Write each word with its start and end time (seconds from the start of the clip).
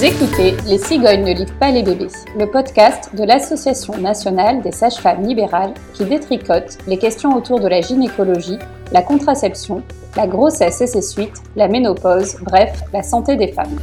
Vous 0.00 0.06
écoutez 0.06 0.56
Les 0.66 0.78
cigognes 0.78 1.24
ne 1.24 1.34
livrent 1.34 1.58
pas 1.58 1.70
les 1.70 1.82
bébés, 1.82 2.08
le 2.34 2.46
podcast 2.46 3.14
de 3.14 3.22
l'Association 3.22 3.98
nationale 3.98 4.62
des 4.62 4.72
sages-femmes 4.72 5.22
libérales 5.22 5.74
qui 5.92 6.06
détricote 6.06 6.78
les 6.86 6.96
questions 6.96 7.36
autour 7.36 7.60
de 7.60 7.68
la 7.68 7.82
gynécologie, 7.82 8.56
la 8.92 9.02
contraception, 9.02 9.82
la 10.16 10.26
grossesse 10.26 10.80
et 10.80 10.86
ses 10.86 11.02
suites, 11.02 11.42
la 11.54 11.68
ménopause, 11.68 12.36
bref, 12.40 12.82
la 12.94 13.02
santé 13.02 13.36
des 13.36 13.48
femmes. 13.48 13.78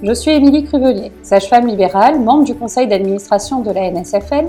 Je 0.00 0.12
suis 0.12 0.30
Émilie 0.30 0.62
Cruvelier, 0.62 1.10
sage-femme 1.24 1.66
libérale, 1.66 2.20
membre 2.20 2.44
du 2.44 2.54
conseil 2.54 2.86
d'administration 2.86 3.62
de 3.62 3.72
la 3.72 3.90
NSFL, 3.90 4.46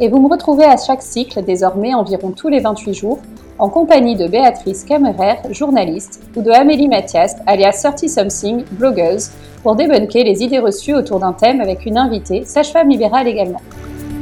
et 0.00 0.08
vous 0.08 0.20
me 0.20 0.28
retrouvez 0.28 0.64
à 0.64 0.76
chaque 0.76 1.02
cycle, 1.02 1.42
désormais 1.42 1.94
environ 1.94 2.30
tous 2.30 2.48
les 2.48 2.60
28 2.60 2.94
jours, 2.94 3.18
en 3.58 3.68
compagnie 3.68 4.14
de 4.14 4.28
Béatrice 4.28 4.84
Camerer, 4.84 5.38
journaliste, 5.50 6.22
ou 6.36 6.42
de 6.42 6.50
Amélie 6.50 6.88
Mathias, 6.88 7.34
alias 7.46 7.80
30 7.82 8.08
Something, 8.08 8.64
blogueuse, 8.72 9.30
pour 9.62 9.74
débunker 9.74 10.22
les 10.22 10.42
idées 10.42 10.60
reçues 10.60 10.94
autour 10.94 11.18
d'un 11.18 11.32
thème 11.32 11.60
avec 11.60 11.84
une 11.84 11.98
invitée, 11.98 12.44
sage-femme 12.44 12.88
libérale 12.88 13.26
également. 13.26 13.60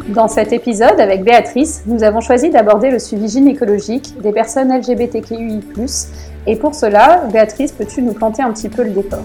Dans 0.08 0.28
cet 0.28 0.52
épisode, 0.52 1.00
avec 1.00 1.24
Béatrice, 1.24 1.82
nous 1.86 2.02
avons 2.04 2.20
choisi 2.20 2.48
d'aborder 2.48 2.90
le 2.90 2.98
suivi 2.98 3.28
gynécologique 3.28 4.18
des 4.22 4.32
personnes 4.32 4.72
LGBTQI+. 4.72 5.60
Et 6.46 6.56
pour 6.56 6.74
cela, 6.74 7.24
Béatrice, 7.32 7.72
peux-tu 7.72 8.02
nous 8.02 8.14
planter 8.14 8.42
un 8.42 8.52
petit 8.52 8.68
peu 8.68 8.84
le 8.84 8.90
décor? 8.90 9.18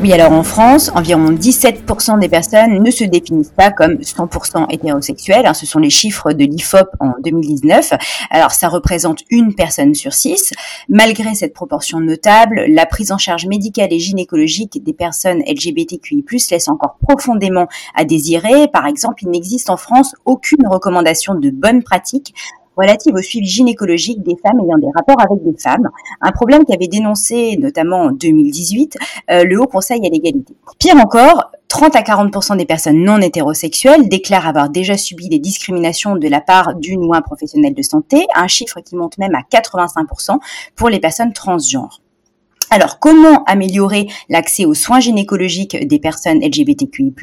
Oui, 0.00 0.12
alors 0.12 0.32
en 0.32 0.44
France, 0.44 0.92
environ 0.94 1.32
17% 1.32 2.20
des 2.20 2.28
personnes 2.28 2.82
ne 2.82 2.90
se 2.90 3.02
définissent 3.02 3.52
pas 3.56 3.72
comme 3.72 3.94
100% 3.94 4.66
hétérosexuelles. 4.70 5.46
Hein, 5.46 5.54
ce 5.54 5.66
sont 5.66 5.80
les 5.80 5.90
chiffres 5.90 6.32
de 6.32 6.44
l'IFOP 6.44 6.88
en 7.00 7.14
2019. 7.24 7.94
Alors 8.30 8.52
ça 8.52 8.68
représente 8.68 9.24
une 9.30 9.54
personne 9.54 9.94
sur 9.94 10.12
six. 10.12 10.52
Malgré 10.88 11.34
cette 11.34 11.52
proportion 11.52 11.98
notable, 11.98 12.64
la 12.68 12.86
prise 12.86 13.10
en 13.10 13.18
charge 13.18 13.46
médicale 13.46 13.92
et 13.92 13.98
gynécologique 13.98 14.82
des 14.84 14.92
personnes 14.92 15.42
LGBTQI+, 15.46 16.24
laisse 16.50 16.68
encore 16.68 16.96
profondément 17.06 17.66
à 17.96 18.04
désirer. 18.04 18.68
Par 18.68 18.86
exemple, 18.86 19.24
il 19.24 19.30
n'existe 19.30 19.68
en 19.68 19.76
France 19.76 20.14
aucune 20.24 20.66
recommandation 20.68 21.34
de 21.34 21.50
bonne 21.50 21.82
pratique 21.82 22.34
relative 22.78 23.14
au 23.14 23.22
suivi 23.22 23.46
gynécologique 23.46 24.22
des 24.22 24.36
femmes 24.42 24.60
ayant 24.60 24.78
des 24.78 24.88
rapports 24.94 25.20
avec 25.20 25.42
des 25.44 25.58
femmes, 25.58 25.88
un 26.20 26.32
problème 26.32 26.64
qui 26.64 26.72
avait 26.72 26.88
dénoncé 26.88 27.56
notamment 27.58 28.04
en 28.04 28.10
2018 28.12 28.96
euh, 29.30 29.44
le 29.44 29.60
Haut 29.60 29.66
Conseil 29.66 30.00
à 30.06 30.08
l'égalité. 30.08 30.54
Pire 30.78 30.96
encore, 30.96 31.50
30 31.68 31.96
à 31.96 32.02
40% 32.02 32.56
des 32.56 32.64
personnes 32.64 33.02
non 33.02 33.18
hétérosexuelles 33.18 34.08
déclarent 34.08 34.46
avoir 34.46 34.70
déjà 34.70 34.96
subi 34.96 35.28
des 35.28 35.38
discriminations 35.38 36.16
de 36.16 36.28
la 36.28 36.40
part 36.40 36.74
d'une 36.74 37.04
ou 37.04 37.14
un 37.14 37.20
professionnel 37.20 37.74
de 37.74 37.82
santé, 37.82 38.26
un 38.34 38.48
chiffre 38.48 38.80
qui 38.80 38.96
monte 38.96 39.18
même 39.18 39.34
à 39.34 39.42
85% 39.42 40.38
pour 40.76 40.88
les 40.88 40.98
personnes 40.98 41.32
transgenres. 41.32 42.00
Alors, 42.70 42.98
comment 42.98 43.44
améliorer 43.44 44.08
l'accès 44.28 44.66
aux 44.66 44.74
soins 44.74 45.00
gynécologiques 45.00 45.86
des 45.86 45.98
personnes 45.98 46.40
LGBTQI+, 46.40 47.14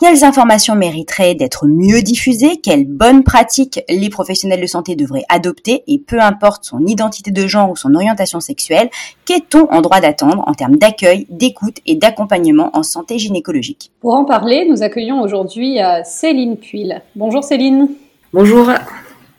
quelles 0.00 0.24
informations 0.24 0.74
mériteraient 0.74 1.34
d'être 1.34 1.66
mieux 1.66 2.02
diffusées? 2.02 2.56
Quelles 2.56 2.84
bonnes 2.84 3.22
pratiques 3.22 3.80
les 3.88 4.10
professionnels 4.10 4.60
de 4.60 4.66
santé 4.66 4.96
devraient 4.96 5.24
adopter? 5.28 5.84
Et 5.86 5.98
peu 5.98 6.20
importe 6.20 6.64
son 6.64 6.84
identité 6.86 7.30
de 7.30 7.46
genre 7.46 7.70
ou 7.70 7.76
son 7.76 7.94
orientation 7.94 8.40
sexuelle, 8.40 8.90
qu'est-on 9.24 9.70
en 9.70 9.80
droit 9.80 10.00
d'attendre 10.00 10.42
en 10.46 10.54
termes 10.54 10.76
d'accueil, 10.76 11.26
d'écoute 11.30 11.78
et 11.86 11.94
d'accompagnement 11.94 12.70
en 12.72 12.82
santé 12.82 13.18
gynécologique? 13.18 13.92
Pour 14.00 14.14
en 14.14 14.24
parler, 14.24 14.66
nous 14.68 14.82
accueillons 14.82 15.20
aujourd'hui 15.22 15.80
euh, 15.80 16.00
Céline 16.04 16.56
Puil. 16.56 17.00
Bonjour 17.14 17.44
Céline. 17.44 17.88
Bonjour. 18.32 18.70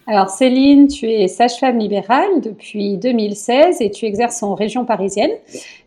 Alors 0.07 0.29
Céline, 0.29 0.87
tu 0.87 1.07
es 1.07 1.27
sage-femme 1.27 1.79
libérale 1.79 2.39
depuis 2.41 2.97
2016 2.97 3.81
et 3.81 3.89
tu 3.89 4.05
exerces 4.05 4.43
en 4.43 4.53
région 4.53 4.85
parisienne. 4.85 5.31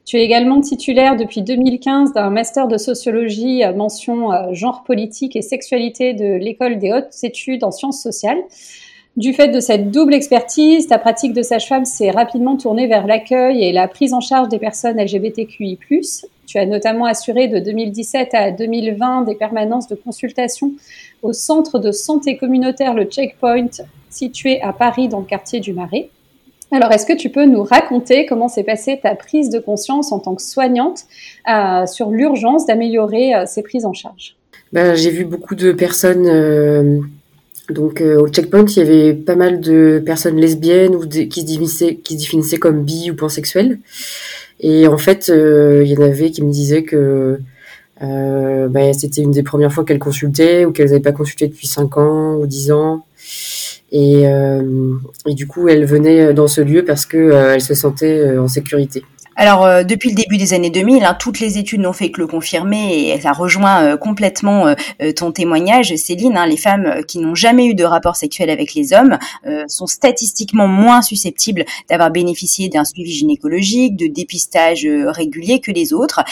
Tu 0.09 0.17
es 0.17 0.25
également 0.25 0.63
titulaire 0.63 1.17
depuis 1.17 1.43
2015 1.43 2.15
d'un 2.15 2.31
master 2.31 2.67
de 2.67 2.79
sociologie 2.79 3.63
mention 3.77 4.33
euh, 4.33 4.55
genre 4.55 4.83
politique 4.83 5.37
et 5.37 5.43
sexualité 5.43 6.15
de 6.15 6.33
l'école 6.33 6.79
des 6.79 6.95
hautes 6.95 7.23
études 7.23 7.63
en 7.63 7.71
sciences 7.71 8.03
sociales. 8.03 8.39
Du 9.19 9.35
fait 9.35 9.49
de 9.49 9.61
cette 9.61 9.91
double 9.91 10.15
expertise, 10.15 10.87
ta 10.87 10.97
pratique 10.97 11.35
de 11.35 11.43
sage-femme 11.43 11.85
s'est 11.85 12.11
rapidement 12.11 12.57
tournée 12.57 12.87
vers 12.87 13.07
l'accueil 13.07 13.63
et 13.63 13.71
la 13.71 13.87
prise 13.87 14.15
en 14.15 14.21
charge 14.21 14.49
des 14.49 14.59
personnes 14.59 14.99
LGBTQI+. 14.99 15.79
Tu 16.47 16.57
as 16.57 16.65
notamment 16.65 17.05
assuré 17.05 17.49
de 17.49 17.59
2017 17.59 18.33
à 18.33 18.51
2020 18.51 19.25
des 19.25 19.35
permanences 19.35 19.89
de 19.89 19.95
consultation 19.95 20.73
au 21.21 21.35
centre 21.35 21.79
de 21.79 21.93
santé 21.93 22.39
communautaire 22.39 22.95
le 22.95 23.05
Checkpoint 23.05 23.85
situé 24.09 24.63
à 24.63 24.73
Paris 24.73 25.09
dans 25.09 25.21
le 25.21 25.27
quartier 25.27 25.61
du 25.61 25.75
Marais. 25.75 26.09
Alors, 26.71 26.93
est-ce 26.93 27.07
que 27.07 27.17
tu 27.17 27.31
peux 27.31 27.47
nous 27.47 27.63
raconter 27.63 28.27
comment 28.27 28.49
s'est 28.49 28.63
passée 28.63 29.01
ta 29.03 29.15
prise 29.15 29.49
de 29.49 29.59
conscience 29.59 30.13
en 30.13 30.19
tant 30.19 30.35
que 30.35 30.43
soignante 30.43 31.05
euh, 31.51 31.87
sur 31.87 32.11
l'urgence 32.11 32.67
d'améliorer 32.67 33.35
euh, 33.35 33.45
ces 33.47 33.63
prises 33.63 33.87
en 33.87 33.95
charge? 33.95 34.37
Ben, 34.73 34.95
J'ai 34.95 35.11
vu 35.11 35.25
beaucoup 35.25 35.55
de 35.55 35.73
personnes. 35.73 36.27
Euh, 36.27 37.01
donc, 37.71 38.01
au 38.01 38.29
checkpoint, 38.29 38.65
il 38.65 38.77
y 38.77 38.81
avait 38.81 39.15
pas 39.15 39.35
mal 39.35 39.61
de 39.61 40.03
personnes 40.05 40.37
lesbiennes 40.37 40.95
ou 40.95 41.07
qui, 41.07 41.41
se 41.41 42.15
définissaient, 42.15 42.59
comme 42.59 42.83
bi 42.83 43.11
ou 43.11 43.15
pansexuelles. 43.15 43.79
Et 44.61 44.89
en 44.89 44.97
fait, 44.97 45.29
il 45.29 45.87
y 45.87 45.97
en 45.97 46.01
avait 46.01 46.31
qui 46.31 46.43
me 46.43 46.51
disaient 46.51 46.83
que 46.83 47.39
ben, 48.01 48.95
c'était 48.95 49.21
une 49.21 49.33
des 49.33 49.43
premières 49.43 49.71
fois 49.71 49.85
qu'elles 49.85 49.99
consultaient 49.99 50.65
ou 50.65 50.73
qu'elles 50.73 50.87
n'avaient 50.87 51.01
pas 51.01 51.13
consulté 51.13 51.47
depuis 51.47 51.67
5 51.67 51.99
ans 51.99 52.37
ou 52.37 52.47
10 52.47 52.73
ans. 52.73 53.05
Et, 53.91 54.29
euh, 54.29 54.97
et, 55.27 55.35
du 55.35 55.47
coup, 55.47 55.69
elle 55.69 55.85
venait 55.87 56.35
dans 56.35 56.49
ce 56.49 56.61
lieu 56.61 56.85
parce 56.85 57.07
que 57.07 57.17
euh, 57.17 57.59
se 57.59 57.75
sentait 57.75 58.19
euh, 58.19 58.43
en 58.43 58.49
sécurité. 58.49 59.03
Alors, 59.41 59.65
euh, 59.65 59.85
depuis 59.85 60.09
le 60.09 60.17
début 60.17 60.37
des 60.37 60.53
années 60.53 60.69
2000, 60.69 61.05
hein, 61.05 61.17
toutes 61.17 61.39
les 61.39 61.59
études 61.59 61.81
n'ont 61.81 61.93
fait 61.93 62.11
que 62.11 62.21
le 62.21 62.27
confirmer 62.27 63.11
et 63.11 63.21
ça 63.21 63.31
rejoint 63.31 63.85
euh, 63.85 63.97
complètement 63.97 64.67
euh, 64.67 65.13
ton 65.13 65.31
témoignage, 65.31 65.95
Céline. 65.95 66.37
Hein, 66.37 66.47
les 66.47 66.57
femmes 66.57 67.05
qui 67.07 67.21
n'ont 67.21 67.37
jamais 67.37 67.67
eu 67.67 67.75
de 67.75 67.85
rapport 67.85 68.17
sexuel 68.17 68.51
avec 68.51 68.75
les 68.75 68.93
hommes 68.93 69.17
sont 69.69 69.87
statistiquement 69.87 70.67
moins 70.67 71.03
susceptibles 71.03 71.65
d'avoir 71.89 72.11
bénéficié 72.11 72.69
d'un 72.69 72.85
suivi 72.85 73.13
gynécologique, 73.13 73.97
de 73.97 74.09
dépistage 74.09 74.87
régulier 75.07 75.61
que 75.61 75.71
les 75.71 75.93
autres. 75.93 76.25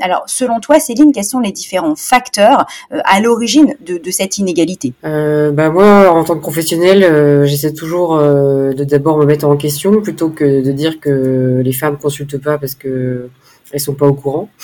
alors, 0.00 0.22
selon 0.26 0.60
toi, 0.60 0.80
Céline, 0.80 1.12
quels 1.12 1.24
sont 1.24 1.40
les 1.40 1.52
différents 1.52 1.96
facteurs 1.96 2.66
à 2.90 3.20
l'origine 3.20 3.74
de, 3.86 3.98
de, 3.98 4.10
cette 4.10 4.38
inégalité? 4.38 4.94
Bah 5.02 5.70
Moi, 5.70 6.10
en 6.10 6.24
tant 6.24 6.36
que 6.36 6.40
professionnelle, 6.40 7.44
j'essaie 7.46 7.74
toujours 7.74 8.16
de 8.16 8.84
d'abord 8.84 9.18
me 9.18 9.26
mettre 9.26 9.46
en 9.46 9.56
question 9.56 10.00
plutôt 10.00 10.30
que 10.30 10.62
de 10.62 10.72
dire 10.72 11.00
que 11.00 11.60
les 11.62 11.72
femmes 11.72 11.98
consultent 11.98 12.37
pas 12.38 12.58
parce 12.58 12.74
que 12.74 13.28
elles 13.72 13.80
sont 13.80 13.94
pas 13.94 14.06
au 14.06 14.14
courant. 14.14 14.48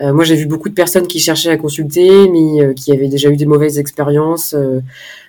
Euh, 0.00 0.14
moi, 0.14 0.24
j'ai 0.24 0.34
vu 0.34 0.46
beaucoup 0.46 0.70
de 0.70 0.74
personnes 0.74 1.06
qui 1.06 1.20
cherchaient 1.20 1.50
à 1.50 1.58
consulter, 1.58 2.28
mais 2.30 2.62
euh, 2.62 2.72
qui 2.72 2.90
avaient 2.90 3.08
déjà 3.08 3.28
eu 3.28 3.36
des 3.36 3.44
mauvaises 3.44 3.78
expériences, 3.78 4.54
euh, 4.54 4.80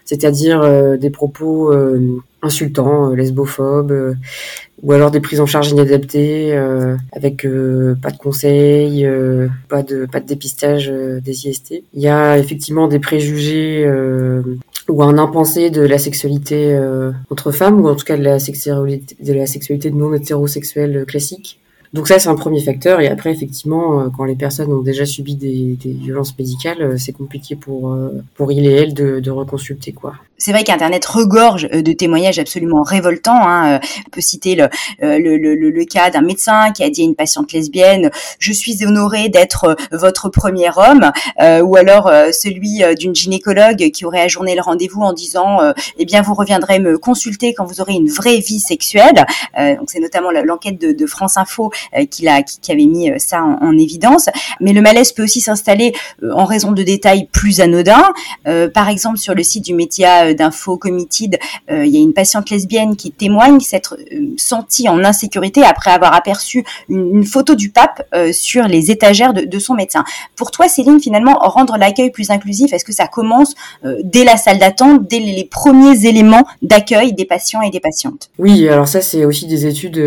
c'est-à-dire 0.05 0.97
des 0.97 1.09
propos 1.09 1.73
insultants, 2.41 3.09
lesbophobes, 3.11 4.15
ou 4.81 4.91
alors 4.93 5.11
des 5.11 5.19
prises 5.19 5.39
en 5.39 5.45
charge 5.45 5.71
inadaptées, 5.71 6.57
avec 7.13 7.47
pas 8.01 8.11
de 8.11 8.17
conseils, 8.17 9.07
pas 9.69 9.81
de 9.81 10.05
pas 10.05 10.19
de 10.19 10.25
dépistage 10.25 10.89
des 10.89 11.47
IST. 11.47 11.83
Il 11.93 12.01
y 12.01 12.09
a 12.09 12.37
effectivement 12.37 12.89
des 12.89 12.99
préjugés 12.99 13.89
ou 14.89 15.01
un 15.03 15.17
impensé 15.17 15.69
de 15.69 15.81
la 15.81 15.97
sexualité 15.97 16.77
entre 17.29 17.51
femmes, 17.51 17.81
ou 17.81 17.87
en 17.87 17.95
tout 17.95 18.05
cas 18.05 18.17
de 18.17 18.23
la 18.23 18.39
sexualité, 18.39 19.15
de 19.19 19.33
la 19.33 19.47
sexualité 19.47 19.91
non 19.91 20.13
hétérosexuelle 20.13 21.05
classique. 21.05 21.62
Donc 21.93 22.07
ça, 22.07 22.17
c'est 22.17 22.29
un 22.29 22.35
premier 22.35 22.59
facteur. 22.59 23.01
Et 23.01 23.07
après, 23.07 23.31
effectivement, 23.31 24.01
euh, 24.01 24.07
quand 24.15 24.23
les 24.23 24.35
personnes 24.35 24.73
ont 24.73 24.81
déjà 24.81 25.05
subi 25.05 25.35
des, 25.35 25.77
violences 25.83 26.35
médicales, 26.37 26.81
euh, 26.81 26.97
c'est 26.97 27.11
compliqué 27.11 27.55
pour 27.55 27.91
euh, 27.91 28.23
pour 28.35 28.51
il 28.51 28.65
et 28.65 28.71
elle 28.71 28.93
de, 28.95 29.19
de 29.19 29.31
reconsulter 29.31 29.91
quoi. 29.91 30.15
C'est 30.39 30.51
vrai 30.51 30.63
qu'Internet 30.65 31.05
regorge 31.05 31.69
de 31.69 31.93
témoignages 31.93 32.39
absolument 32.39 32.81
révoltants. 32.81 33.47
Hein. 33.47 33.79
On 34.07 34.09
peut 34.09 34.19
citer 34.19 34.55
le, 34.55 34.67
le, 34.99 35.37
le, 35.37 35.55
le 35.55 35.85
cas 35.85 36.09
d'un 36.09 36.21
médecin 36.21 36.71
qui 36.71 36.83
a 36.83 36.89
dit 36.89 37.01
à 37.01 37.05
une 37.05 37.15
patiente 37.15 37.53
lesbienne 37.53 38.09
"Je 38.39 38.51
suis 38.51 38.85
honoré 38.85 39.29
d'être 39.29 39.77
votre 39.93 40.27
premier 40.27 40.69
homme", 40.75 41.11
ou 41.63 41.77
alors 41.77 42.11
celui 42.33 42.81
d'une 42.99 43.15
gynécologue 43.15 43.89
qui 43.91 44.03
aurait 44.03 44.21
ajourné 44.21 44.53
le 44.55 44.61
rendez-vous 44.61 45.01
en 45.01 45.13
disant 45.13 45.59
"Eh 45.97 46.03
bien, 46.03 46.21
vous 46.21 46.33
reviendrez 46.33 46.79
me 46.79 46.97
consulter 46.97 47.53
quand 47.53 47.63
vous 47.63 47.79
aurez 47.79 47.93
une 47.93 48.09
vraie 48.09 48.39
vie 48.39 48.59
sexuelle". 48.59 49.25
donc 49.55 49.91
c'est 49.91 50.01
notamment 50.01 50.31
l'enquête 50.31 50.77
de 50.77 51.05
France 51.05 51.37
Info 51.37 51.71
euh, 51.97 52.05
qui, 52.05 52.27
qui, 52.61 52.71
avait 52.71 52.85
mis 52.85 53.11
euh, 53.11 53.15
ça 53.17 53.43
en, 53.43 53.77
évidence. 53.77 54.29
Mais 54.59 54.73
le 54.73 54.81
malaise 54.81 55.11
peut 55.11 55.23
aussi 55.23 55.41
s'installer 55.41 55.93
euh, 56.21 56.31
en 56.33 56.45
raison 56.45 56.71
de 56.71 56.83
détails 56.83 57.27
plus 57.31 57.59
anodins. 57.59 58.13
par 58.73 58.89
exemple, 58.89 59.17
sur 59.17 59.33
le 59.33 59.43
site 59.43 59.65
du 59.65 59.73
média 59.73 60.33
d'info 60.33 60.77
Committed, 60.77 61.39
il 61.69 61.87
y 61.87 61.97
a 61.97 61.99
une 61.99 62.13
patiente 62.13 62.49
lesbienne 62.49 62.95
qui 62.95 63.11
témoigne 63.11 63.59
s'être 63.59 63.97
sentie 64.37 64.87
en 64.89 65.03
insécurité 65.03 65.63
après 65.63 65.91
avoir 65.91 66.13
aperçu 66.13 66.63
une, 66.89 67.23
photo 67.23 67.55
du 67.55 67.69
pape 67.69 68.03
sur 68.31 68.67
les 68.67 68.91
étagères 68.91 69.33
de, 69.33 69.59
son 69.59 69.73
médecin. 69.73 70.03
Pour 70.35 70.51
toi, 70.51 70.67
Céline, 70.67 70.99
finalement, 70.99 71.33
rendre 71.39 71.77
l'accueil 71.77 72.11
plus 72.11 72.29
inclusif, 72.29 72.73
est-ce 72.73 72.85
que 72.85 72.93
ça 72.93 73.07
commence 73.07 73.53
dès 74.03 74.23
la 74.23 74.37
salle 74.37 74.59
d'attente, 74.59 75.07
dès 75.07 75.19
les 75.19 75.45
premiers 75.45 76.05
éléments 76.05 76.45
d'accueil 76.61 77.13
des 77.13 77.25
patients 77.25 77.61
et 77.61 77.69
des 77.69 77.79
patientes? 77.79 78.29
Oui, 78.37 78.67
alors 78.67 78.87
ça, 78.87 79.01
c'est 79.01 79.25
aussi 79.25 79.47
des 79.47 79.65
études 79.65 80.01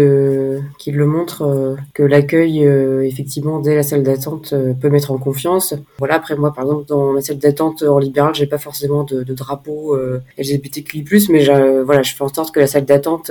qui 0.78 0.92
le 0.92 1.06
montrent 1.06 1.65
que 1.94 2.02
l'accueil, 2.02 2.62
effectivement, 2.62 3.60
dès 3.60 3.74
la 3.74 3.82
salle 3.82 4.02
d'attente, 4.02 4.54
peut 4.80 4.88
mettre 4.88 5.10
en 5.10 5.18
confiance. 5.18 5.74
Voilà. 5.98 6.14
Après, 6.14 6.36
moi, 6.36 6.52
par 6.52 6.64
exemple, 6.64 6.86
dans 6.86 7.12
ma 7.12 7.20
salle 7.20 7.38
d'attente 7.38 7.82
en 7.82 7.98
libéral, 7.98 8.34
j'ai 8.34 8.46
pas 8.46 8.58
forcément 8.58 9.04
de, 9.04 9.22
de 9.22 9.34
drapeau 9.34 9.96
LGBTQI+, 10.38 11.04
mais 11.30 11.44
voilà, 11.82 12.02
je 12.02 12.14
fais 12.14 12.24
en 12.24 12.32
sorte 12.32 12.54
que 12.54 12.60
la 12.60 12.66
salle 12.66 12.84
d'attente 12.84 13.30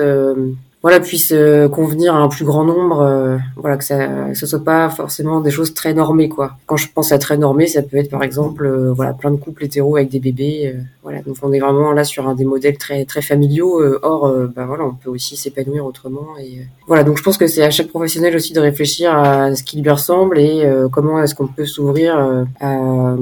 voilà 0.85 0.99
puisse 0.99 1.31
euh, 1.31 1.67
convenir 1.67 2.13
à 2.13 2.19
un 2.19 2.29
plus 2.29 2.45
grand 2.45 2.63
nombre 2.63 3.01
euh, 3.01 3.37
voilà 3.55 3.75
que 3.75 3.83
ça 3.83 4.05
que 4.05 4.35
ce 4.35 4.45
soit 4.45 4.63
pas 4.63 4.87
forcément 4.91 5.41
des 5.41 5.49
choses 5.49 5.73
très 5.73 5.95
normées 5.95 6.29
quoi. 6.29 6.57
Quand 6.67 6.77
je 6.77 6.87
pense 6.93 7.11
à 7.11 7.17
très 7.17 7.37
normé 7.37 7.65
ça 7.65 7.81
peut 7.81 7.97
être 7.97 8.11
par 8.11 8.21
exemple 8.21 8.67
euh, 8.67 8.93
voilà 8.93 9.13
plein 9.13 9.31
de 9.31 9.37
couples 9.37 9.65
hétéros 9.65 9.95
avec 9.95 10.09
des 10.09 10.19
bébés 10.19 10.75
voilà. 11.01 11.23
Donc 11.23 11.37
on 11.41 11.51
est 11.53 11.59
vraiment 11.59 11.91
là 11.91 12.03
sur 12.03 12.27
un 12.27 12.35
des 12.35 12.45
modèles 12.45 12.77
très 12.77 13.03
très 13.03 13.23
familiaux 13.23 13.81
or 14.03 14.31
bah 14.55 14.67
voilà 14.67 14.83
on 14.85 14.93
peut 14.93 15.09
aussi 15.09 15.35
s'épanouir 15.35 15.87
autrement 15.87 16.37
et 16.39 16.67
voilà. 16.85 17.03
Donc 17.03 17.17
je 17.17 17.23
pense 17.23 17.39
que 17.39 17.47
c'est 17.47 17.63
à 17.63 17.71
chaque 17.71 17.87
professionnel 17.87 18.35
aussi 18.35 18.53
de 18.53 18.59
réfléchir 18.59 19.11
à 19.17 19.55
ce 19.55 19.63
qui 19.63 19.81
lui 19.81 19.89
ressemble 19.89 20.37
et 20.37 20.71
comment 20.91 21.19
est-ce 21.19 21.33
qu'on 21.33 21.47
peut 21.47 21.65
s'ouvrir 21.65 22.45
à 22.59 23.15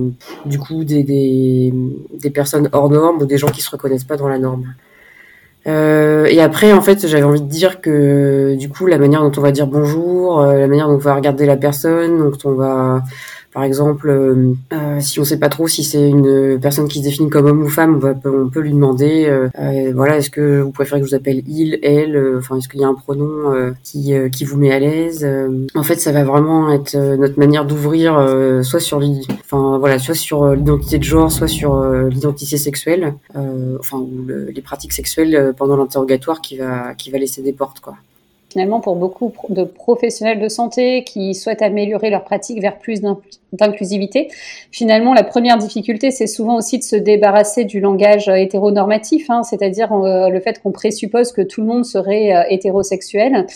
du 0.45 0.59
coup 0.59 0.83
des, 0.83 1.03
des 1.03 1.73
des 2.11 2.29
personnes 2.29 2.67
hors 2.73 2.89
normes 2.89 3.21
ou 3.21 3.25
des 3.25 3.37
gens 3.37 3.47
qui 3.47 3.61
se 3.61 3.71
reconnaissent 3.71 4.03
pas 4.03 4.17
dans 4.17 4.27
la 4.27 4.39
norme 4.39 4.65
euh, 5.65 6.25
et 6.25 6.41
après, 6.41 6.73
en 6.73 6.81
fait, 6.81 7.07
j'avais 7.07 7.23
envie 7.23 7.41
de 7.41 7.47
dire 7.47 7.79
que 7.79 8.55
du 8.55 8.69
coup, 8.69 8.85
la 8.85 8.97
manière 8.97 9.21
dont 9.21 9.31
on 9.37 9.41
va 9.41 9.51
dire 9.51 9.67
bonjour, 9.67 10.41
euh, 10.41 10.59
la 10.59 10.67
manière 10.67 10.87
dont 10.87 10.95
on 10.95 10.97
va 10.97 11.15
regarder 11.15 11.45
la 11.45 11.55
personne, 11.55 12.17
dont 12.17 12.37
on 12.43 12.53
va 12.53 13.03
par 13.53 13.63
exemple, 13.63 14.09
euh, 14.09 14.53
euh, 14.73 14.99
si 14.99 15.19
on 15.19 15.23
sait 15.23 15.37
pas 15.37 15.49
trop 15.49 15.67
si 15.67 15.83
c'est 15.83 16.09
une 16.09 16.59
personne 16.59 16.87
qui 16.87 16.99
se 16.99 17.03
définit 17.03 17.29
comme 17.29 17.45
homme 17.45 17.61
ou 17.61 17.69
femme, 17.69 17.95
on, 17.95 17.99
va, 17.99 18.13
on 18.25 18.49
peut 18.49 18.61
lui 18.61 18.71
demander, 18.71 19.27
euh, 19.27 19.91
voilà, 19.93 20.17
est-ce 20.17 20.31
que 20.31 20.61
vous 20.61 20.71
préférez 20.71 21.01
que 21.01 21.05
je 21.05 21.11
vous 21.11 21.15
appelle 21.15 21.43
il, 21.47 21.77
elle, 21.83 22.35
enfin, 22.37 22.57
est-ce 22.57 22.67
qu'il 22.67 22.81
y 22.81 22.83
a 22.83 22.87
un 22.87 22.95
pronom 22.95 23.73
qui, 23.83 24.13
qui 24.31 24.45
vous 24.45 24.57
met 24.57 24.71
à 24.71 24.79
l'aise 24.79 25.27
En 25.75 25.83
fait, 25.83 25.99
ça 25.99 26.11
va 26.11 26.23
vraiment 26.23 26.71
être 26.71 26.97
notre 26.97 27.37
manière 27.37 27.65
d'ouvrir, 27.65 28.13
soit 28.63 28.79
sur 28.79 29.01
soit 29.99 30.15
sur 30.15 30.55
l'identité 30.55 30.97
de 30.97 31.03
genre, 31.03 31.31
soit 31.31 31.47
sur 31.47 31.83
l'identité 31.83 32.57
sexuelle, 32.57 33.13
enfin 33.79 34.03
les 34.27 34.61
pratiques 34.61 34.93
sexuelles 34.93 35.53
pendant 35.57 35.77
l'interrogatoire 35.77 36.41
qui 36.41 36.57
va 36.57 36.93
qui 36.95 37.11
va 37.11 37.17
laisser 37.17 37.41
des 37.41 37.53
portes, 37.53 37.79
quoi 37.79 37.95
finalement 38.53 38.79
pour 38.79 38.95
beaucoup 38.95 39.33
de 39.49 39.63
professionnels 39.63 40.39
de 40.39 40.47
santé 40.47 41.03
qui 41.03 41.33
souhaitent 41.33 41.63
améliorer 41.63 42.11
leur 42.11 42.23
pratique 42.23 42.61
vers 42.61 42.77
plus 42.77 43.01
d'inclusivité. 43.51 44.29
Finalement, 44.71 45.13
la 45.13 45.23
première 45.23 45.57
difficulté, 45.57 46.11
c'est 46.11 46.27
souvent 46.27 46.57
aussi 46.57 46.77
de 46.77 46.83
se 46.83 46.95
débarrasser 46.95 47.65
du 47.65 47.79
langage 47.79 48.29
euh, 48.29 48.35
hétéronormatif, 48.35 49.29
hein, 49.29 49.41
c'est-à-dire 49.43 49.91
euh, 49.91 50.29
le 50.29 50.39
fait 50.39 50.61
qu'on 50.61 50.71
présuppose 50.71 51.31
que 51.31 51.41
tout 51.41 51.61
le 51.61 51.67
monde 51.67 51.85
serait 51.85 52.35
euh, 52.35 52.43
hétérosexuel. 52.49 53.47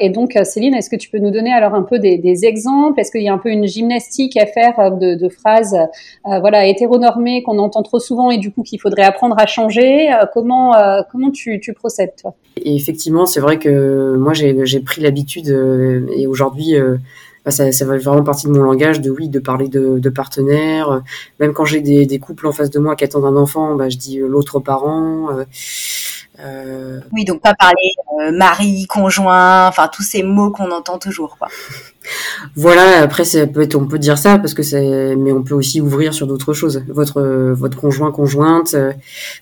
Et 0.00 0.08
donc, 0.10 0.38
Céline, 0.44 0.74
est-ce 0.74 0.90
que 0.90 0.96
tu 0.96 1.08
peux 1.10 1.18
nous 1.18 1.30
donner 1.30 1.52
alors 1.52 1.74
un 1.74 1.82
peu 1.82 1.98
des, 1.98 2.44
exemples? 2.44 3.00
Est-ce 3.00 3.10
qu'il 3.10 3.22
y 3.22 3.28
a 3.28 3.32
un 3.32 3.38
peu 3.38 3.50
une 3.50 3.66
gymnastique 3.66 4.36
à 4.36 4.46
faire 4.46 4.92
de, 4.92 5.28
phrases, 5.28 5.76
voilà, 6.24 6.66
hétéronormées 6.66 7.42
qu'on 7.42 7.58
entend 7.58 7.82
trop 7.82 8.00
souvent 8.00 8.30
et 8.30 8.38
du 8.38 8.50
coup 8.50 8.62
qu'il 8.62 8.80
faudrait 8.80 9.04
apprendre 9.04 9.36
à 9.38 9.46
changer? 9.46 10.08
Comment 10.32 10.72
comment 11.10 11.30
tu, 11.30 11.60
procèdes 11.74 12.12
effectivement, 12.64 13.26
c'est 13.26 13.40
vrai 13.40 13.58
que 13.58 13.63
moi 13.66 14.32
j'ai 14.34 14.80
pris 14.80 15.00
l'habitude 15.00 15.48
et 16.14 16.26
aujourd'hui 16.26 16.76
ça, 17.50 17.72
ça 17.72 17.84
va 17.84 17.98
vraiment 17.98 18.22
partie 18.22 18.46
de 18.46 18.52
mon 18.52 18.62
langage 18.62 19.00
de 19.00 19.10
oui 19.10 19.28
de 19.28 19.38
parler 19.38 19.68
de, 19.68 19.98
de 19.98 20.08
partenaires. 20.08 21.02
Même 21.40 21.52
quand 21.52 21.64
j'ai 21.64 21.80
des, 21.80 22.06
des, 22.06 22.18
couples 22.18 22.46
en 22.46 22.52
face 22.52 22.70
de 22.70 22.78
moi 22.78 22.96
qui 22.96 23.04
attendent 23.04 23.26
un 23.26 23.36
enfant 23.36 23.74
bah, 23.74 23.88
je 23.88 23.98
dis 23.98 24.18
euh, 24.18 24.28
l'autre 24.28 24.60
parent 24.60 25.28
euh, 26.40 26.98
euh... 26.98 27.00
Oui, 27.12 27.24
donc 27.24 27.40
pas 27.40 27.54
parler 27.54 27.92
euh, 28.20 28.32
mari, 28.32 28.86
conjoint, 28.86 29.68
enfin 29.68 29.88
tous 29.88 30.02
ces 30.02 30.22
mots 30.22 30.50
qu'on 30.50 30.70
entend 30.70 30.98
toujours, 30.98 31.36
quoi. 31.38 31.48
Voilà. 32.54 33.00
Après, 33.00 33.24
ça 33.24 33.46
peut 33.46 33.62
être, 33.62 33.76
on 33.76 33.86
peut 33.86 33.98
dire 33.98 34.18
ça 34.18 34.38
parce 34.38 34.52
que 34.52 34.62
c'est, 34.62 35.16
mais 35.16 35.32
on 35.32 35.42
peut 35.42 35.54
aussi 35.54 35.80
ouvrir 35.80 36.12
sur 36.12 36.26
d'autres 36.26 36.52
choses. 36.52 36.82
Votre 36.88 37.22
votre 37.22 37.78
conjoint, 37.78 38.12
conjointe. 38.12 38.74
Euh, 38.74 38.92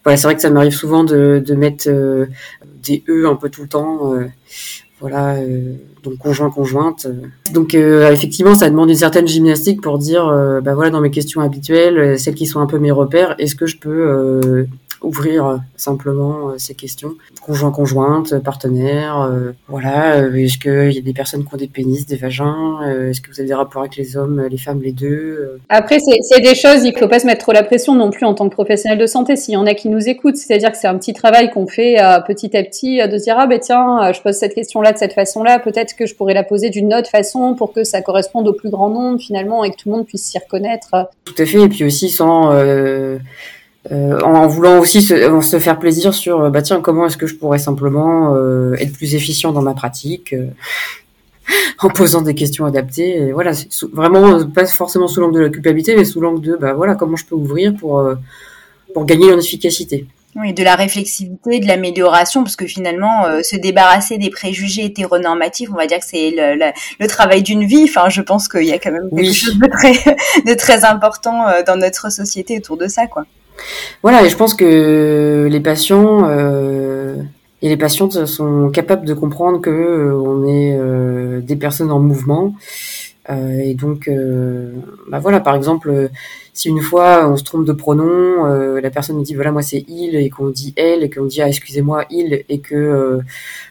voilà, 0.05 0.17
c'est 0.17 0.29
vrai 0.29 0.37
que 0.37 0.43
ça 0.43 0.51
m'arrive 0.51 0.73
souvent 0.73 1.03
de, 1.03 1.43
de 1.45 1.55
mettre 1.57 1.91
des 2.85 3.03
e 3.09 3.27
un 3.27 3.35
peu 3.35 3.51
tout 3.51 3.63
le 3.63 3.69
temps. 3.69 4.15
voilà 5.01 5.39
donc 6.03 6.19
conjoint 6.19 6.51
conjointe. 6.51 7.07
Donc 7.53 7.75
euh, 7.75 8.11
effectivement, 8.11 8.55
ça 8.55 8.69
demande 8.69 8.91
une 8.91 8.97
certaine 8.97 9.29
gymnastique 9.29 9.81
pour 9.81 9.99
dire, 9.99 10.27
euh, 10.27 10.61
bah 10.61 10.75
voilà, 10.75 10.91
dans 10.91 11.01
mes 11.01 11.11
questions 11.11 11.41
habituelles, 11.41 11.99
euh, 11.99 12.17
celles 12.17 12.35
qui 12.35 12.47
sont 12.47 12.61
un 12.61 12.67
peu 12.67 12.79
mes 12.79 12.91
repères, 12.91 13.35
est-ce 13.39 13.55
que 13.55 13.67
je 13.67 13.77
peux 13.77 14.67
ouvrir 15.03 15.47
euh, 15.47 15.57
simplement 15.77 16.51
euh, 16.51 16.59
ces 16.59 16.75
questions. 16.75 17.15
Conjoint, 17.41 17.71
conjointe, 17.71 18.39
partenaire, 18.39 19.21
euh, 19.21 19.53
voilà. 19.69 20.19
Est-ce 20.19 20.59
qu'il 20.59 20.93
y 20.93 20.99
a 20.99 21.03
des 21.03 21.13
personnes 21.13 21.45
qui 21.45 21.55
ont 21.55 21.57
des 21.59 21.67
pénis, 21.67 22.07
des 22.07 22.17
vagins 22.17 22.79
Est-ce 23.11 23.21
que 23.21 23.31
vous 23.31 23.41
avez 23.41 23.49
des 23.49 23.55
rapports 23.55 23.83
avec 23.83 23.97
les 23.97 24.17
hommes, 24.17 24.47
les 24.49 24.59
femmes, 24.59 24.81
les 24.83 24.93
deux 24.93 25.59
Après, 25.69 25.99
c'est 26.01 26.41
des 26.41 26.55
choses, 26.55 26.85
il 26.85 26.93
ne 26.93 26.99
faut 26.99 27.09
pas 27.09 27.19
se 27.19 27.27
mettre 27.27 27.43
trop 27.43 27.53
la 27.53 27.63
pression 27.63 27.95
non 27.95 28.11
plus 28.11 28.25
en 28.27 28.35
tant 28.35 28.49
que 28.49 28.55
professionnel 28.55 28.99
de 28.99 29.07
santé. 29.07 29.37
S'il 29.37 29.55
y 29.55 29.57
en 29.57 29.67
a 29.67 29.75
qui 29.75 29.89
nous 29.89 30.09
écoutent, 30.09 30.37
c'est-à-dire 30.37 30.71
que 30.71 30.79
c'est 30.79 30.87
un 30.87 30.97
petit 30.99 31.13
travail 31.13 31.51
qu'on 31.51 31.67
fait 31.67 31.97
petit 32.27 32.57
à 32.57 32.63
petit 32.63 33.01
de 33.07 33.19
se 33.19 33.25
dire 33.25 33.37
ah 33.39 33.47
ben 33.47 33.59
tiens, 33.59 34.13
je 34.13 34.21
pose 34.21 34.35
cette 34.35 34.55
question-là 34.55 34.93
de 34.93 34.99
cette 34.99 35.15
façon-là, 35.15 35.59
peut-être 35.59 35.97
que 35.97 36.07
je 36.07 36.15
pourrais 36.15 36.35
la 36.35 36.45
poser 36.45 36.71
d'une 36.71 36.95
autre 36.95 37.11
façon 37.11 37.55
pour 37.55 37.73
que 37.73 37.85
ça 37.85 38.03
corresponde 38.03 38.49
au 38.49 38.53
plus 38.53 38.71
grand 38.71 38.91
nombre 38.91 39.21
finalement 39.21 39.65
et 39.65 39.71
que 39.71 39.77
tout 39.77 39.89
le 39.89 39.97
monde 39.97 40.07
puisse 40.07 40.25
s'y 40.25 40.39
reconnaître. 40.39 41.11
Tout 41.25 41.35
à 41.39 41.47
fait, 41.47 41.63
et 41.63 41.69
puis 41.69 41.85
aussi 41.85 42.11
sans 42.11 42.53
euh, 42.53 43.19
en 43.91 44.47
voulant 44.47 44.79
aussi 44.79 45.03
se, 45.03 45.41
se, 45.41 45.59
faire 45.59 45.79
plaisir 45.79 46.15
sur 46.15 46.41
euh, 46.41 46.51
bah 46.51 46.63
tiens 46.63 46.81
comment 46.81 47.07
est-ce 47.07 47.17
que 47.17 47.27
je 47.27 47.35
pourrais 47.35 47.59
simplement 47.59 48.35
euh, 48.35 48.75
être 48.79 48.93
plus 48.93 49.17
efficient 49.17 49.51
dans 49.51 49.63
ma 49.63 49.75
pratique 49.75 50.35
en 51.81 51.89
posant 51.89 52.23
des 52.23 52.35
questions 52.35 52.65
adaptées 52.65 53.17
et 53.17 53.33
voilà 53.33 53.51
vraiment 53.93 54.45
pas 54.47 54.67
forcément 54.67 55.09
sous 55.09 55.21
l'angle 55.21 55.35
de 55.35 55.41
la 55.41 55.49
culpabilité 55.49 55.97
mais 55.97 56.05
sous 56.05 56.21
l'angle 56.21 56.41
de 56.41 56.57
bah 56.57 56.75
voilà 56.75 56.95
comment 56.95 57.17
je 57.17 57.27
peux 57.27 57.35
ouvrir 57.35 57.75
pour 57.75 58.09
pour 58.95 59.05
gagner 59.05 59.33
en 59.33 59.39
efficacité 59.39 60.07
oui, 60.35 60.55
de 60.55 60.65
la 60.65 60.77
réflexivité, 60.77 61.61
de 61.61 61.67
l'amélioration, 61.67 62.43
parce 62.43 62.57
que 62.57 62.67
finalement, 62.67 63.27
se 63.43 63.55
débarrasser 63.55 64.17
des 64.17 64.31
préjugés 64.31 64.87
hétéronormatifs, 64.87 65.69
on 65.71 65.77
va 65.77 65.87
dire 65.87 65.99
que 65.99 66.07
c'est 66.07 66.31
le, 66.31 66.73
le, 66.99 67.07
travail 67.07 67.43
d'une 67.43 67.67
vie. 67.67 67.85
Enfin, 67.85 68.09
je 68.09 68.23
pense 68.23 68.49
qu'il 68.49 68.65
y 68.65 68.73
a 68.73 68.79
quand 68.79 68.93
même 68.93 69.11
quelque 69.15 69.31
chose 69.31 69.59
de 69.59 69.67
très, 69.67 69.93
de 70.47 70.55
très 70.55 70.87
important 70.87 71.45
dans 71.67 71.77
notre 71.77 72.11
société 72.11 72.57
autour 72.57 72.79
de 72.79 72.89
ça, 72.89 73.07
quoi. 73.09 73.27
Voilà, 74.03 74.25
et 74.25 74.29
je 74.29 74.37
pense 74.37 74.55
que 74.55 75.49
les 75.51 75.61
patients 75.61 76.29
euh, 76.29 77.17
et 77.63 77.69
les 77.69 77.77
patientes 77.77 78.27
sont 78.27 78.71
capables 78.71 79.07
de 79.07 79.15
comprendre 79.15 79.61
que 79.61 79.71
euh, 79.71 80.15
on 80.15 80.47
est 80.47 80.77
euh, 80.77 81.41
des 81.41 81.57
personnes 81.57 81.91
en 81.91 82.01
mouvement. 82.01 82.55
Et 83.31 83.75
donc, 83.75 84.11
bah 85.09 85.21
voilà, 85.21 85.39
par 85.39 85.55
exemple, 85.55 86.11
si 86.53 86.69
une 86.69 86.83
fois 86.83 87.27
on 87.31 87.37
se 87.37 87.45
trompe 87.45 87.65
de 87.65 87.73
pronom, 87.73 88.45
la 88.81 88.91
personne 88.91 89.17
nous 89.17 89.23
dit 89.23 89.35
voilà 89.35 89.53
moi 89.53 89.63
c'est 89.63 89.85
il 89.89 90.17
et 90.17 90.29
qu'on 90.29 90.51
dit 90.51 90.75
elle 90.77 91.05
et 91.05 91.09
qu'on 91.09 91.25
dit 91.25 91.41
ah 91.41 91.49
excusez-moi 91.49 92.05
il 92.11 92.45
et 92.49 92.59
que 92.59 93.21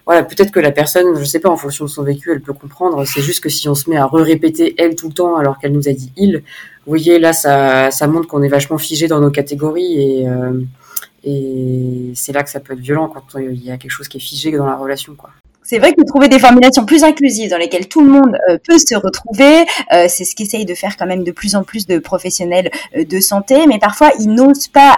voilà 0.06 0.24
peut-être 0.24 0.52
que 0.52 0.62
la 0.62 0.72
personne 0.72 1.20
je 1.20 1.24
sais 1.26 1.40
pas 1.40 1.50
en 1.50 1.58
fonction 1.58 1.84
de 1.84 1.90
son 1.90 2.02
vécu 2.02 2.32
elle 2.32 2.42
peut 2.42 2.54
comprendre. 2.54 3.06
C'est 3.06 3.22
juste 3.22 3.44
que 3.44 3.50
si 3.50 3.68
on 3.68 3.76
se 3.76 3.90
met 3.90 3.98
à 3.98 4.06
re-répéter 4.06 4.74
elle 4.78 4.96
tout 4.96 5.10
le 5.10 5.14
temps 5.14 5.36
alors 5.36 5.60
qu'elle 5.60 5.74
nous 5.74 5.90
a 5.90 5.94
dit 5.94 6.14
il, 6.16 6.44
vous 6.86 6.92
voyez, 6.92 7.20
là, 7.20 7.34
ça, 7.34 7.92
ça 7.92 8.08
montre 8.08 8.28
qu'on 8.28 8.42
est 8.42 8.50
vachement 8.50 8.78
figé 8.78 9.08
dans 9.08 9.20
nos 9.20 9.30
catégories 9.30 10.22
et, 10.22 10.28
euh, 10.28 10.62
et 11.24 12.12
c'est 12.16 12.34
là 12.34 12.44
que 12.44 12.50
ça 12.50 12.60
peut 12.60 12.74
être 12.74 12.80
violent 12.80 13.08
quand 13.08 13.40
il 13.40 13.64
y 13.64 13.72
a 13.72 13.78
quelque 13.78 13.92
chose 13.92 14.08
qui 14.08 14.18
est 14.18 14.22
figé 14.22 14.52
dans 14.52 14.66
la 14.66 14.76
relation, 14.76 15.14
quoi. 15.16 15.30
C'est 15.72 15.80
vrai 15.80 15.94
que 15.94 16.02
trouver 16.04 16.28
des 16.28 16.38
formulations 16.38 16.86
plus 16.86 17.06
inclusives 17.06 17.50
dans 17.50 17.58
lesquelles 17.58 17.88
tout 17.88 18.02
le 18.02 18.10
monde 18.10 18.38
euh, 18.50 18.58
peut 18.62 18.78
se 18.78 18.94
retrouver, 18.94 19.66
euh, 19.94 20.08
c'est 20.10 20.26
ce 20.26 20.36
qu'essayent 20.36 20.66
de 20.66 20.76
faire 20.76 20.98
quand 20.98 21.06
même 21.06 21.24
de 21.24 21.32
plus 21.32 21.56
en 21.56 21.64
plus 21.64 21.88
de 21.88 21.98
professionnels 21.98 22.70
euh, 22.98 23.06
de 23.06 23.20
santé, 23.22 23.68
mais 23.68 23.80
parfois 23.80 24.12
ils 24.20 24.28
n'osent 24.28 24.68
pas 24.68 24.98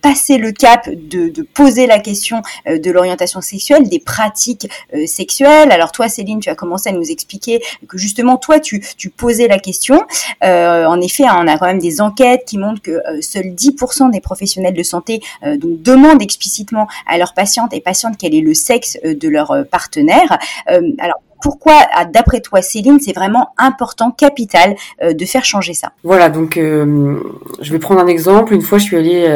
passer 0.00 0.38
le 0.38 0.52
cap 0.52 0.88
de, 0.88 1.42
poser 1.42 1.86
la 1.86 1.98
question 1.98 2.42
de 2.66 2.90
l'orientation 2.90 3.40
sexuelle, 3.40 3.88
des 3.88 3.98
pratiques 3.98 4.68
sexuelles. 5.06 5.70
Alors 5.72 5.92
toi, 5.92 6.08
Céline, 6.08 6.40
tu 6.40 6.48
as 6.48 6.54
commencé 6.54 6.88
à 6.88 6.92
nous 6.92 7.10
expliquer 7.10 7.62
que 7.88 7.98
justement 7.98 8.36
toi, 8.36 8.60
tu, 8.60 8.82
posais 9.16 9.48
la 9.48 9.58
question. 9.58 10.04
en 10.42 11.00
effet, 11.00 11.24
on 11.24 11.46
a 11.46 11.58
quand 11.58 11.66
même 11.66 11.78
des 11.78 12.00
enquêtes 12.00 12.44
qui 12.46 12.58
montrent 12.58 12.82
que 12.82 13.00
seuls 13.20 13.54
10% 13.54 14.10
des 14.10 14.20
professionnels 14.20 14.74
de 14.74 14.82
santé 14.82 15.20
demandent 15.42 16.22
explicitement 16.22 16.86
à 17.06 17.18
leurs 17.18 17.34
patientes 17.34 17.72
et 17.72 17.80
patientes 17.80 18.14
quel 18.18 18.34
est 18.34 18.40
le 18.40 18.54
sexe 18.54 18.98
de 19.04 19.28
leur 19.28 19.49
partenaires. 19.70 20.38
Euh, 20.70 20.92
alors 20.98 21.22
pourquoi, 21.40 21.74
d'après 22.12 22.40
toi, 22.40 22.62
Céline, 22.62 22.98
c'est 23.00 23.14
vraiment 23.14 23.48
important, 23.58 24.10
capital, 24.10 24.74
de 25.02 25.24
faire 25.24 25.44
changer 25.44 25.74
ça? 25.74 25.92
Voilà, 26.04 26.28
donc 26.28 26.54
je 26.56 27.72
vais 27.72 27.78
prendre 27.78 28.00
un 28.00 28.06
exemple. 28.06 28.54
Une 28.54 28.62
fois, 28.62 28.78
je 28.78 28.84
suis 28.84 28.96
allée 28.96 29.26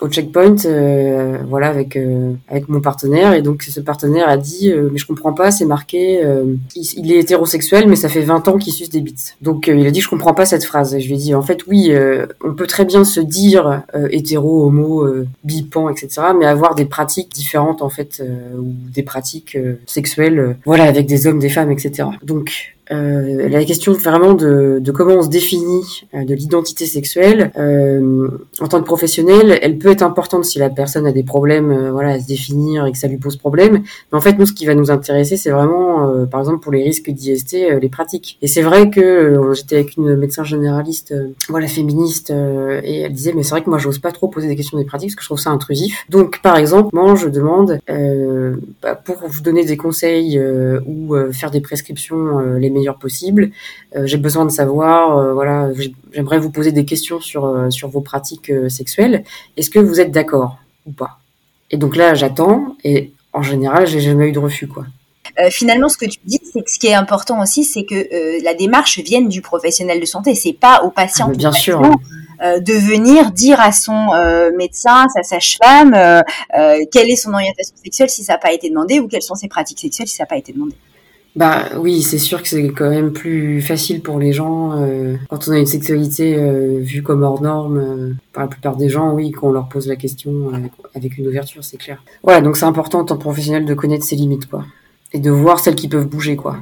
au 0.00 0.08
checkpoint, 0.08 0.56
voilà, 1.48 1.68
avec 1.68 1.98
avec 2.48 2.68
mon 2.68 2.80
partenaire, 2.80 3.34
et 3.34 3.42
donc 3.42 3.62
ce 3.62 3.80
partenaire 3.80 4.28
a 4.28 4.36
dit, 4.36 4.72
mais 4.92 4.98
je 4.98 5.06
comprends 5.06 5.32
pas, 5.32 5.50
c'est 5.50 5.64
marqué, 5.64 6.22
il, 6.74 7.12
est 7.12 7.18
hétérosexuel, 7.18 7.88
mais 7.88 7.96
ça 7.96 8.08
fait 8.08 8.22
20 8.22 8.48
ans 8.48 8.58
qu'il 8.58 8.72
suce 8.72 8.90
des 8.90 9.00
bites. 9.00 9.36
Donc 9.40 9.66
il 9.66 9.86
a 9.86 9.90
dit, 9.90 10.00
je 10.00 10.08
comprends 10.08 10.34
pas 10.34 10.46
cette 10.46 10.64
phrase. 10.64 10.94
Et 10.94 11.00
je 11.00 11.08
lui 11.08 11.14
ai 11.14 11.18
dit, 11.18 11.34
en 11.34 11.42
fait, 11.42 11.66
oui, 11.66 11.92
on 12.44 12.54
peut 12.54 12.66
très 12.66 12.84
bien 12.84 13.04
se 13.04 13.20
dire 13.20 13.82
hétéro, 14.10 14.66
homo, 14.66 15.06
bipan, 15.44 15.88
etc., 15.88 16.08
mais 16.38 16.46
avoir 16.46 16.74
des 16.74 16.84
pratiques 16.84 17.32
différentes 17.32 17.82
en 17.82 17.88
fait, 17.88 18.22
ou 18.58 18.72
des 18.92 19.02
pratiques 19.02 19.56
sexuelles, 19.86 20.56
voilà, 20.64 20.84
avec 20.84 20.99
des 21.06 21.26
hommes, 21.26 21.38
des 21.38 21.48
femmes, 21.48 21.70
etc. 21.70 22.08
Donc 22.22 22.76
euh, 22.92 23.48
la 23.48 23.64
question 23.64 23.92
vraiment 23.92 24.34
de, 24.34 24.78
de, 24.80 24.92
comment 24.92 25.14
on 25.14 25.22
se 25.22 25.28
définit 25.28 26.04
euh, 26.14 26.24
de 26.24 26.34
l'identité 26.34 26.86
sexuelle 26.86 27.52
euh, 27.56 28.28
en 28.60 28.68
tant 28.68 28.80
que 28.80 28.84
professionnel, 28.84 29.58
elle 29.62 29.78
peut 29.78 29.90
être 29.90 30.02
importante 30.02 30.44
si 30.44 30.58
la 30.58 30.70
personne 30.70 31.06
a 31.06 31.12
des 31.12 31.22
problèmes, 31.22 31.70
euh, 31.70 31.92
voilà, 31.92 32.10
à 32.10 32.20
se 32.20 32.26
définir 32.26 32.86
et 32.86 32.92
que 32.92 32.98
ça 32.98 33.06
lui 33.06 33.16
pose 33.16 33.36
problème. 33.36 33.82
Mais 34.12 34.18
en 34.18 34.20
fait, 34.20 34.38
nous, 34.38 34.46
ce 34.46 34.52
qui 34.52 34.66
va 34.66 34.74
nous 34.74 34.90
intéresser, 34.90 35.36
c'est 35.36 35.50
vraiment, 35.50 36.26
par 36.26 36.40
exemple, 36.40 36.60
pour 36.60 36.72
les 36.72 36.82
risques 36.82 37.10
d'IST, 37.10 37.56
les 37.80 37.88
pratiques. 37.88 38.38
Et 38.42 38.46
c'est 38.46 38.62
vrai 38.62 38.90
que 38.90 39.52
j'étais 39.54 39.76
avec 39.76 39.96
une 39.96 40.16
médecin 40.16 40.44
généraliste, 40.44 41.14
voilà, 41.48 41.66
féministe, 41.66 42.30
et 42.30 43.00
elle 43.02 43.12
disait, 43.12 43.32
mais 43.34 43.42
c'est 43.42 43.50
vrai 43.50 43.62
que 43.62 43.70
moi, 43.70 43.78
j'ose 43.78 43.98
pas 43.98 44.12
trop 44.12 44.28
poser 44.28 44.48
des 44.48 44.56
questions 44.56 44.78
des 44.78 44.84
pratiques 44.84 45.10
parce 45.10 45.16
que 45.16 45.22
je 45.22 45.28
trouve 45.28 45.38
ça 45.38 45.50
intrusif. 45.50 46.04
Donc, 46.08 46.40
par 46.42 46.56
exemple, 46.56 46.90
moi, 46.92 47.14
je 47.14 47.28
demande 47.28 47.78
bah, 48.82 48.94
pour 48.94 49.16
vous 49.26 49.42
donner 49.42 49.64
des 49.64 49.76
conseils 49.76 50.40
ou 50.86 51.14
faire 51.32 51.50
des 51.50 51.60
prescriptions 51.60 52.40
les 52.58 52.70
meilleures 52.70 52.79
possibles. 52.98 53.50
Euh, 53.96 54.06
j'ai 54.06 54.16
besoin 54.16 54.44
de 54.44 54.50
savoir, 54.50 55.16
euh, 55.16 55.34
voilà, 55.34 55.68
j'aimerais 56.12 56.38
vous 56.38 56.50
poser 56.50 56.72
des 56.72 56.84
questions 56.84 57.20
sur 57.20 57.44
euh, 57.44 57.70
sur 57.70 57.88
vos 57.88 58.00
pratiques 58.00 58.52
sexuelles. 58.68 59.24
Est-ce 59.56 59.70
que 59.70 59.78
vous 59.78 60.00
êtes 60.00 60.10
d'accord 60.10 60.58
ou 60.86 60.92
pas? 60.92 61.18
Et 61.70 61.76
donc 61.76 61.96
là, 61.96 62.14
j'attends 62.14 62.76
et 62.84 63.12
en 63.32 63.42
général, 63.42 63.86
j'ai 63.86 64.00
jamais 64.00 64.28
eu 64.28 64.32
de 64.32 64.38
refus, 64.40 64.66
quoi. 64.66 64.84
finalement, 65.50 65.88
ce 65.88 65.96
que 65.96 66.06
tu 66.06 66.18
dis, 66.24 66.40
c'est 66.52 66.62
que 66.62 66.70
ce 66.70 66.78
qui 66.80 66.88
est 66.88 66.94
important 66.94 67.40
aussi, 67.40 67.62
c'est 67.62 67.84
que 67.84 68.42
la 68.42 68.54
démarche 68.54 68.98
vienne 68.98 69.28
du 69.28 69.40
professionnel 69.40 70.00
de 70.00 70.04
santé. 70.04 70.34
C'est 70.34 70.52
pas 70.52 70.82
au 70.82 70.90
patient. 70.90 71.28
Ah, 71.30 71.36
bien 71.36 71.52
sûr. 71.52 71.80
de 71.80 72.72
venir 72.72 73.30
dire 73.30 73.60
à 73.60 73.70
son 73.70 74.08
médecin, 74.58 75.06
sa 75.14 75.22
sage-femme, 75.22 75.92
quelle 76.90 77.08
est 77.08 77.16
son 77.16 77.32
orientation 77.32 77.76
sexuelle 77.84 78.10
si 78.10 78.24
ça 78.24 78.32
n'a 78.32 78.38
pas 78.38 78.52
été 78.52 78.68
demandé 78.68 78.98
ou 78.98 79.06
quelles 79.06 79.22
sont 79.22 79.36
ses 79.36 79.48
pratiques 79.48 79.78
sexuelles 79.78 80.08
si 80.08 80.16
ça 80.16 80.24
n'a 80.24 80.28
pas 80.28 80.38
été 80.38 80.52
demandé. 80.52 80.74
Bah 81.36 81.66
oui, 81.78 82.02
c'est 82.02 82.18
sûr 82.18 82.42
que 82.42 82.48
c'est 82.48 82.68
quand 82.70 82.90
même 82.90 83.12
plus 83.12 83.62
facile 83.62 84.02
pour 84.02 84.18
les 84.18 84.32
gens 84.32 84.72
euh, 84.72 85.16
quand 85.28 85.46
on 85.46 85.52
a 85.52 85.58
une 85.58 85.66
sexualité 85.66 86.34
euh, 86.36 86.80
vue 86.80 87.02
comme 87.02 87.22
hors 87.22 87.40
norme. 87.40 87.78
Euh, 87.78 88.12
par 88.32 88.44
la 88.44 88.48
plupart 88.48 88.76
des 88.76 88.88
gens, 88.88 89.12
oui, 89.12 89.30
qu'on 89.30 89.52
leur 89.52 89.68
pose 89.68 89.86
la 89.86 89.96
question 89.96 90.50
avec, 90.94 91.18
une 91.18 91.28
ouverture, 91.28 91.62
c'est 91.62 91.76
clair. 91.76 92.02
Voilà, 92.22 92.40
donc 92.40 92.56
c'est 92.56 92.64
important 92.64 93.00
en 93.00 93.04
tant 93.04 93.16
que 93.16 93.22
professionnel 93.22 93.64
de 93.64 93.74
connaître 93.74 94.04
ses 94.04 94.16
limites, 94.16 94.48
quoi, 94.48 94.64
et 95.12 95.18
de 95.18 95.30
voir 95.30 95.60
celles 95.60 95.74
qui 95.74 95.88
peuvent 95.88 96.08
bouger, 96.08 96.36
quoi. 96.36 96.58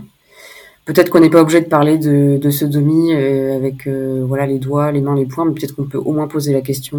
Peut-être 0.89 1.11
qu'on 1.11 1.21
n'est 1.21 1.31
pas 1.31 1.43
obligé 1.43 1.61
de 1.61 1.67
parler 1.67 1.99
de, 1.99 2.39
de 2.39 2.51
sodomie 2.51 3.13
avec 3.13 3.87
voilà 3.87 4.47
les 4.47 4.59
doigts, 4.59 4.91
les 4.91 5.01
mains, 5.01 5.15
les 5.15 5.27
poings, 5.27 5.45
mais 5.45 5.53
peut-être 5.53 5.77
qu'on 5.77 5.85
peut 5.85 5.99
au 5.99 6.13
moins 6.13 6.27
poser 6.27 6.53
la 6.53 6.63
question 6.63 6.99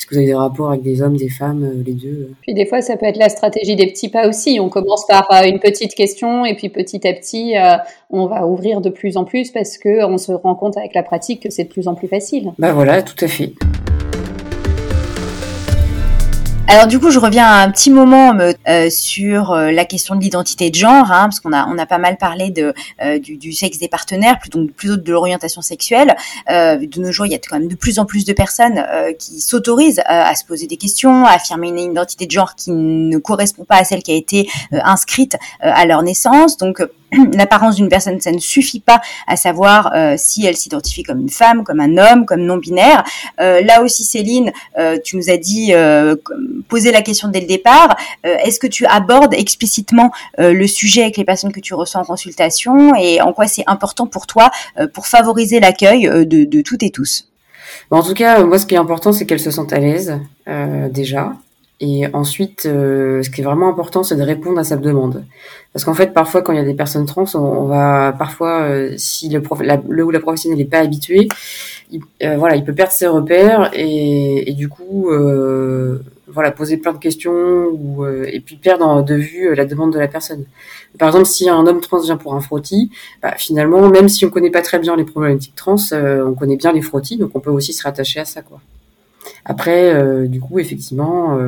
est-ce 0.00 0.06
que 0.06 0.14
vous 0.14 0.18
avez 0.18 0.28
des 0.28 0.34
rapports 0.34 0.70
avec 0.70 0.82
des 0.82 1.02
hommes, 1.02 1.18
des 1.18 1.28
femmes, 1.28 1.62
euh, 1.62 1.82
les 1.84 1.92
deux 1.92 2.08
euh 2.08 2.32
Puis 2.40 2.54
des 2.54 2.64
fois, 2.64 2.80
ça 2.80 2.96
peut 2.96 3.04
être 3.04 3.18
la 3.18 3.28
stratégie 3.28 3.76
des 3.76 3.86
petits 3.86 4.08
pas 4.08 4.28
aussi. 4.28 4.58
On 4.58 4.70
commence 4.70 5.06
par 5.06 5.30
euh, 5.30 5.46
une 5.46 5.58
petite 5.58 5.94
question 5.94 6.46
et 6.46 6.54
puis 6.54 6.70
petit 6.70 7.06
à 7.06 7.12
petit, 7.12 7.52
on 8.08 8.26
va 8.26 8.46
ouvrir 8.46 8.80
de 8.80 8.88
plus 8.88 9.18
en 9.18 9.24
plus 9.24 9.50
parce 9.50 9.76
que 9.76 10.02
on 10.06 10.16
se 10.16 10.32
rend 10.32 10.54
compte 10.54 10.78
avec 10.78 10.94
la 10.94 11.02
pratique 11.02 11.42
que 11.42 11.50
c'est 11.50 11.64
de 11.64 11.68
plus 11.68 11.86
en 11.86 11.94
plus 11.94 12.08
facile. 12.08 12.52
Bah 12.58 12.72
voilà, 12.72 13.02
tout 13.02 13.22
à 13.22 13.28
fait. 13.28 13.52
Alors 16.70 16.86
du 16.86 17.00
coup, 17.00 17.10
je 17.10 17.18
reviens 17.18 17.50
un 17.50 17.68
petit 17.72 17.90
moment 17.90 18.32
euh, 18.68 18.90
sur 18.90 19.50
euh, 19.50 19.72
la 19.72 19.84
question 19.84 20.14
de 20.14 20.20
l'identité 20.20 20.70
de 20.70 20.76
genre, 20.76 21.10
hein, 21.10 21.24
parce 21.24 21.40
qu'on 21.40 21.52
a 21.52 21.66
on 21.66 21.76
a 21.78 21.84
pas 21.84 21.98
mal 21.98 22.16
parlé 22.16 22.50
de 22.50 22.72
euh, 23.02 23.18
du, 23.18 23.38
du, 23.38 23.52
sexe 23.52 23.78
des 23.78 23.88
partenaires, 23.88 24.38
plutôt 24.38 24.64
plutôt 24.76 24.96
de 24.96 25.10
l'orientation 25.10 25.62
sexuelle. 25.62 26.14
de 26.48 27.00
nos 27.00 27.10
jours, 27.10 27.26
il 27.26 27.32
y 27.32 27.34
a 27.34 27.38
quand 27.38 27.58
même 27.58 27.66
de 27.66 27.74
plus 27.74 27.98
en 27.98 28.04
plus 28.04 28.24
de 28.24 28.32
personnes 28.32 28.84
qui 29.18 29.40
s'autorisent 29.40 30.00
à 30.06 30.32
se 30.36 30.44
poser 30.44 30.68
des 30.68 30.76
questions, 30.76 31.26
à 31.26 31.32
affirmer 31.32 31.70
une 31.70 31.78
identité 31.80 32.26
de 32.26 32.30
genre 32.30 32.54
qui 32.54 32.70
ne 32.70 33.18
correspond 33.18 33.64
pas 33.64 33.78
à 33.78 33.84
celle 33.84 34.04
qui 34.04 34.12
a 34.12 34.16
été 34.16 34.48
inscrite 34.70 35.36
à 35.58 35.84
leur 35.86 36.04
naissance. 36.04 36.56
Donc 36.56 36.80
l'apparence 37.34 37.76
d'une 37.76 37.88
personne, 37.88 38.20
ça 38.20 38.32
ne 38.32 38.38
suffit 38.38 38.80
pas 38.80 39.00
à 39.26 39.36
savoir 39.36 39.92
euh, 39.94 40.14
si 40.16 40.46
elle 40.46 40.56
s'identifie 40.56 41.02
comme 41.02 41.20
une 41.20 41.30
femme, 41.30 41.64
comme 41.64 41.80
un 41.80 41.96
homme, 41.98 42.26
comme 42.26 42.42
non 42.42 42.56
binaire. 42.56 43.04
Euh, 43.40 43.60
là 43.62 43.82
aussi, 43.82 44.04
Céline, 44.04 44.52
euh, 44.78 44.98
tu 45.02 45.16
nous 45.16 45.30
as 45.30 45.36
dit 45.36 45.72
poser 46.68 46.92
la 46.92 47.02
question 47.02 47.28
dès 47.28 47.40
le 47.40 47.46
départ. 47.46 47.96
Est-ce 48.22 48.58
que 48.58 48.66
tu 48.66 48.86
abordes 48.86 49.34
explicitement 49.34 50.10
le 50.38 50.66
sujet 50.66 51.02
avec 51.02 51.16
les 51.16 51.24
personnes 51.24 51.52
que 51.52 51.60
tu 51.60 51.74
reçois 51.74 52.00
en 52.00 52.04
consultation 52.04 52.94
et 52.94 53.20
en 53.20 53.32
quoi 53.32 53.46
c'est 53.46 53.64
important 53.66 54.06
pour 54.06 54.26
toi 54.26 54.50
pour 54.92 55.06
favoriser 55.06 55.60
l'accueil 55.60 56.08
de, 56.26 56.44
de, 56.44 56.62
toutes 56.62 56.82
et 56.82 56.90
tous? 56.90 57.28
En 57.90 58.02
tout 58.02 58.14
cas, 58.14 58.42
moi, 58.44 58.58
ce 58.58 58.66
qui 58.66 58.74
est 58.74 58.78
important, 58.78 59.12
c'est 59.12 59.26
qu'elles 59.26 59.40
se 59.40 59.50
sentent 59.50 59.72
à 59.72 59.78
l'aise 59.78 60.18
déjà. 60.90 61.32
Et 61.80 62.04
ensuite, 62.12 62.62
ce 62.64 63.30
qui 63.30 63.40
est 63.40 63.44
vraiment 63.44 63.68
important, 63.68 64.02
c'est 64.02 64.16
de 64.16 64.22
répondre 64.22 64.58
à 64.58 64.64
sa 64.64 64.76
demande. 64.76 65.24
Parce 65.72 65.84
qu'en 65.84 65.94
fait, 65.94 66.12
parfois, 66.12 66.42
quand 66.42 66.52
il 66.52 66.56
y 66.56 66.60
a 66.60 66.64
des 66.64 66.74
personnes 66.74 67.06
trans, 67.06 67.26
on, 67.34 67.66
va 67.66 68.12
parfois, 68.18 68.62
euh, 68.62 68.94
si 68.96 69.28
le, 69.28 69.40
prof, 69.40 69.60
le 69.62 70.04
ou 70.04 70.10
la 70.10 70.18
professionnelle 70.18 70.58
n'est 70.58 70.64
pas 70.64 70.80
habitué, 70.80 71.28
il, 71.92 72.00
euh, 72.24 72.36
voilà, 72.36 72.56
il 72.56 72.64
peut 72.64 72.74
perdre 72.74 72.92
ses 72.92 73.06
repères 73.06 73.70
et, 73.72 74.50
et 74.50 74.52
du 74.54 74.68
coup, 74.68 75.10
euh, 75.10 76.00
voilà, 76.26 76.50
poser 76.50 76.76
plein 76.76 76.92
de 76.92 76.98
questions 76.98 77.68
ou, 77.72 78.04
et 78.04 78.40
puis 78.40 78.56
perdre 78.56 79.04
de 79.04 79.14
vue 79.14 79.54
la 79.54 79.64
demande 79.64 79.92
de 79.92 79.98
la 80.00 80.08
personne. 80.08 80.44
Par 80.98 81.08
exemple, 81.08 81.26
si 81.26 81.48
un 81.48 81.64
homme 81.64 81.80
trans 81.80 82.00
vient 82.00 82.16
pour 82.16 82.34
un 82.34 82.40
frottis, 82.40 82.90
bah, 83.22 83.34
finalement, 83.36 83.88
même 83.88 84.08
si 84.08 84.24
on 84.26 84.30
connaît 84.30 84.50
pas 84.50 84.62
très 84.62 84.80
bien 84.80 84.96
les 84.96 85.04
problématiques 85.04 85.54
trans, 85.54 85.76
on 85.92 86.34
connaît 86.34 86.56
bien 86.56 86.72
les 86.72 86.82
frottis, 86.82 87.16
donc 87.16 87.30
on 87.34 87.40
peut 87.40 87.50
aussi 87.50 87.72
se 87.72 87.84
rattacher 87.84 88.18
à 88.18 88.24
ça, 88.24 88.42
quoi. 88.42 88.60
Après, 89.44 90.28
du 90.28 90.40
coup, 90.40 90.58
effectivement 90.58 91.38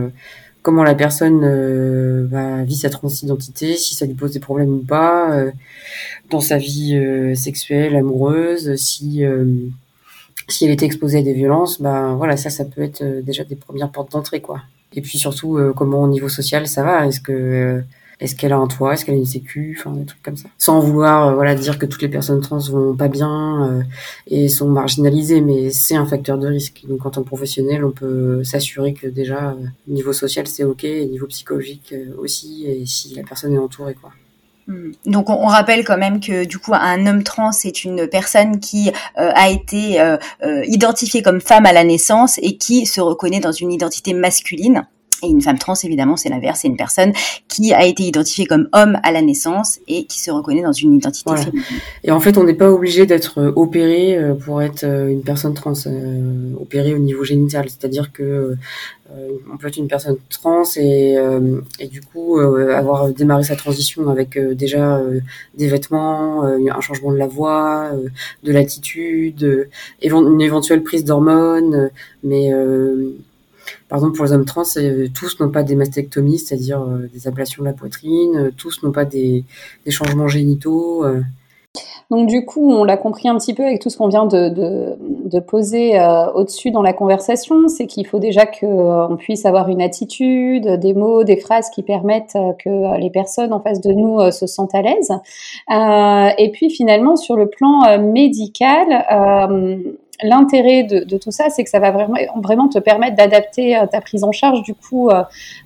comment 0.63 0.85
la 0.85 0.95
personne 0.95 1.41
euh, 1.45 2.63
vit 2.65 2.77
sa 2.77 2.89
transidentité, 2.89 3.77
si 3.77 3.95
ça 3.95 4.07
lui 4.07 4.15
pose 4.15 4.33
des 4.33 4.41
problèmes 4.41 4.73
ou 4.73 4.83
pas 4.83 5.33
euh, 5.33 5.51
dans 6.31 6.41
sa 6.41 6.57
vie 6.57 6.97
euh, 6.97 7.35
sexuelle, 7.35 7.97
amoureuse, 7.97 8.77
si 8.77 9.23
si 10.49 10.65
elle 10.65 10.73
était 10.73 10.87
exposée 10.87 11.19
à 11.19 11.23
des 11.23 11.35
violences, 11.35 11.81
ben 11.81 12.15
voilà, 12.15 12.37
ça, 12.37 12.51
ça 12.51 12.65
peut 12.65 12.83
être 12.83 13.05
déjà 13.23 13.45
des 13.45 13.57
premières 13.57 13.91
portes 13.91 14.13
d'entrée, 14.13 14.41
quoi. 14.41 14.63
Et 14.95 15.01
puis 15.01 15.17
surtout, 15.19 15.59
comment 15.77 16.03
au 16.03 16.09
niveau 16.09 16.29
social 16.29 16.67
ça 16.67 16.83
va? 16.83 17.07
Est-ce 17.07 17.21
que 17.21 17.83
est-ce 18.23 18.37
qu'elle 18.37 18.53
a 18.53 18.57
un 18.57 18.69
toit? 18.69 18.95
Est-ce 18.95 19.05
qu'elle 19.05 19.17
a 19.17 19.19
une 19.19 19.27
sécu? 19.27 19.77
Enfin, 19.79 19.91
des 19.97 20.05
trucs 20.05 20.23
comme 20.23 20.37
ça. 20.37 20.49
Sans 20.57 20.79
vouloir, 20.79 21.37
euh, 21.37 21.55
dire 21.55 21.77
que 21.77 21.87
toutes 21.87 22.03
les 22.03 22.09
personnes 22.09 22.41
trans 22.41 22.59
vont 22.59 22.95
pas 22.95 23.09
bien 23.09 23.69
euh, 23.69 23.83
et 24.29 24.49
sont 24.49 24.69
marginalisées, 24.69 25.41
mais 25.41 25.71
c'est 25.71 25.97
un 25.97 26.07
facteur 26.07 26.39
de 26.39 26.47
risque. 26.47 26.83
Donc, 26.89 27.05
en 27.05 27.11
tant 27.11 27.23
que 27.23 27.27
professionnel, 27.27 27.85
on 27.85 27.91
peut 27.91 28.45
s'assurer 28.45 28.95
que 28.95 29.09
déjà, 29.09 29.51
euh, 29.51 29.55
niveau 29.89 30.13
social, 30.13 30.47
c'est 30.47 30.63
ok, 30.63 30.85
et 30.85 31.07
niveau 31.07 31.27
psychologique 31.27 31.93
aussi, 32.17 32.65
et 32.67 32.87
si 32.87 33.17
la 33.17 33.25
personne 33.25 33.55
est 33.55 33.59
entourée, 33.59 33.95
quoi. 33.95 34.13
Hmm. 34.69 34.93
Donc 35.07 35.29
on, 35.29 35.47
rappelle 35.47 35.85
quand 35.85 35.99
même 35.99 36.21
que 36.21 36.45
du 36.45 36.61
coup 36.61 36.73
un 36.73 37.05
homme 37.09 37.25
trans 37.25 37.51
est 37.65 37.83
une 37.83 38.07
personne 38.07 38.61
qui 38.61 38.93
a 39.17 39.51
été 39.51 40.01
identifiée 40.69 41.21
comme 41.21 41.41
femme 41.41 41.67
à 41.67 41.73
la 41.73 41.83
naissance 41.83 42.39
et 42.41 42.57
qui 42.59 42.87
se 42.87 43.01
reconnaît 43.01 43.41
dans 43.41 43.51
une 43.51 43.73
identité 43.73 44.15
masculine. 44.15 44.87
Et 45.23 45.29
une 45.29 45.41
femme 45.41 45.59
trans, 45.59 45.75
évidemment, 45.83 46.17
c'est 46.17 46.29
l'inverse. 46.29 46.61
C'est 46.63 46.69
une 46.69 46.77
personne 46.77 47.13
qui 47.49 47.73
a 47.73 47.85
été 47.85 48.03
identifiée 48.03 48.47
comme 48.47 48.69
homme 48.73 48.99
à 49.03 49.13
la 49.13 49.23
naissance 49.23 49.79
et 49.87 50.05
qui 50.07 50.21
se 50.21 50.31
reconnaît 50.31 50.63
dans 50.63 50.73
une 50.73 50.95
identité 50.95 51.37
féminine. 51.37 51.63
Et 52.05 52.11
en 52.11 52.21
fait, 52.21 52.37
on 52.39 52.45
n'est 52.45 52.55
pas 52.55 52.71
obligé 52.71 53.07
d'être 53.07 53.39
euh, 53.39 53.53
opéré 53.55 54.17
euh, 54.17 54.35
pour 54.35 54.63
être 54.63 54.85
euh, 54.85 55.09
une 55.09 55.23
personne 55.23 55.55
trans, 55.55 55.75
opéré 56.61 56.95
au 56.95 56.99
niveau 56.99 57.25
génital. 57.25 57.69
C'est-à-dire 57.69 58.13
que 58.13 58.57
on 59.53 59.59
peut 59.59 59.69
être 59.69 59.77
une 59.77 59.89
personne 59.89 60.17
trans 60.31 60.65
et, 60.77 61.17
et 61.79 61.87
du 61.87 62.01
coup 62.01 62.39
avoir 62.39 63.11
démarré 63.11 63.45
sa 63.45 63.57
transition 63.57 64.09
avec 64.09 64.39
déjà 64.39 65.03
des 65.55 65.69
vêtements, 65.69 66.45
un 66.45 66.81
changement 66.81 67.13
de 67.13 67.19
la 67.19 67.27
voix, 67.27 67.91
de 68.43 68.53
l'attitude, 68.53 69.69
une 70.01 70.41
éventuelle 70.41 70.83
prise 70.83 71.05
d'hormones, 71.05 71.91
mais 72.25 72.53
par 73.93 73.99
exemple, 73.99 74.17
pour 74.17 74.25
les 74.25 74.33
hommes 74.33 74.47
trans, 74.47 74.63
euh, 74.79 75.09
tous 75.15 75.39
n'ont 75.39 75.51
pas 75.51 75.63
des 75.63 75.75
mastectomies, 75.75 76.39
c'est-à-dire 76.39 76.81
euh, 76.81 77.11
des 77.13 77.29
ablations 77.29 77.63
de 77.63 77.69
la 77.69 77.75
poitrine, 77.75 78.37
euh, 78.39 78.51
tous 78.57 78.83
n'ont 78.83 78.91
pas 78.91 79.05
des, 79.05 79.45
changements 79.91 80.29
génitaux. 80.29 81.05
Donc 82.11 82.27
du 82.27 82.47
coup, 82.47 82.73
on 82.73 82.85
l'a 82.85 82.97
compris 82.97 83.29
un 83.29 83.37
petit 83.37 83.53
peu 83.53 83.63
avec 83.63 83.83
tout 83.83 83.91
ce 83.91 83.99
qu'on 83.99 84.09
vient 84.09 84.25
de, 84.25 85.41
poser 85.41 86.01
au-dessus 86.35 86.71
dans 86.71 86.81
la 86.81 86.95
conversation, 86.95 87.69
c'est 87.69 87.87
qu'il 87.87 88.07
faut 88.07 88.19
déjà 88.19 88.47
qu'on 88.47 89.17
puisse 89.19 89.45
avoir 89.45 89.69
une 89.69 89.83
attitude, 89.83 90.67
des 90.81 90.95
mots, 90.95 91.23
des 91.23 91.37
phrases 91.37 91.69
qui 91.69 91.83
permettent 91.83 92.39
que 92.65 92.99
les 92.99 93.11
personnes 93.11 93.53
en 93.53 93.61
face 93.61 93.83
de 93.83 93.93
nous 93.93 94.31
se 94.31 94.47
sentent 94.47 94.75
à 94.75 94.81
l'aise. 94.81 95.11
et 96.39 96.51
puis 96.53 96.71
finalement, 96.71 97.17
sur 97.17 97.37
le 97.37 97.49
plan 97.49 97.99
médical, 97.99 99.05
l'intérêt 100.23 100.83
de, 100.85 101.19
tout 101.19 101.31
ça, 101.31 101.51
c'est 101.51 101.65
que 101.65 101.71
ça 101.71 101.79
va 101.79 101.91
vraiment, 101.91 102.69
te 102.69 102.79
permettre 102.79 103.17
d'adapter 103.17 103.81
ta 103.91 104.01
prise 104.01 104.25
en 104.25 104.33
charge 104.33 104.63
du 104.63 104.75
coup 104.75 105.11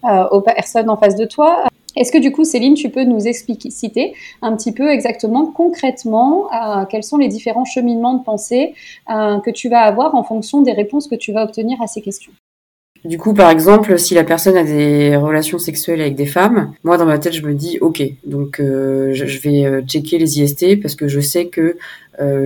aux 0.04 0.40
personnes 0.40 0.90
en 0.90 0.96
face 0.96 1.16
de 1.16 1.24
toi. 1.24 1.64
Est-ce 1.96 2.12
que 2.12 2.18
du 2.18 2.30
coup, 2.30 2.44
Céline, 2.44 2.74
tu 2.74 2.90
peux 2.90 3.04
nous 3.04 3.26
expliquer, 3.26 3.70
citer 3.70 4.14
un 4.42 4.54
petit 4.54 4.72
peu 4.72 4.90
exactement, 4.90 5.46
concrètement, 5.46 6.52
euh, 6.52 6.84
quels 6.84 7.02
sont 7.02 7.16
les 7.16 7.28
différents 7.28 7.64
cheminements 7.64 8.14
de 8.14 8.22
pensée 8.22 8.74
euh, 9.10 9.40
que 9.40 9.50
tu 9.50 9.68
vas 9.70 9.80
avoir 9.80 10.14
en 10.14 10.22
fonction 10.22 10.60
des 10.60 10.72
réponses 10.72 11.08
que 11.08 11.14
tu 11.14 11.32
vas 11.32 11.42
obtenir 11.42 11.80
à 11.80 11.86
ces 11.86 12.02
questions? 12.02 12.32
Du 13.06 13.18
coup, 13.18 13.34
par 13.34 13.50
exemple, 13.50 13.98
si 13.98 14.14
la 14.14 14.24
personne 14.24 14.56
a 14.56 14.64
des 14.64 15.16
relations 15.16 15.58
sexuelles 15.58 16.00
avec 16.00 16.14
des 16.14 16.26
femmes, 16.26 16.72
moi 16.84 16.96
dans 16.98 17.06
ma 17.06 17.18
tête, 17.18 17.32
je 17.32 17.42
me 17.42 17.54
dis 17.54 17.78
ok, 17.80 18.02
donc 18.24 18.60
euh, 18.60 19.12
je 19.14 19.38
vais 19.40 19.82
checker 19.86 20.18
les 20.18 20.40
IST 20.40 20.80
parce 20.80 20.94
que 20.94 21.08
je 21.08 21.20
sais 21.20 21.46
que 21.46 21.76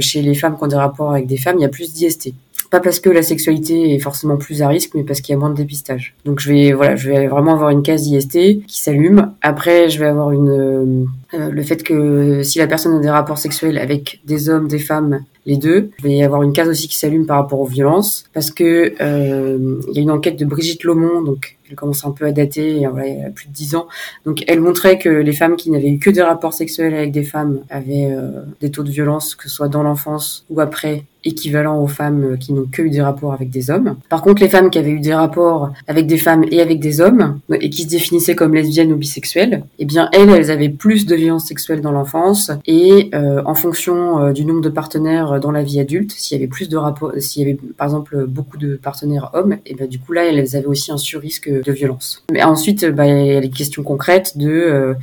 chez 0.01 0.21
les 0.21 0.35
femmes 0.35 0.57
qui 0.57 0.65
ont 0.65 0.69
des 0.69 0.77
rapports 0.77 1.13
avec 1.13 1.27
des 1.27 1.37
femmes, 1.37 1.57
il 1.59 1.63
y 1.63 1.65
a 1.65 1.69
plus 1.69 1.93
d'IST 1.93 2.33
pas 2.71 2.81
parce 2.81 3.01
que 3.01 3.11
la 3.11 3.23
sexualité 3.23 3.95
est 3.95 3.99
forcément 3.99 4.37
plus 4.37 4.63
à 4.63 4.69
risque, 4.69 4.93
mais 4.95 5.03
parce 5.03 5.21
qu'il 5.21 5.33
y 5.33 5.37
a 5.37 5.39
moins 5.39 5.51
de 5.51 5.57
dépistage. 5.57 6.15
Donc 6.25 6.39
je 6.41 6.53
vais 6.53 6.73
voilà, 6.73 6.95
je 6.95 7.11
vais 7.11 7.27
vraiment 7.27 7.53
avoir 7.53 7.71
une 7.71 7.83
case 7.83 8.07
IST 8.07 8.65
qui 8.67 8.81
s'allume. 8.81 9.33
Après, 9.43 9.91
je 9.91 9.99
vais 9.99 10.07
avoir 10.07 10.31
une 10.31 10.49
euh, 10.49 11.05
euh, 11.35 11.51
le 11.51 11.63
fait 11.63 11.83
que 11.83 12.43
si 12.45 12.59
la 12.59 12.69
personne 12.69 12.97
a 12.97 13.01
des 13.01 13.11
rapports 13.11 13.39
sexuels 13.39 13.77
avec 13.77 14.21
des 14.25 14.49
hommes, 14.49 14.69
des 14.69 14.79
femmes, 14.79 15.25
les 15.51 15.57
deux, 15.57 15.91
je 15.99 16.05
vais 16.05 16.23
avoir 16.23 16.43
une 16.43 16.53
case 16.53 16.69
aussi 16.69 16.87
qui 16.87 16.97
s'allume 16.97 17.27
par 17.27 17.39
rapport 17.39 17.61
aux 17.61 17.67
violences, 17.67 18.25
parce 18.33 18.51
que 18.53 18.95
euh, 19.01 19.81
il 19.89 19.95
y 19.95 19.99
a 19.99 20.03
une 20.03 20.11
enquête 20.13 20.39
de 20.39 20.45
Brigitte 20.45 20.85
Lomont, 20.85 21.23
donc 21.23 21.59
elle 21.71 21.77
commence 21.77 22.05
un 22.05 22.11
peu 22.11 22.27
à 22.27 22.33
dater, 22.33 22.87
voilà, 22.91 23.07
il 23.07 23.19
y 23.19 23.23
a 23.23 23.31
plus 23.31 23.49
de 23.49 23.53
dix 23.53 23.75
ans. 23.75 23.87
Donc 24.25 24.45
elle 24.47 24.61
montrait 24.61 24.99
que 24.99 25.09
les 25.09 25.33
femmes 25.33 25.57
qui 25.57 25.71
n'avaient 25.71 25.91
eu 25.91 25.99
que 25.99 26.11
des 26.11 26.23
rapports 26.23 26.55
sexuels 26.55 26.95
avec 26.95 27.13
des 27.13 27.25
femmes 27.25 27.61
avaient 27.71 28.15
des 28.61 28.71
taux 28.71 28.83
de 28.83 28.91
violence, 28.91 29.35
que 29.35 29.45
ce 29.45 29.51
soit 29.51 29.69
dans 29.69 29.83
l'enfance 29.83 30.45
ou 30.51 30.61
après, 30.61 31.05
équivalent 31.25 31.83
aux 31.83 31.87
femmes 31.87 32.37
qui 32.39 32.53
n'ont 32.53 32.67
que 32.71 32.83
eu 32.83 32.91
des 32.91 33.03
rapports 33.03 33.33
avec 33.33 33.51
des 33.51 33.71
hommes. 33.71 33.97
Par 34.09 34.23
contre, 34.23 34.43
les 34.43 34.49
femmes 34.49 34.71
qui 34.71 34.79
avaient 34.79 34.91
eu 34.91 35.01
des 35.01 35.15
rapports 35.15 35.71
avec 35.87 36.07
des 36.07 36.17
femmes 36.17 36.45
et 36.51 36.61
avec 36.61 36.81
des 36.81 37.01
hommes 37.01 37.41
et 37.53 37.71
qui 37.71 37.83
se 37.83 37.89
définissaient 37.89 38.35
comme 38.35 38.55
lesbiennes 38.55 38.93
ou 38.93 38.97
bisexuelles, 38.97 39.65
eh 39.79 39.85
bien 39.85 40.09
elles, 40.13 40.31
elles 40.31 40.51
avaient 40.51 40.69
plus 40.69 41.07
de 41.07 41.15
violences 41.15 41.47
sexuelles 41.47 41.81
dans 41.81 41.93
l'enfance 41.93 42.51
et 42.67 43.11
euh, 43.15 43.43
en 43.45 43.55
fonction 43.55 44.21
euh, 44.21 44.33
du 44.33 44.45
nombre 44.45 44.61
de 44.61 44.69
partenaires 44.69 45.41
dans 45.41 45.51
la 45.51 45.63
vie 45.63 45.81
adulte, 45.81 46.13
s'il 46.13 46.37
y 46.37 46.41
avait 46.41 46.49
plus 46.49 46.69
de 46.69 46.77
rapports, 46.77 47.13
s'il 47.19 47.43
y 47.43 47.51
avait 47.51 47.59
par 47.77 47.89
exemple 47.89 48.27
beaucoup 48.27 48.57
de 48.57 48.77
partenaires 48.77 49.31
hommes, 49.35 49.53
et 49.53 49.73
eh 49.73 49.75
ben 49.75 49.89
du 49.89 49.99
coup 49.99 50.13
là, 50.13 50.25
elles 50.25 50.57
avaient 50.57 50.67
aussi 50.67 50.93
un 50.93 50.97
surrisque 50.97 51.51
de 51.63 51.73
violence. 51.73 52.25
Mais 52.33 52.43
ensuite, 52.43 52.85
bah, 52.87 53.07
il 53.07 53.27
y 53.27 53.37
a 53.37 53.41
les 53.41 53.51
questions 53.51 53.83
concrètes 53.83 54.37
de 54.37 54.51
euh, 54.51 54.95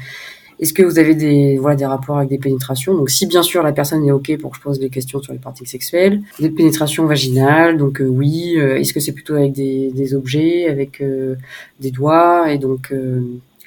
est-ce 0.60 0.74
que 0.74 0.82
vous 0.82 0.98
avez 0.98 1.14
des, 1.14 1.58
voilà, 1.58 1.76
des 1.76 1.86
rapports 1.86 2.18
avec 2.18 2.30
des 2.30 2.40
pénétrations? 2.40 2.96
Donc, 2.96 3.10
si 3.10 3.28
bien 3.28 3.44
sûr 3.44 3.62
la 3.62 3.74
personne 3.74 4.04
est 4.06 4.12
OK 4.12 4.36
pour 4.38 4.52
que 4.52 4.58
je 4.58 4.62
pose 4.62 4.80
des 4.80 4.90
questions 4.90 5.22
sur 5.22 5.34
les 5.34 5.40
parties 5.40 5.68
sexuelles, 5.68 6.22
des 6.40 6.50
pénétrations 6.50 7.06
vaginales, 7.06 7.78
donc 7.78 8.02
euh, 8.02 8.06
oui. 8.06 8.56
Euh, 8.58 8.78
est-ce 8.78 8.94
que 8.94 9.00
c'est 9.00 9.12
plutôt 9.12 9.36
avec 9.36 9.54
des, 9.54 9.92
des 9.92 10.16
objets, 10.16 10.68
avec 10.68 11.02
euh, 11.02 11.36
des 11.80 11.92
doigts? 11.92 12.52
Et 12.52 12.58
donc, 12.58 12.92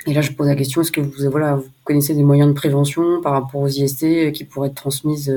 et 0.06 0.14
là, 0.14 0.20
je 0.20 0.32
pose 0.32 0.48
la 0.48 0.56
question 0.56 0.80
est-ce 0.80 0.90
que 0.90 1.00
vous, 1.00 1.30
voilà, 1.30 1.56
vous 1.56 1.68
connaissez 1.84 2.14
des 2.14 2.24
moyens 2.24 2.48
de 2.48 2.54
prévention 2.54 3.20
par 3.22 3.32
rapport 3.32 3.60
aux 3.60 3.68
IST 3.68 4.32
qui 4.32 4.44
pourraient 4.44 4.68
être 4.68 4.74
transmises 4.74 5.32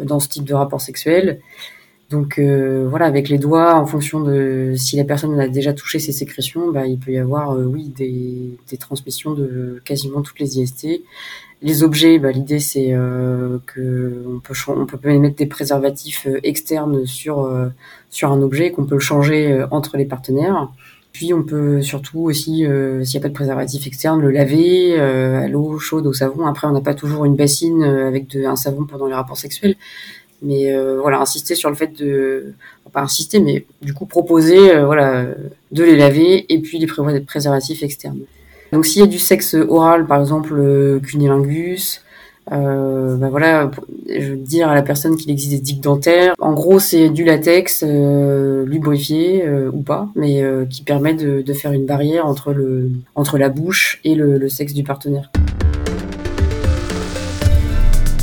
dans 0.00 0.20
ce 0.20 0.28
type 0.28 0.44
de 0.44 0.54
rapport 0.54 0.80
sexuel? 0.80 1.40
Donc 2.10 2.38
euh, 2.38 2.86
voilà, 2.88 3.04
avec 3.04 3.28
les 3.28 3.36
doigts, 3.36 3.74
en 3.74 3.84
fonction 3.84 4.20
de 4.20 4.72
si 4.76 4.96
la 4.96 5.04
personne 5.04 5.38
a 5.38 5.46
déjà 5.46 5.74
touché 5.74 5.98
ses 5.98 6.12
sécrétions, 6.12 6.72
bah, 6.72 6.86
il 6.86 6.98
peut 6.98 7.12
y 7.12 7.18
avoir 7.18 7.52
euh, 7.52 7.64
oui 7.64 7.92
des, 7.94 8.56
des, 8.70 8.76
transmissions 8.78 9.34
de 9.34 9.82
quasiment 9.84 10.22
toutes 10.22 10.40
les 10.40 10.58
IST. 10.58 11.02
Les 11.60 11.82
objets, 11.82 12.18
bah, 12.18 12.30
l'idée 12.30 12.60
c'est 12.60 12.94
euh, 12.94 13.58
que 13.66 14.24
on 14.26 14.40
peut 14.40 14.54
on 14.68 14.86
peut 14.86 15.18
mettre 15.18 15.36
des 15.36 15.46
préservatifs 15.46 16.26
euh, 16.26 16.40
externes 16.44 17.04
sur 17.04 17.46
sur 18.08 18.32
un 18.32 18.40
objet 18.40 18.70
qu'on 18.72 18.86
peut 18.86 18.98
changer 18.98 19.66
entre 19.70 19.98
les 19.98 20.06
partenaires. 20.06 20.70
Puis 21.12 21.34
on 21.34 21.42
peut 21.42 21.82
surtout 21.82 22.20
aussi, 22.20 22.64
s'il 22.64 23.00
n'y 23.00 23.16
a 23.16 23.20
pas 23.20 23.28
de 23.28 23.34
préservatif 23.34 23.86
externe, 23.86 24.20
le 24.20 24.30
laver 24.30 24.98
à 25.00 25.48
l'eau 25.48 25.78
chaude, 25.78 26.06
au 26.06 26.12
savon. 26.12 26.46
Après, 26.46 26.66
on 26.68 26.72
n'a 26.72 26.80
pas 26.80 26.94
toujours 26.94 27.24
une 27.24 27.34
bassine 27.34 27.82
avec 27.82 28.28
de, 28.28 28.44
un 28.44 28.56
savon 28.56 28.84
pendant 28.84 29.06
les 29.06 29.14
rapports 29.14 29.38
sexuels. 29.38 29.74
Mais 30.42 30.72
euh, 30.72 31.00
voilà, 31.00 31.20
insister 31.20 31.54
sur 31.54 31.68
le 31.68 31.76
fait 31.76 31.98
de, 31.98 32.54
pas 32.92 33.00
insister, 33.02 33.40
mais 33.40 33.66
du 33.82 33.92
coup 33.92 34.06
proposer, 34.06 34.74
euh, 34.74 34.86
voilà, 34.86 35.26
de 35.72 35.82
les 35.82 35.96
laver 35.96 36.46
et 36.52 36.60
puis 36.60 36.78
les 36.78 36.86
prévoir 36.86 37.12
des 37.12 37.20
préservatifs 37.20 37.82
externes. 37.82 38.20
Donc 38.72 38.86
s'il 38.86 39.00
y 39.00 39.04
a 39.04 39.08
du 39.08 39.18
sexe 39.18 39.54
oral, 39.54 40.06
par 40.06 40.20
exemple 40.20 40.54
euh, 40.56 41.00
cunilingus, 41.00 42.02
euh, 42.50 43.16
bah 43.16 43.28
voilà, 43.28 43.70
je 44.08 44.30
veux 44.30 44.36
dire 44.36 44.68
à 44.68 44.74
la 44.74 44.82
personne 44.82 45.16
qu'il 45.16 45.30
existe 45.30 45.52
des 45.52 45.60
digues 45.60 45.82
dentaires. 45.82 46.34
En 46.38 46.54
gros, 46.54 46.78
c'est 46.78 47.10
du 47.10 47.24
latex 47.24 47.84
euh, 47.86 48.64
lubrifié 48.64 49.46
ou 49.72 49.82
pas, 49.82 50.08
mais 50.14 50.42
qui 50.70 50.82
permet 50.82 51.14
de, 51.14 51.42
de, 51.42 51.52
faire 51.52 51.72
une 51.72 51.86
barrière 51.86 52.26
entre 52.26 52.52
le 52.52 52.90
entre 53.14 53.38
la 53.38 53.48
bouche 53.48 54.00
et 54.04 54.14
le, 54.14 54.38
le 54.38 54.48
sexe 54.48 54.72
du 54.72 54.82
partenaire. 54.82 55.30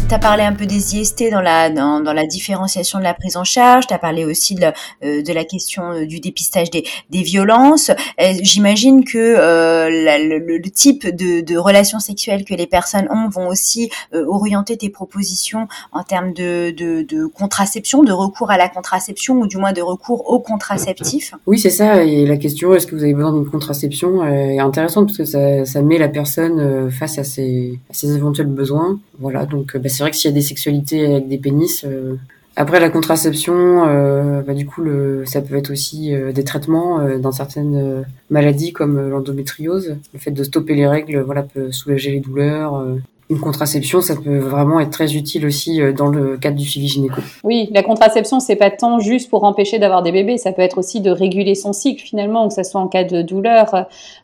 Tu 0.08 0.14
as 0.14 0.20
parlé 0.20 0.44
un 0.44 0.54
peu 0.54 0.68
des 0.68 0.98
IST 0.98 1.32
dans 1.32 1.42
la, 1.42 1.72
dans, 1.72 2.14
la 2.14 2.28
différenciation 2.28 3.00
de 3.00 3.04
la 3.04 3.16
prise 3.16 3.38
en 3.38 3.44
charge, 3.44 3.88
tu 3.88 3.94
as 3.96 3.98
parlé 3.98 4.24
aussi 4.24 4.54
de, 4.54 4.68
euh, 5.04 5.24
de 5.24 5.34
la 5.34 5.44
question 5.44 5.94
euh, 5.94 6.06
du 6.06 6.20
dépistage 6.20 6.70
des, 6.70 6.84
des 7.10 7.24
violences. 7.24 7.90
Euh, 7.90 8.34
j'imagine 8.44 9.04
que 9.04 9.18
le, 9.18 10.70
type 10.70 11.08
de, 11.08 11.42
de, 11.42 11.58
relations 11.58 12.00
sexuelles 12.00 12.46
que 12.46 12.54
les 12.54 12.68
personnes 12.68 13.08
ont 13.10 13.30
vont 13.30 13.48
aussi 13.48 13.90
orienter 14.14 14.78
tes 14.78 14.90
propositions 14.90 15.68
en 15.92 16.04
termes 16.04 16.34
de, 16.34 16.70
de, 16.70 17.26
contraception, 17.26 18.04
de 18.04 18.12
recours 18.12 18.52
à 18.52 18.58
la 18.58 18.70
contraception 18.70 19.40
ou 19.40 19.48
du 19.48 19.58
moins 19.58 19.74
de 19.74 19.82
recours 19.82 20.30
au 20.30 20.40
contraceptif. 20.40 21.34
Oui, 21.48 21.60
c'est 21.60 21.70
ça. 21.70 22.04
Et 22.04 22.26
la 22.26 22.38
question, 22.38 22.74
est-ce 22.74 22.88
que 22.88 22.96
vous 22.96 23.04
avez 23.04 23.14
besoin 23.14 23.32
d'une 23.32 23.50
contraception, 23.50 24.26
est 24.26 24.60
intéressante 24.60 25.08
parce 25.08 25.18
que 25.18 25.26
ça, 25.26 25.66
ça 25.66 25.82
met 25.82 25.98
la 25.98 26.08
personne 26.08 26.90
face 26.92 27.20
à 27.20 27.24
ses, 27.24 27.80
ses 27.92 28.16
éventuels 28.16 28.48
besoins. 28.48 29.00
Voilà, 29.20 29.46
donc 29.46 29.78
bah, 29.78 29.90
c'est 29.96 30.04
vrai 30.04 30.12
que 30.12 30.18
s'il 30.18 30.30
y 30.30 30.34
a 30.34 30.36
des 30.36 30.42
sexualités 30.42 31.06
avec 31.06 31.28
des 31.30 31.38
pénis, 31.38 31.86
euh, 31.86 32.16
après 32.58 32.80
la 32.80 32.90
contraception, 32.90 33.88
euh, 33.88 34.42
bah, 34.42 34.54
du 34.54 34.66
coup, 34.66 34.84
ça 35.26 35.42
peut 35.42 35.56
être 35.56 35.72
aussi 35.72 36.14
euh, 36.14 36.34
des 36.34 36.44
traitements 36.44 37.18
dans 37.18 37.32
certaines 37.32 38.06
maladies 38.30 38.74
comme 38.74 39.10
l'endométriose. 39.10 39.98
Le 40.14 40.20
fait 40.20 40.32
de 40.32 40.44
stopper 40.44 40.76
les 40.76 40.88
règles, 40.88 41.22
voilà, 41.22 41.44
peut 41.44 41.72
soulager 41.72 42.12
les 42.12 42.20
douleurs 42.20 42.86
une 43.30 43.40
contraception, 43.40 44.02
ça 44.02 44.16
peut 44.16 44.38
vraiment 44.38 44.80
être 44.80 44.92
très 44.92 45.16
utile 45.16 45.46
aussi 45.46 45.82
euh, 45.82 45.94
dans 45.94 46.08
le 46.08 46.38
cadre 46.38 46.56
du 46.56 46.66
suivi 46.66 46.88
gynéco. 46.88 47.22
Oui, 47.44 47.70
la 47.74 47.84
contraception, 47.84 48.40
c'est 48.40 48.56
pas 48.56 48.70
tant 48.70 49.00
juste 49.00 49.30
pour 49.30 49.44
empêcher 49.44 49.80
d'avoir 49.80 50.04
des 50.04 50.12
bébés, 50.12 50.38
ça 50.38 50.52
peut 50.52 50.62
être 50.62 50.78
aussi 50.78 51.02
de 51.02 51.12
réguler 51.12 51.56
son 51.56 51.74
cycle 51.74 52.04
finalement, 52.04 52.48
que 52.48 52.54
ce 52.54 52.64
soit 52.64 52.82
en 52.82 52.88
cas 52.88 53.04
de 53.04 53.22
douleur, 53.22 53.74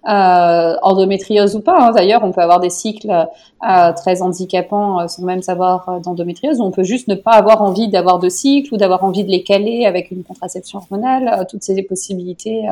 euh, 0.09 0.75
endométriose 0.83 1.55
ou 1.55 1.61
pas. 1.61 1.77
Hein. 1.79 1.91
D'ailleurs, 1.91 2.23
on 2.23 2.31
peut 2.31 2.41
avoir 2.41 2.59
des 2.59 2.69
cycles 2.69 3.27
euh, 3.63 3.93
très 3.93 4.23
handicapants 4.23 5.01
euh, 5.01 5.07
sans 5.07 5.21
même 5.21 5.43
savoir 5.43 5.87
euh, 5.87 5.99
d'endométriose, 5.99 6.59
on 6.61 6.71
peut 6.71 6.81
juste 6.81 7.07
ne 7.07 7.13
pas 7.13 7.33
avoir 7.33 7.61
envie 7.61 7.89
d'avoir 7.89 8.17
de 8.17 8.27
cycle 8.27 8.73
ou 8.73 8.77
d'avoir 8.77 9.03
envie 9.03 9.23
de 9.23 9.29
les 9.29 9.43
caler 9.43 9.85
avec 9.85 10.09
une 10.09 10.23
contraception 10.23 10.79
hormonale. 10.79 11.45
toutes 11.47 11.61
ces 11.61 11.79
possibilités 11.83 12.67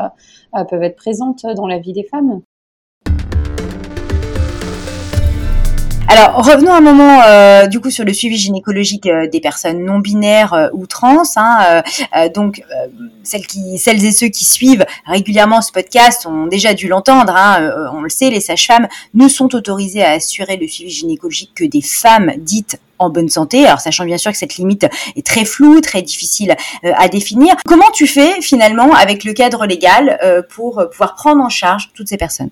peuvent 0.69 0.81
être 0.81 0.95
présentes 0.95 1.45
dans 1.55 1.67
la 1.67 1.77
vie 1.77 1.93
des 1.93 2.03
femmes. 2.03 2.41
Alors 6.11 6.43
revenons 6.43 6.73
un 6.73 6.81
moment 6.81 7.21
euh, 7.21 7.67
du 7.67 7.79
coup 7.79 7.91
sur 7.91 8.03
le 8.03 8.13
suivi 8.13 8.35
gynécologique 8.35 9.05
euh, 9.05 9.27
des 9.27 9.39
personnes 9.39 9.85
non 9.85 9.99
binaires 9.99 10.55
euh, 10.55 10.67
ou 10.73 10.87
trans. 10.87 11.21
Hein, 11.35 11.83
donc 12.33 12.63
celles 13.21 13.45
qui, 13.45 13.77
celles 13.77 14.03
et 14.03 14.11
ceux 14.11 14.29
qui 14.29 14.43
suivent 14.43 14.87
régulièrement 15.05 15.61
ce 15.61 15.71
podcast 15.71 16.25
ont 16.25 16.47
déjà 16.47 16.73
dû 16.73 16.87
l'entendre. 16.87 17.35
Hein, 17.35 17.71
on 17.93 18.01
le 18.01 18.09
sait, 18.09 18.31
les 18.31 18.39
sages-femmes 18.39 18.87
ne 19.13 19.27
sont 19.27 19.53
autorisées 19.53 20.03
à 20.03 20.13
assurer 20.13 20.57
le 20.57 20.67
suivi 20.67 20.89
gynécologique 20.89 21.51
que 21.53 21.63
des 21.63 21.83
femmes 21.83 22.31
dites 22.39 22.79
en 22.97 23.11
bonne 23.11 23.29
santé. 23.29 23.67
Alors 23.67 23.79
sachant 23.79 24.03
bien 24.03 24.17
sûr 24.17 24.31
que 24.31 24.37
cette 24.37 24.55
limite 24.55 24.87
est 25.15 25.25
très 25.25 25.45
floue, 25.45 25.79
très 25.79 26.01
difficile 26.01 26.55
à 26.83 27.07
définir. 27.07 27.55
Comment 27.67 27.91
tu 27.93 28.07
fais 28.07 28.41
finalement 28.41 28.95
avec 28.95 29.23
le 29.23 29.33
cadre 29.33 29.67
légal 29.67 30.17
pour 30.49 30.83
pouvoir 30.89 31.13
prendre 31.13 31.43
en 31.43 31.49
charge 31.49 31.91
toutes 31.93 32.07
ces 32.07 32.17
personnes? 32.17 32.49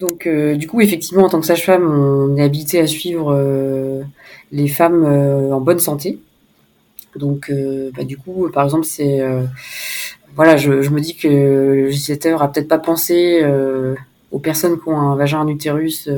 Donc, 0.00 0.26
euh, 0.26 0.54
du 0.56 0.68
coup, 0.68 0.80
effectivement, 0.80 1.24
en 1.24 1.28
tant 1.28 1.40
que 1.40 1.46
sage-femme, 1.46 1.84
on 1.84 2.36
est 2.36 2.42
habilité 2.42 2.78
à 2.78 2.86
suivre 2.86 3.34
euh, 3.34 4.02
les 4.52 4.68
femmes 4.68 5.04
euh, 5.04 5.52
en 5.52 5.60
bonne 5.60 5.80
santé. 5.80 6.20
Donc, 7.16 7.52
bah, 7.96 8.04
du 8.04 8.16
coup, 8.16 8.48
par 8.52 8.62
exemple, 8.64 8.84
c'est 8.84 9.20
voilà, 10.36 10.56
je, 10.56 10.82
je, 10.82 10.90
me 10.90 11.00
dis 11.00 11.16
que 11.16 11.26
le 11.26 11.86
législateur 11.86 12.42
a 12.42 12.52
peut-être 12.52 12.68
pas 12.68 12.78
pensé 12.78 13.42
aux 14.30 14.38
personnes 14.38 14.78
qui 14.78 14.88
ont 14.88 14.96
un 14.96 15.16
vagin, 15.16 15.40
un 15.40 15.48
utérus, 15.48 16.08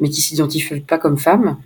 mais 0.00 0.08
qui 0.08 0.20
s'identifient 0.20 0.80
pas 0.80 0.98
comme 0.98 1.18
femmes. 1.18 1.56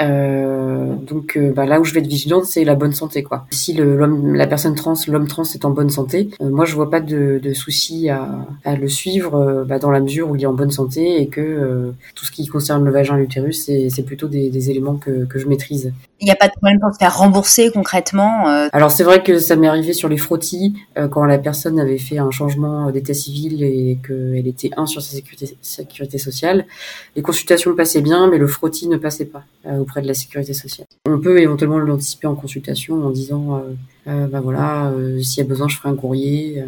Euh, 0.00 0.94
donc 0.94 1.36
euh, 1.36 1.52
bah, 1.52 1.66
là 1.66 1.80
où 1.80 1.84
je 1.84 1.92
vais 1.92 2.00
être 2.00 2.06
vigilante, 2.06 2.44
c'est 2.44 2.64
la 2.64 2.74
bonne 2.74 2.92
santé, 2.92 3.22
quoi. 3.22 3.46
Si 3.50 3.72
l'homme, 3.74 4.34
la 4.34 4.46
personne 4.46 4.74
trans, 4.74 4.94
l'homme 5.08 5.26
trans 5.26 5.42
est 5.42 5.64
en 5.64 5.70
bonne 5.70 5.90
santé, 5.90 6.30
euh, 6.40 6.50
moi 6.50 6.64
je 6.64 6.74
vois 6.74 6.90
pas 6.90 7.00
de, 7.00 7.40
de 7.42 7.52
souci 7.52 8.08
à, 8.08 8.46
à, 8.64 8.76
le 8.76 8.88
suivre 8.88 9.64
bah, 9.68 9.78
dans 9.78 9.90
la 9.90 10.00
mesure 10.00 10.30
où 10.30 10.36
il 10.36 10.42
est 10.42 10.46
en 10.46 10.54
bonne 10.54 10.70
santé 10.70 11.20
et 11.20 11.26
que 11.26 11.92
tout 12.14 12.24
ce 12.24 12.30
qui 12.30 12.46
concerne 12.46 12.84
le 12.84 12.90
vagin, 12.90 13.16
l'utérus, 13.16 13.64
c'est, 13.64 13.90
c'est 13.90 14.02
plutôt 14.02 14.28
des, 14.28 14.50
des, 14.50 14.70
éléments 14.70 14.96
que, 14.96 15.24
que 15.24 15.38
je 15.38 15.48
maîtrise. 15.48 15.92
Il 16.20 16.24
n'y 16.24 16.30
a 16.30 16.36
pas 16.36 16.48
de 16.48 16.52
problème 16.52 16.80
pour 16.80 16.92
se 16.92 16.98
faire 16.98 17.16
rembourser 17.16 17.70
concrètement 17.70 18.46
Alors 18.72 18.90
c'est 18.90 19.04
vrai 19.04 19.22
que 19.22 19.38
ça 19.38 19.56
m'est 19.56 19.68
arrivé 19.68 19.92
sur 19.92 20.08
les 20.08 20.16
frottis 20.16 20.74
quand 21.10 21.24
la 21.24 21.38
personne 21.38 21.78
avait 21.78 21.98
fait 21.98 22.18
un 22.18 22.30
changement 22.30 22.90
d'état 22.90 23.14
civil 23.14 23.62
et 23.62 23.98
qu'elle 24.06 24.46
était 24.46 24.70
un 24.76 24.86
sur 24.86 25.00
sa 25.00 25.14
sécurité, 25.14 26.18
sociale. 26.18 26.66
Les 27.14 27.22
consultations 27.22 27.74
passaient 27.74 28.00
bien, 28.00 28.28
mais 28.28 28.38
le 28.38 28.46
frottis 28.46 28.88
ne 28.88 28.96
passait 28.96 29.26
pas 29.26 29.44
auprès 29.64 30.02
de 30.02 30.08
la 30.08 30.14
sécurité 30.14 30.54
sociale. 30.54 30.88
On 31.06 31.18
peut 31.18 31.40
éventuellement 31.40 31.78
l'anticiper 31.78 32.26
en 32.26 32.34
consultation 32.34 33.04
en 33.04 33.10
disant, 33.10 33.56
euh, 33.56 33.60
euh 34.08 34.26
bah 34.26 34.40
voilà, 34.40 34.90
euh, 34.90 35.20
s'il 35.20 35.42
y 35.42 35.46
a 35.46 35.48
besoin, 35.48 35.68
je 35.68 35.76
ferai 35.76 35.88
un 35.88 35.96
courrier. 35.96 36.64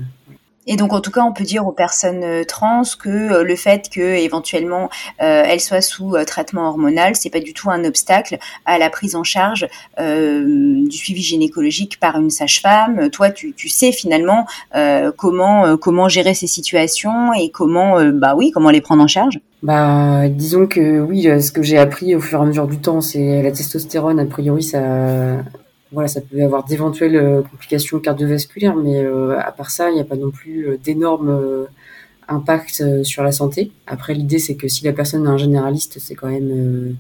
Euh, 0.69 0.73
et 0.73 0.77
donc, 0.77 0.93
en 0.93 1.01
tout 1.01 1.11
cas, 1.11 1.23
on 1.23 1.33
peut 1.33 1.45
dire 1.45 1.67
aux 1.67 1.73
personnes 1.73 2.45
trans 2.47 2.83
que 3.03 3.43
le 3.43 3.57
fait 3.57 3.89
que 3.91 4.01
éventuellement 4.01 4.89
euh, 5.23 5.43
elles 5.47 5.61
soient 5.61 5.81
sous 5.81 6.15
traitement 6.27 6.69
hormonal, 6.69 7.17
c'est 7.17 7.31
pas 7.31 7.41
du 7.41 7.55
tout 7.55 7.71
un 7.71 7.85
obstacle 7.85 8.39
à 8.67 8.79
la 8.79 8.91
prise 8.91 9.17
en 9.17 9.25
charge 9.25 9.67
euh, 9.99 10.87
du 10.87 10.97
suivi 10.97 11.23
gynécologique 11.23 11.99
par 11.99 12.19
une 12.19 12.31
sage-femme. 12.31 13.11
Toi, 13.11 13.31
tu, 13.31 13.53
tu, 13.53 13.69
sais 13.69 13.93
finalement 13.93 14.47
euh, 14.75 15.13
comment 15.17 15.77
comment 15.77 16.09
gérer 16.09 16.35
ces 16.35 16.47
situations 16.47 17.33
et 17.33 17.51
comment 17.51 18.03
bah 18.13 18.35
oui 18.37 18.51
comment 18.53 18.71
les 18.71 18.81
prendre 18.81 19.03
en 19.03 19.09
charge. 19.09 19.41
Bah, 19.63 20.29
disons 20.29 20.67
que 20.67 21.01
oui, 21.01 21.29
euh, 21.29 21.41
ce 21.41 21.53
que 21.53 21.63
j'ai 21.63 21.77
appris 21.77 22.15
au 22.15 22.21
fur 22.21 22.39
et 22.39 22.43
à 22.43 22.47
mesure 22.47 22.67
du 22.67 22.79
temps, 22.79 23.03
c'est 23.03 23.43
la 23.43 23.51
testostérone. 23.51 24.19
A 24.19 24.25
priori, 24.25 24.63
ça, 24.63 24.81
voilà, 25.93 26.09
ça 26.09 26.21
peut 26.21 26.43
avoir 26.43 26.65
d'éventuelles 26.65 27.17
euh, 27.17 27.43
complications 27.43 27.99
cardiovasculaires, 27.99 28.77
mais 28.77 29.03
euh, 29.03 29.39
à 29.39 29.53
part 29.53 29.71
ça, 29.71 29.91
il 29.91 29.95
n'y 29.95 30.01
a 30.01 30.05
pas 30.05 30.17
non 30.17 30.31
plus 30.31 30.79
d'énormes 30.83 31.67
impacts 32.29 33.03
sur 33.03 33.23
la 33.23 33.33
santé. 33.33 33.73
Après, 33.87 34.15
l'idée, 34.15 34.39
c'est 34.39 34.55
que 34.55 34.69
si 34.69 34.85
la 34.85 34.93
personne 34.93 35.25
est 35.25 35.29
un 35.29 35.39
généraliste, 35.39 35.99
c'est 35.99 36.15
quand 36.15 36.29
même, 36.29 36.97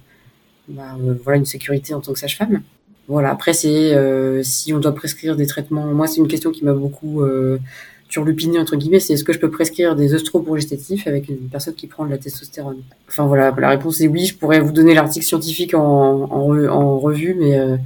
bah, 0.68 0.96
voilà, 1.22 1.38
une 1.38 1.46
sécurité 1.46 1.94
en 1.94 2.00
tant 2.00 2.12
que 2.12 2.18
sage-femme. 2.18 2.62
Voilà. 3.06 3.30
Après, 3.30 3.52
c'est 3.52 3.94
si 4.42 4.72
on 4.72 4.80
doit 4.80 4.94
prescrire 4.94 5.36
des 5.36 5.46
traitements. 5.46 5.86
Moi, 5.86 6.08
c'est 6.08 6.18
une 6.18 6.28
question 6.28 6.50
qui 6.50 6.64
m'a 6.64 6.74
beaucoup 6.74 7.22
turlupiner 8.10 8.58
entre 8.58 8.76
guillemets, 8.76 9.00
c'est 9.00 9.14
est-ce 9.14 9.24
que 9.24 9.32
je 9.32 9.38
peux 9.38 9.50
prescrire 9.50 9.94
des 9.94 10.14
œstroprogestatifs 10.14 11.06
avec 11.06 11.28
une 11.28 11.48
personne 11.48 11.74
qui 11.74 11.86
prend 11.86 12.04
de 12.04 12.10
la 12.10 12.18
testostérone? 12.18 12.78
Enfin 13.08 13.24
voilà, 13.26 13.54
la 13.56 13.68
réponse 13.70 14.00
est 14.00 14.08
oui. 14.08 14.26
Je 14.26 14.36
pourrais 14.36 14.58
vous 14.60 14.72
donner 14.72 14.94
l'article 14.94 15.24
scientifique 15.24 15.74
en, 15.74 16.26
revue, 17.00 17.36
mais 17.38 17.58
euh, 17.58 17.76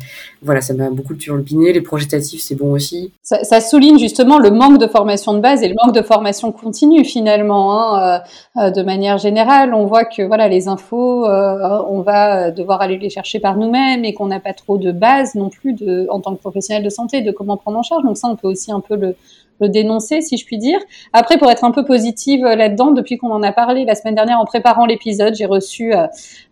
voilà, 0.43 0.61
ça 0.61 0.75
m'a 0.75 0.91
beaucoup 0.91 1.15
turlupiné. 1.15 1.73
Les 1.73 1.83
progestatifs, 1.83 2.41
c'est 2.41 2.55
bon 2.55 2.73
aussi. 2.73 3.13
Ça, 3.23 3.45
ça, 3.45 3.61
souligne 3.61 3.99
justement 3.99 4.39
le 4.39 4.51
manque 4.51 4.79
de 4.79 4.87
formation 4.87 5.35
de 5.35 5.41
base 5.41 5.63
et 5.63 5.69
le 5.69 5.75
manque 5.85 5.95
de 5.95 6.03
formation 6.03 6.53
continue 6.53 7.05
finalement. 7.05 7.79
Hein, 7.79 8.23
euh, 8.57 8.63
euh, 8.63 8.71
de 8.71 8.83
manière 8.83 9.19
générale, 9.19 9.75
on 9.75 9.85
voit 9.85 10.05
que 10.05 10.23
voilà, 10.23 10.49
les 10.49 10.69
infos, 10.69 11.27
on 11.27 12.01
va 12.01 12.51
devoir 12.51 12.81
aller 12.81 12.99
les 12.99 13.11
chercher 13.11 13.41
par 13.41 13.57
nous-mêmes 13.57 14.05
et 14.05 14.15
qu'on 14.15 14.27
n'a 14.27 14.41
pas 14.41 14.55
trop 14.55 14.79
de 14.79 14.91
base 14.91 15.35
non 15.35 15.51
plus 15.51 15.75
de, 15.75 16.07
en 16.11 16.21
tant 16.21 16.35
que 16.35 16.41
professionnel 16.41 16.83
de 16.83 16.91
santé 16.91 17.21
de 17.21 17.31
comment 17.31 17.59
prendre 17.59 17.79
en 17.79 17.83
charge. 17.83 18.03
Donc 18.05 18.17
ça, 18.17 18.29
on 18.29 18.37
peut 18.37 18.49
aussi 18.49 18.73
un 18.73 18.81
peu 18.81 18.97
le 18.97 19.17
le 19.61 19.69
dénoncer, 19.69 20.21
si 20.21 20.37
je 20.37 20.45
puis 20.45 20.59
dire. 20.59 20.79
Après, 21.13 21.39
pour 21.39 21.51
être 21.51 21.65
un 21.65 21.71
peu 21.71 21.85
positive 21.85 22.45
euh, 22.45 22.57
là-dedans, 22.57 22.91
depuis 22.93 23.19
qu'on 23.19 23.31
en 23.31 23.43
a 23.43 23.53
parlé 23.53 23.85
la 23.85 23.95
semaine 23.95 24.15
dernière 24.15 24.41
en 24.41 24.45
préparant 24.45 24.87
l'épisode, 24.87 25.35
j'ai 25.35 25.47
reçu 25.47 25.95
euh, 25.95 26.07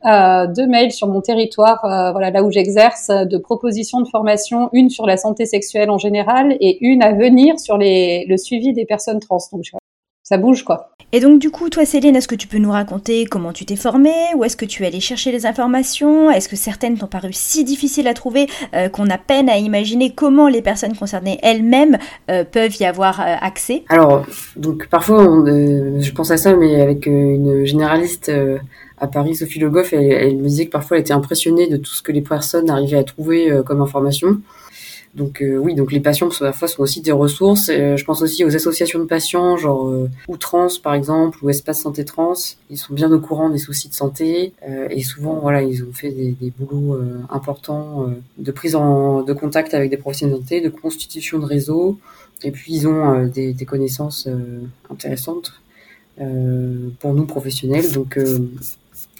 euh 0.07 0.47
deux 0.47 0.67
mails 0.67 0.93
sur 0.93 1.09
mon 1.09 1.21
territoire, 1.21 1.85
euh, 1.85 2.12
voilà 2.12 2.31
là 2.31 2.43
où 2.43 2.51
j'exerce, 2.51 3.09
de 3.09 3.38
propositions 3.38 4.01
de 4.01 4.09
formation, 4.09 4.69
une 4.73 4.91
sur 4.91 5.07
la 5.07 5.17
santé 5.17 5.47
sexuelle 5.47 5.91
en 5.91 5.99
général 5.99 6.57
et 6.61 6.85
une 6.85 7.03
à 7.03 7.12
venir 7.12 7.59
sur 7.59 7.79
le 7.79 8.37
suivi 8.37 8.73
des 8.73 8.85
personnes 8.85 9.21
trans. 9.21 9.38
Donc 9.53 9.65
ça 10.22 10.38
bouge 10.38 10.64
quoi. 10.64 10.92
Et 11.14 11.20
donc 11.20 11.40
du 11.40 11.50
coup, 11.50 11.68
toi 11.68 11.85
Céline, 11.85 12.16
est-ce 12.16 12.26
que 12.26 12.35
tu 12.35 12.48
peux 12.48 12.56
nous 12.56 12.70
raconter 12.70 13.26
comment 13.26 13.52
tu 13.52 13.66
t'es 13.66 13.76
formée 13.76 14.14
Où 14.35 14.44
est-ce 14.44 14.56
que 14.56 14.64
tu 14.64 14.82
es 14.82 14.87
allée 14.87 15.00
chercher 15.00 15.30
les 15.30 15.44
informations? 15.44 16.30
Est-ce 16.30 16.48
que 16.48 16.56
certaines 16.56 16.96
t'ont 16.96 17.06
paru 17.06 17.35
si 17.35 17.64
difficiles 17.64 18.08
à 18.08 18.14
trouver 18.14 18.46
euh, 18.74 18.88
qu'on 18.88 19.11
a 19.11 19.18
peine 19.18 19.50
à 19.50 19.58
imaginer 19.58 20.14
comment 20.14 20.48
les 20.48 20.62
personnes 20.62 20.96
concernées 20.96 21.38
elles-mêmes 21.42 21.98
euh, 22.30 22.44
peuvent 22.50 22.74
y 22.80 22.87
avoir 22.87 23.20
euh, 23.20 23.35
accès? 23.42 23.85
Alors, 23.90 24.24
donc 24.56 24.88
parfois, 24.88 25.22
je 25.22 26.12
pense 26.12 26.30
à 26.30 26.38
ça, 26.38 26.56
mais 26.56 26.80
avec 26.80 27.04
une 27.04 27.66
généraliste 27.66 28.32
à 28.96 29.06
Paris, 29.06 29.35
Sophie 29.35 29.58
Le 29.58 29.68
Goff, 29.68 29.92
elle, 29.92 30.12
elle, 30.12 30.37
me 30.38 30.48
disait 30.48 30.64
que 30.64 30.70
parfois 30.70 30.96
elle 30.96 31.02
était 31.02 31.12
impressionnée 31.12 31.68
de 31.68 31.76
tout 31.76 31.92
ce 31.92 32.00
que 32.00 32.12
les 32.12 32.22
personnes 32.22 32.70
arrivaient 32.70 32.96
à 32.96 33.04
trouver 33.04 33.52
comme 33.66 33.82
information. 33.82 34.38
Donc 35.14 35.42
euh, 35.42 35.59
oui, 35.59 35.75
donc 35.75 35.92
les 35.92 36.01
patients 36.01 36.31
parfois 36.38 36.68
sont 36.68 36.83
aussi 36.83 37.03
des 37.03 37.12
ressources. 37.12 37.68
Euh, 37.68 37.96
je 37.98 38.05
pense 38.05 38.22
aussi 38.22 38.44
aux 38.46 38.57
associations 38.57 38.98
de 38.98 39.05
patients, 39.05 39.59
genre 39.59 39.88
euh, 39.88 40.09
ou 40.27 40.38
trans 40.38 40.68
par 40.83 40.94
exemple, 40.94 41.38
ou 41.42 41.51
espace 41.51 41.83
santé 41.83 42.05
trans. 42.07 42.33
Ils 42.70 42.79
sont 42.79 42.94
bien 42.94 43.12
au 43.12 43.20
courant 43.20 43.51
des 43.51 43.59
soucis 43.59 43.88
de 43.88 43.94
santé 43.94 44.55
et 44.90 45.03
souvent 45.03 45.38
voilà, 45.40 45.62
ils 45.62 45.83
ont 45.85 45.92
fait 45.92 46.11
des, 46.11 46.33
des 46.33 46.51
boulots 46.59 46.98
importants 47.29 48.07
de 48.38 48.53
prise 48.53 48.75
en 48.75 49.22
de 49.22 49.33
contact 49.35 49.75
avec 49.75 49.90
des 49.90 49.98
professionnels 49.98 50.37
de 50.37 50.40
santé, 50.40 50.61
de 50.62 50.70
constitution 50.70 51.38
de 51.38 51.44
réseau. 51.44 51.98
Et 52.42 52.51
puis 52.51 52.75
ils 52.75 52.88
ont 52.88 53.27
des, 53.27 53.53
des, 53.53 53.64
connaissances 53.66 54.29
intéressantes 54.90 55.61
pour 56.16 57.14
nous 57.14 57.27
professionnels. 57.27 57.92
Donc 57.92 58.18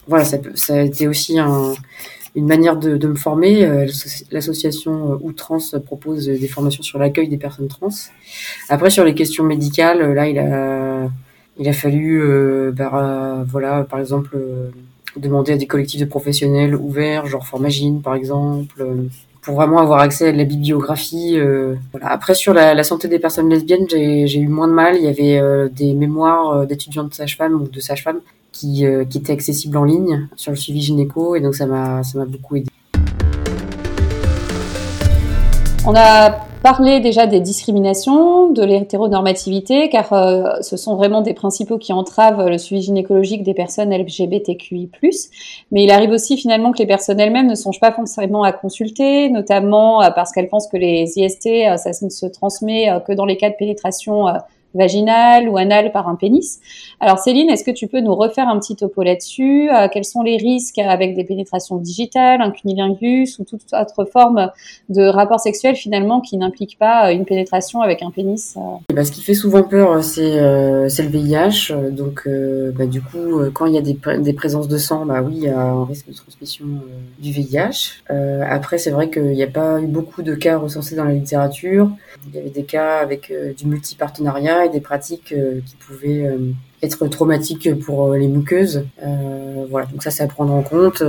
voilà, 0.09 0.25
ça, 0.25 0.39
ça 0.55 0.75
a 0.75 0.81
été 0.81 1.07
aussi 1.07 1.39
un 1.39 1.75
une 2.35 2.47
manière 2.47 2.77
de, 2.77 2.97
de 2.97 3.09
me 3.09 3.15
former. 3.15 3.65
Euh, 3.65 3.87
l'association 4.31 5.13
euh, 5.13 5.19
Outrans 5.23 5.59
propose 5.85 6.27
des 6.27 6.49
formations 6.49 6.83
sur 6.83 6.99
l'accueil 6.99 7.29
des 7.29 7.37
personnes 7.37 7.69
trans. 7.69 7.89
Après, 8.69 8.91
sur 8.91 9.05
les 9.05 9.15
questions 9.15 9.45
médicales, 9.45 10.13
là, 10.13 10.29
il 10.29 10.39
a, 10.39 11.09
il 11.59 11.69
a 11.69 11.73
fallu, 11.73 12.23
euh, 12.23 12.73
bah, 12.73 13.45
voilà, 13.49 13.85
par 13.85 14.01
exemple, 14.01 14.39
demander 15.17 15.53
à 15.53 15.57
des 15.57 15.67
collectifs 15.67 16.01
de 16.01 16.07
professionnels 16.07 16.75
ouverts, 16.75 17.27
genre 17.27 17.47
Formagine, 17.47 18.01
par 18.01 18.15
exemple, 18.15 18.85
pour 19.43 19.57
vraiment 19.57 19.79
avoir 19.79 20.01
accès 20.01 20.29
à 20.29 20.33
la 20.33 20.45
bibliographie. 20.45 21.37
voilà. 21.91 22.11
Après, 22.11 22.35
sur 22.35 22.55
la, 22.55 22.83
santé 22.85 23.09
des 23.09 23.19
personnes 23.19 23.51
lesbiennes, 23.51 23.87
j'ai 23.91 24.39
eu 24.39 24.49
moins 24.49 24.69
de 24.69 24.73
mal. 24.73 24.97
Il 24.97 25.03
y 25.03 25.09
avait 25.09 25.69
des 25.71 25.93
mémoires 25.95 26.67
d'étudiants 26.67 27.05
de 27.05 27.13
sage-femme 27.13 27.55
ou 27.61 27.69
de 27.69 27.81
sage-femme 27.81 28.21
qui, 28.53 28.87
euh, 28.87 29.05
qui 29.05 29.19
était 29.19 29.33
accessible 29.33 29.77
en 29.77 29.85
ligne 29.85 30.29
sur 30.37 30.53
le 30.53 30.57
suivi 30.57 30.81
gynéco 30.81 31.35
et 31.35 31.41
donc 31.41 31.55
ça 31.55 31.67
m'a 31.67 32.05
ça 32.05 32.19
m'a 32.19 32.27
beaucoup 32.27 32.57
aidé. 32.57 32.69
On 35.85 35.95
a 35.97 36.47
parlé 36.63 37.01
déjà 37.01 37.27
des 37.27 37.41
discriminations, 37.41 38.51
de 38.51 38.63
l'hétéronormativité, 38.63 39.89
car 39.89 40.13
euh, 40.13 40.61
ce 40.61 40.77
sont 40.77 40.97
vraiment 40.97 41.21
des 41.21 41.35
principaux 41.35 41.79
qui 41.79 41.93
entravent 41.93 42.49
le 42.49 42.59
suivi 42.59 42.83
gynécologique 42.83 43.43
des 43.43 43.55
personnes 43.55 43.93
LGBTQI+. 43.93 44.89
Mais 45.73 45.85
il 45.85 45.91
arrive 45.91 46.11
aussi 46.11 46.37
finalement 46.37 46.73
que 46.73 46.79
les 46.79 46.87
personnes 46.87 47.21
elles-mêmes 47.21 47.49
ne 47.49 47.55
songent 47.55 47.81
pas 47.81 47.93
forcément 47.93 48.45
à 48.45 48.53
consulter, 48.53 49.29
notamment 49.29 50.03
euh, 50.03 50.11
parce 50.11 50.33
qu'elles 50.33 50.49
pensent 50.49 50.69
que 50.69 50.77
les 50.77 51.19
IST, 51.19 51.49
ça 51.77 51.91
ne 52.03 52.11
se 52.11 52.27
transmet 52.27 52.89
que 53.07 53.13
dans 53.13 53.27
les 53.27 53.37
cas 53.37 53.51
de 53.51 53.57
pénétration 53.57 54.27
vaginale 54.75 55.49
ou 55.49 55.57
anale 55.57 55.93
par 55.93 56.09
un 56.09 56.15
pénis. 56.15 56.61
Alors 57.01 57.19
Céline, 57.19 57.51
est-ce 57.51 57.65
que 57.65 57.71
tu 57.71 57.89
peux 57.89 58.01
nous 58.01 58.15
refaire 58.15 58.49
un 58.49 58.59
petit 58.59 58.77
topo 58.77 59.03
là-dessus? 59.03 59.71
Euh, 59.71 59.89
Quels 59.93 60.05
sont 60.05 60.23
les 60.23 60.37
risques 60.37 60.79
avec 60.79 61.15
des 61.15 61.25
pénétrations 61.25 61.77
digitales, 61.77 62.41
un 62.41 62.51
cunilingus 62.51 63.39
ou 63.39 63.45
toute 63.45 63.63
autre 63.73 64.05
forme 64.05 64.51
de 64.89 65.03
rapport 65.03 65.41
sexuel 65.41 65.75
finalement 65.75 66.21
qui 66.21 66.37
n'implique 66.37 66.79
pas 66.79 67.09
euh, 67.09 67.13
une 67.13 67.25
pénétration 67.25 67.81
avec 67.81 68.03
un 68.03 68.11
pénis 68.11 68.57
euh? 68.57 68.95
bah, 68.95 69.05
Ce 69.05 69.13
qui 69.13 69.23
fait 69.23 69.35
souvent 69.35 69.63
peur, 69.63 70.03
c'est 70.03 70.23
le 70.41 71.09
VIH. 71.09 71.91
Donc 71.91 72.29
bah, 72.77 72.87
du 72.87 73.03
coup, 73.03 73.41
quand 73.53 73.67
il 73.67 73.75
y 73.75 73.79
a 73.79 73.83
des, 73.83 73.99
des, 74.19 74.33
présences 74.33 74.69
de 74.69 74.79
sang, 74.79 75.05
bah 75.05 75.23
oui, 75.23 75.35
il 75.37 75.43
y 75.43 75.49
a 75.49 75.61
un 75.61 75.85
risque 75.85 76.09
de 76.09 76.15
transmission 76.15 76.65
du 77.19 77.33
VIH. 77.33 78.03
après, 78.49 78.79
c'est 78.79 78.91
vrai 78.91 79.11
qu'il 79.11 79.23
n'y 79.23 79.43
a 79.43 79.49
pas 79.49 79.81
eu 79.81 79.87
beaucoup 79.87 80.23
de 80.23 80.35
cas 80.35 80.59
recensés 80.59 80.97
dans 80.97 81.05
la 81.05 81.13
littérature. 81.13 81.91
Il 82.29 82.35
y 82.35 82.39
avait 82.39 82.51
des 82.51 82.65
cas 82.65 82.99
avec 82.99 83.33
du 83.57 83.67
multipartenariat 83.67 84.62
et 84.67 84.69
des 84.69 84.81
pratiques 84.81 85.33
euh, 85.33 85.61
qui 85.65 85.77
pouvaient 85.77 86.27
euh, 86.27 86.53
être 86.83 87.07
traumatiques 87.09 87.69
pour 87.81 88.13
euh, 88.13 88.17
les 88.17 88.29
muqueuses. 88.29 88.85
voilà, 89.71 89.87
donc 89.87 90.03
ça 90.03 90.11
c'est 90.11 90.23
à 90.23 90.27
prendre 90.27 90.53
en 90.53 90.63
compte. 90.63 91.03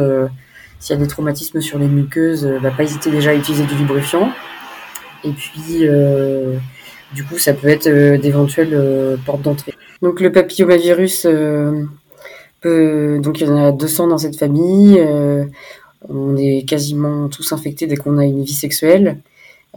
S'il 0.80 0.96
y 0.96 1.00
a 1.00 1.02
des 1.02 1.08
traumatismes 1.08 1.62
sur 1.62 1.80
les 1.80 1.88
muqueuses, 1.88 2.46
va 2.46 2.72
pas 2.72 2.84
hésiter 2.84 3.10
déjà 3.10 3.32
à 3.32 3.34
utiliser 3.34 3.66
du 3.66 3.76
lubrifiant. 3.76 4.30
Et 5.24 5.32
puis, 5.32 5.88
du 7.14 7.24
coup, 7.24 7.38
ça 7.38 7.54
peut 7.54 7.70
être 7.70 7.88
d'éventuelles 8.18 9.18
portes 9.26 9.42
d'entrée. 9.42 9.74
Donc 10.02 10.20
le 10.20 10.32
papillomavirus, 10.32 11.26
donc 11.26 11.90
il 12.66 13.48
y 13.48 13.50
en 13.50 13.58
a 13.58 13.72
200 13.72 14.08
dans 14.08 14.18
cette 14.18 14.38
famille. 14.38 15.02
on 16.10 16.36
est 16.36 16.68
quasiment 16.68 17.30
tous 17.30 17.54
infectés 17.54 17.88
dès 17.88 17.96
qu'on 17.96 18.18
a 18.18 18.26
une 18.26 18.44
vie 18.44 18.54
sexuelle. 18.54 19.20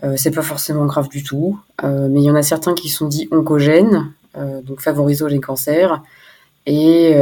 Euh, 0.04 0.14
c'est 0.16 0.30
pas 0.30 0.42
forcément 0.42 0.84
grave 0.84 1.08
du 1.08 1.22
tout, 1.22 1.58
euh, 1.82 2.08
mais 2.10 2.20
il 2.20 2.24
y 2.24 2.30
en 2.30 2.34
a 2.34 2.42
certains 2.42 2.74
qui 2.74 2.90
sont 2.90 3.08
dits 3.08 3.28
oncogènes, 3.30 4.12
euh, 4.36 4.60
donc 4.60 4.80
favorisant 4.80 5.26
les 5.26 5.40
cancers. 5.40 6.02
Et 6.66 7.14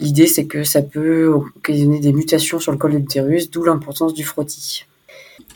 L'idée, 0.00 0.26
c'est 0.26 0.46
que 0.46 0.64
ça 0.64 0.82
peut 0.82 1.28
occasionner 1.28 2.00
des 2.00 2.12
mutations 2.12 2.58
sur 2.58 2.72
le 2.72 2.78
col 2.78 2.92
de 2.92 2.98
l'utérus, 2.98 3.48
d'où 3.48 3.62
l'importance 3.62 4.12
du 4.12 4.24
frottis. 4.24 4.86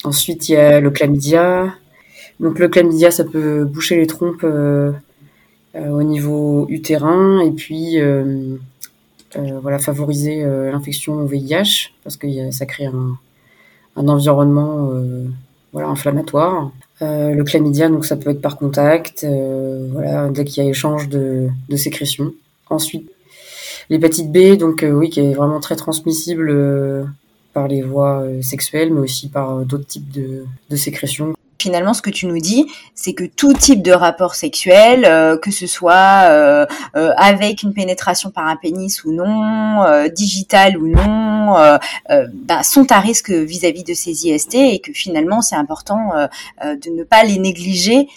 Ensuite, 0.04 0.48
il 0.48 0.52
y 0.52 0.56
a 0.56 0.78
le 0.78 0.90
chlamydia. 0.92 1.74
Donc 2.38 2.60
le 2.60 2.68
chlamydia, 2.68 3.10
ça 3.10 3.24
peut 3.24 3.64
boucher 3.64 3.96
les 3.96 4.06
trompes 4.06 4.46
au 5.74 6.02
niveau 6.04 6.66
utérin 6.70 7.40
et 7.40 7.50
puis 7.50 7.98
voilà 9.34 9.80
favoriser 9.80 10.44
l'infection 10.70 11.14
au 11.14 11.26
VIH 11.26 11.90
parce 12.04 12.16
que 12.16 12.52
ça 12.52 12.64
crée 12.64 12.86
un, 12.86 13.18
un 13.98 14.08
environnement 14.08 14.90
voilà 15.72 15.88
inflammatoire. 15.88 16.70
le 17.00 17.42
chlamydia, 17.44 17.88
donc 17.88 18.06
ça 18.06 18.16
peut 18.16 18.30
être 18.30 18.40
par 18.40 18.56
contact, 18.56 19.26
voilà 19.92 20.28
dès 20.30 20.44
qu'il 20.44 20.62
y 20.62 20.66
a 20.66 20.70
échange 20.70 21.08
de, 21.08 21.48
de 21.68 21.76
sécrétions. 21.76 22.32
Ensuite, 22.70 23.10
l'hépatite 23.90 24.32
B, 24.32 24.56
donc 24.56 24.84
oui, 24.88 25.10
qui 25.10 25.20
est 25.20 25.34
vraiment 25.34 25.60
très 25.60 25.76
transmissible 25.76 27.06
par 27.52 27.68
les 27.68 27.82
voies 27.82 28.24
sexuelles, 28.40 28.92
mais 28.92 29.00
aussi 29.00 29.28
par 29.28 29.58
d'autres 29.66 29.86
types 29.86 30.10
de 30.10 30.76
sécrétions 30.76 31.34
finalement, 31.60 31.92
ce 31.94 32.02
que 32.02 32.10
tu 32.10 32.26
nous 32.26 32.38
dis, 32.38 32.66
c'est 32.94 33.12
que 33.12 33.24
tout 33.24 33.52
type 33.52 33.82
de 33.82 33.92
rapport 33.92 34.34
sexuel, 34.34 35.04
euh, 35.04 35.36
que 35.36 35.50
ce 35.50 35.66
soit 35.66 36.28
euh, 36.28 36.66
euh, 36.96 37.12
avec 37.16 37.62
une 37.62 37.74
pénétration 37.74 38.30
par 38.30 38.46
un 38.46 38.56
pénis 38.56 39.04
ou 39.04 39.12
non, 39.12 40.08
digital 40.14 40.78
ou 40.78 40.88
non, 40.88 41.56
bah, 42.08 42.62
sont 42.62 42.90
à 42.92 43.00
risque 43.00 43.30
vis-à-vis 43.30 43.84
de 43.84 43.94
ces 43.94 44.26
IST 44.26 44.54
et 44.54 44.78
que 44.78 44.92
finalement, 44.92 45.42
c'est 45.42 45.56
important 45.56 46.12
de 46.62 46.90
ne 46.90 47.04
pas 47.04 47.24
les 47.24 47.38
négliger 47.38 48.08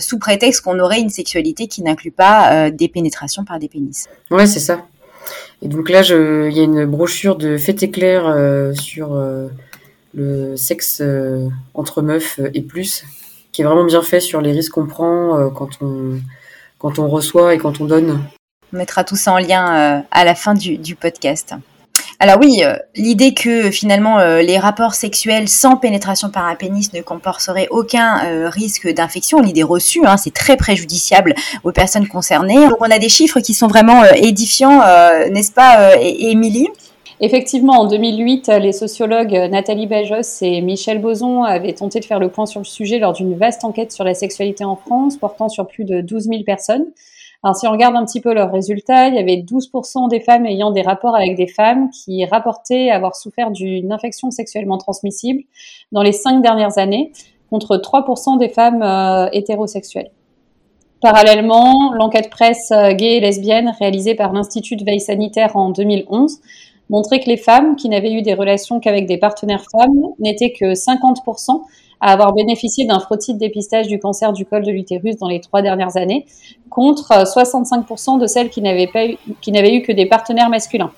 sous 0.00 0.18
prétexte 0.18 0.62
qu'on 0.62 0.78
aurait 0.78 1.00
une 1.00 1.10
sexualité 1.10 1.66
qui 1.66 1.82
n'inclut 1.82 2.10
pas 2.10 2.70
des 2.70 2.88
pénétrations 2.88 3.44
par 3.44 3.58
des 3.58 3.68
pénis. 3.68 4.08
Ouais, 4.30 4.46
c'est 4.46 4.60
ça. 4.60 4.86
Et 5.62 5.68
donc 5.68 5.90
là, 5.90 6.02
il 6.02 6.56
y 6.56 6.60
a 6.60 6.64
une 6.64 6.86
brochure 6.86 7.36
de 7.36 7.56
Fête 7.58 7.82
éclair 7.82 8.34
sur 8.74 9.18
le 10.16 10.56
sexe 10.56 11.00
euh, 11.02 11.48
entre 11.74 12.02
meufs 12.02 12.40
et 12.54 12.62
plus, 12.62 13.04
qui 13.52 13.62
est 13.62 13.64
vraiment 13.64 13.84
bien 13.84 14.02
fait 14.02 14.20
sur 14.20 14.40
les 14.40 14.50
risques 14.50 14.72
qu'on 14.72 14.86
prend 14.86 15.38
euh, 15.38 15.50
quand 15.50 15.68
on 15.82 16.18
quand 16.78 16.98
on 16.98 17.08
reçoit 17.08 17.54
et 17.54 17.58
quand 17.58 17.80
on 17.80 17.84
donne. 17.84 18.22
On 18.72 18.76
mettra 18.76 19.04
tout 19.04 19.16
ça 19.16 19.32
en 19.32 19.38
lien 19.38 19.76
euh, 19.76 20.00
à 20.10 20.24
la 20.24 20.34
fin 20.34 20.54
du, 20.54 20.78
du 20.78 20.94
podcast. 20.94 21.54
Alors 22.18 22.38
oui, 22.40 22.62
l'idée 22.94 23.34
que 23.34 23.70
finalement 23.70 24.18
les 24.38 24.58
rapports 24.58 24.94
sexuels 24.94 25.50
sans 25.50 25.76
pénétration 25.76 26.30
par 26.30 26.46
un 26.46 26.54
pénis 26.54 26.94
ne 26.94 27.02
comporteraient 27.02 27.68
aucun 27.70 28.48
risque 28.48 28.88
d'infection, 28.88 29.42
l'idée 29.42 29.62
reçue, 29.62 30.06
hein, 30.06 30.16
c'est 30.16 30.32
très 30.32 30.56
préjudiciable 30.56 31.34
aux 31.62 31.72
personnes 31.72 32.08
concernées. 32.08 32.68
Donc 32.68 32.78
on 32.80 32.90
a 32.90 32.98
des 32.98 33.10
chiffres 33.10 33.40
qui 33.40 33.52
sont 33.52 33.66
vraiment 33.66 34.02
édifiants, 34.14 34.80
n'est-ce 35.30 35.52
pas, 35.52 35.96
Émilie? 36.00 36.68
Effectivement, 37.18 37.80
en 37.80 37.86
2008, 37.86 38.48
les 38.60 38.72
sociologues 38.72 39.32
Nathalie 39.50 39.86
Bajos 39.86 40.42
et 40.42 40.60
Michel 40.60 41.00
Boson 41.00 41.44
avaient 41.44 41.72
tenté 41.72 41.98
de 42.00 42.04
faire 42.04 42.18
le 42.18 42.28
point 42.28 42.44
sur 42.44 42.60
le 42.60 42.66
sujet 42.66 42.98
lors 42.98 43.14
d'une 43.14 43.34
vaste 43.34 43.64
enquête 43.64 43.90
sur 43.90 44.04
la 44.04 44.12
sexualité 44.12 44.64
en 44.64 44.76
France, 44.76 45.16
portant 45.16 45.48
sur 45.48 45.66
plus 45.66 45.84
de 45.84 46.02
12 46.02 46.24
000 46.24 46.42
personnes. 46.42 46.84
Alors, 47.42 47.56
si 47.56 47.66
on 47.66 47.70
regarde 47.70 47.96
un 47.96 48.04
petit 48.04 48.20
peu 48.20 48.34
leurs 48.34 48.52
résultats, 48.52 49.08
il 49.08 49.14
y 49.14 49.18
avait 49.18 49.36
12% 49.36 50.10
des 50.10 50.20
femmes 50.20 50.44
ayant 50.44 50.70
des 50.72 50.82
rapports 50.82 51.16
avec 51.16 51.36
des 51.36 51.46
femmes 51.46 51.88
qui 51.90 52.22
rapportaient 52.26 52.90
avoir 52.90 53.16
souffert 53.16 53.50
d'une 53.50 53.92
infection 53.92 54.30
sexuellement 54.30 54.76
transmissible 54.76 55.42
dans 55.92 56.02
les 56.02 56.12
cinq 56.12 56.42
dernières 56.42 56.76
années, 56.76 57.12
contre 57.48 57.78
3% 57.78 58.38
des 58.38 58.50
femmes 58.50 58.82
euh, 58.82 59.28
hétérosexuelles. 59.32 60.10
Parallèlement, 61.00 61.92
l'enquête 61.94 62.28
presse 62.28 62.72
euh, 62.72 62.92
gay 62.92 63.16
et 63.16 63.20
lesbienne 63.20 63.74
réalisée 63.78 64.14
par 64.14 64.32
l'Institut 64.34 64.76
de 64.76 64.84
veille 64.84 65.00
sanitaire 65.00 65.56
en 65.56 65.70
2011 65.70 66.40
montrait 66.90 67.20
que 67.20 67.28
les 67.28 67.36
femmes 67.36 67.76
qui 67.76 67.88
n'avaient 67.88 68.12
eu 68.12 68.22
des 68.22 68.34
relations 68.34 68.80
qu'avec 68.80 69.06
des 69.06 69.18
partenaires 69.18 69.64
femmes 69.70 70.12
n'étaient 70.18 70.52
que 70.52 70.74
50% 70.74 71.62
à 72.00 72.12
avoir 72.12 72.32
bénéficié 72.34 72.86
d'un 72.86 73.00
frottis 73.00 73.34
de 73.34 73.38
dépistage 73.38 73.86
du 73.86 73.98
cancer 73.98 74.32
du 74.32 74.44
col 74.44 74.62
de 74.62 74.70
l'utérus 74.70 75.16
dans 75.16 75.28
les 75.28 75.40
trois 75.40 75.62
dernières 75.62 75.96
années, 75.96 76.26
contre 76.70 77.12
65% 77.12 78.18
de 78.18 78.26
celles 78.26 78.50
qui 78.50 78.60
n'avaient 78.60 78.90
eu, 78.94 79.82
que 79.82 79.92
des 79.92 80.06
partenaires 80.06 80.50
masculins. 80.50 80.92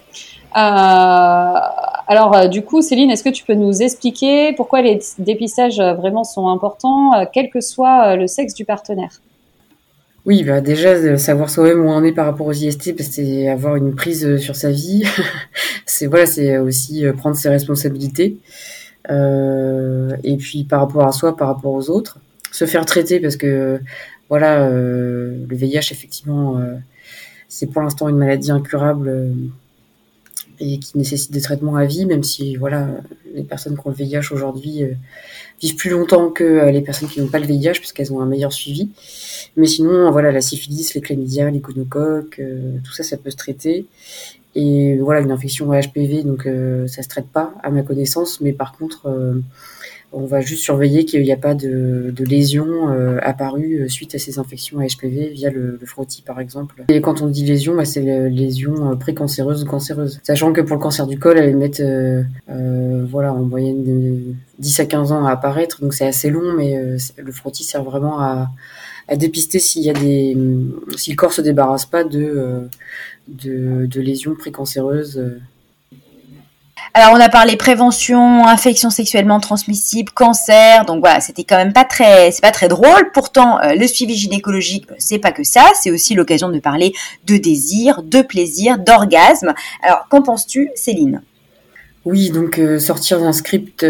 Euh, 0.57 1.61
alors, 2.09 2.35
euh, 2.35 2.49
du 2.49 2.63
coup, 2.63 2.81
Céline, 2.81 3.11
est-ce 3.11 3.23
que 3.23 3.29
tu 3.29 3.45
peux 3.45 3.55
nous 3.55 3.83
expliquer 3.83 4.55
pourquoi 4.55 4.83
les 4.83 4.99
dépistages 5.19 5.79
vraiment 5.79 6.25
sont 6.25 6.49
importants, 6.49 7.15
euh, 7.15 7.25
quel 7.33 7.51
que 7.51 7.61
soit 7.61 8.17
le 8.17 8.27
sexe 8.27 8.55
du 8.55 8.65
partenaire? 8.65 9.21
Oui, 10.29 10.45
bah 10.45 10.61
déjà 10.61 11.17
savoir 11.17 11.49
soi-même 11.49 11.81
où 11.81 11.89
on 11.89 12.05
est 12.05 12.13
par 12.13 12.27
rapport 12.27 12.47
aux 12.47 12.53
IST, 12.53 12.95
bah, 12.95 13.03
c'est 13.03 13.49
avoir 13.49 13.77
une 13.77 13.95
prise 13.95 14.27
euh, 14.27 14.37
sur 14.37 14.57
sa 14.57 14.71
vie. 14.71 15.05
c'est 15.87 16.07
voilà, 16.07 16.27
c'est 16.27 16.59
aussi 16.59 17.07
euh, 17.07 17.15
prendre 17.15 17.35
ses 17.35 17.49
responsabilités. 17.49 18.37
Euh, 19.09 20.15
et 20.25 20.37
puis 20.37 20.65
par 20.65 20.81
rapport 20.81 21.07
à 21.07 21.13
soi, 21.13 21.35
par 21.35 21.49
rapport 21.49 21.73
aux 21.73 21.89
autres, 21.89 22.19
se 22.53 22.67
faire 22.67 22.85
traiter 22.85 23.21
parce 23.21 23.39
que 23.39 23.81
voilà, 24.29 24.69
le 24.69 25.47
VIH 25.51 25.89
effectivement, 25.93 26.61
c'est 27.49 27.67
pour 27.69 27.81
l'instant 27.81 28.11
une 28.11 28.19
maladie 28.19 28.51
incurable 28.51 29.33
et 30.61 30.79
qui 30.79 30.99
nécessite 30.99 31.33
des 31.33 31.41
traitements 31.41 31.77
à 31.77 31.85
vie, 31.85 32.07
même 32.07 32.23
si 32.23 32.57
voilà, 32.57 32.89
les 33.35 33.43
personnes 33.43 33.75
qui 33.75 33.87
ont 33.87 33.91
le 33.91 33.97
VIH 33.97 34.33
aujourd'hui 34.33 34.83
vivent 35.61 35.77
plus 35.77 35.91
longtemps 35.91 36.31
que 36.31 36.69
les 36.71 36.81
personnes 36.81 37.09
qui 37.09 37.21
n'ont 37.21 37.29
pas 37.29 37.39
le 37.39 37.47
VIH 37.47 37.79
puisqu'elles 37.79 38.13
ont 38.13 38.21
un 38.21 38.27
meilleur 38.27 38.53
suivi. 38.53 38.91
Mais 39.57 39.67
sinon, 39.67 40.11
voilà, 40.11 40.31
la 40.31 40.41
syphilis, 40.41 40.95
les 40.95 41.01
chlamydia, 41.01 41.51
les 41.51 41.59
gonocoques, 41.59 42.39
euh, 42.39 42.79
tout 42.85 42.93
ça, 42.93 43.03
ça 43.03 43.17
peut 43.17 43.31
se 43.31 43.37
traiter. 43.37 43.87
Et 44.55 44.97
voilà, 44.99 45.21
une 45.21 45.31
infection 45.31 45.71
HPV, 45.73 46.23
donc 46.23 46.47
euh, 46.47 46.87
ça 46.87 47.03
se 47.03 47.09
traite 47.09 47.27
pas, 47.27 47.55
à 47.63 47.71
ma 47.71 47.83
connaissance. 47.83 48.41
Mais 48.41 48.53
par 48.53 48.73
contre, 48.73 49.07
euh, 49.07 49.41
on 50.13 50.25
va 50.25 50.41
juste 50.41 50.63
surveiller 50.63 51.05
qu'il 51.05 51.23
n'y 51.23 51.33
a 51.33 51.37
pas 51.37 51.55
de, 51.55 52.13
de 52.17 52.25
lésions 52.25 52.89
apparues 53.21 53.89
suite 53.89 54.15
à 54.15 54.19
ces 54.19 54.39
infections 54.39 54.79
à 54.79 54.87
HPV 54.87 55.29
via 55.29 55.51
le, 55.51 55.79
le 55.81 55.87
frottis, 55.87 56.23
par 56.23 56.41
exemple. 56.41 56.85
Et 56.89 57.01
quand 57.01 57.21
on 57.21 57.27
dit 57.27 57.45
lésion, 57.45 57.77
bah, 57.77 57.85
c'est 57.85 58.29
lésion 58.31 58.97
précancéreuse 58.97 59.65
ou 59.65 59.67
cancéreuse. 59.67 60.21
Sachant 60.23 60.53
que 60.53 60.63
pour 60.63 60.77
le 60.77 60.83
cancer 60.83 61.07
du 61.07 61.19
col, 61.19 61.39
elles 61.39 61.57
mettent 61.57 61.83
voilà, 62.49 63.35
en 63.35 63.43
moyenne 63.43 63.85
de 63.85 64.35
10 64.61 64.81
à 64.81 64.87
15 64.87 65.13
ans 65.13 65.27
à 65.27 65.33
apparaître, 65.33 65.81
donc 65.83 65.93
c'est 65.93 66.07
assez 66.07 66.31
long, 66.31 66.55
mais 66.57 66.81
le 67.17 67.33
frottis 67.33 67.65
sert 67.65 67.85
vraiment 67.85 68.21
à 68.21 68.49
à 69.09 69.17
dépister 69.17 69.59
s'il 69.59 69.83
y 69.83 69.91
a 69.91 69.95
des, 69.95 70.37
si 70.97 71.11
le 71.11 71.17
corps 71.17 71.33
se 71.33 71.41
débarrasse 71.41 71.87
pas 71.87 72.05
de, 72.05 72.21
euh, 72.23 72.61
de, 73.27 73.87
de 73.87 74.01
lésions 74.01 74.35
précancéreuses. 74.35 75.19
Alors 76.95 77.13
on 77.13 77.21
a 77.21 77.29
parlé 77.29 77.57
prévention, 77.57 78.47
infection 78.47 78.91
sexuellement 78.91 79.41
transmissible, 79.41 80.11
cancer. 80.13 80.85
Donc 80.85 81.01
voilà, 81.01 81.21
c'était 81.21 81.45
quand 81.45 81.57
même 81.57 81.73
pas 81.73 81.85
très, 81.85 82.31
c'est 82.31 82.43
pas 82.43 82.51
très 82.51 82.69
drôle. 82.69 83.11
Pourtant, 83.13 83.61
euh, 83.61 83.75
le 83.75 83.87
suivi 83.87 84.15
gynécologique, 84.15 84.87
c'est 84.99 85.19
pas 85.19 85.33
que 85.33 85.45
ça. 85.45 85.71
C'est 85.81 85.91
aussi 85.91 86.15
l'occasion 86.15 86.49
de 86.49 86.59
parler 86.59 86.93
de 87.27 87.37
désir, 87.37 88.03
de 88.03 88.23
plaisir, 88.23 88.79
d'orgasme. 88.79 89.55
Alors 89.83 90.07
qu'en 90.09 90.23
penses-tu, 90.23 90.71
Céline? 90.75 91.23
Oui, 92.05 92.31
donc 92.31 92.59
euh, 92.59 92.79
sortir 92.79 93.21
d'un 93.21 93.33
script 93.33 93.85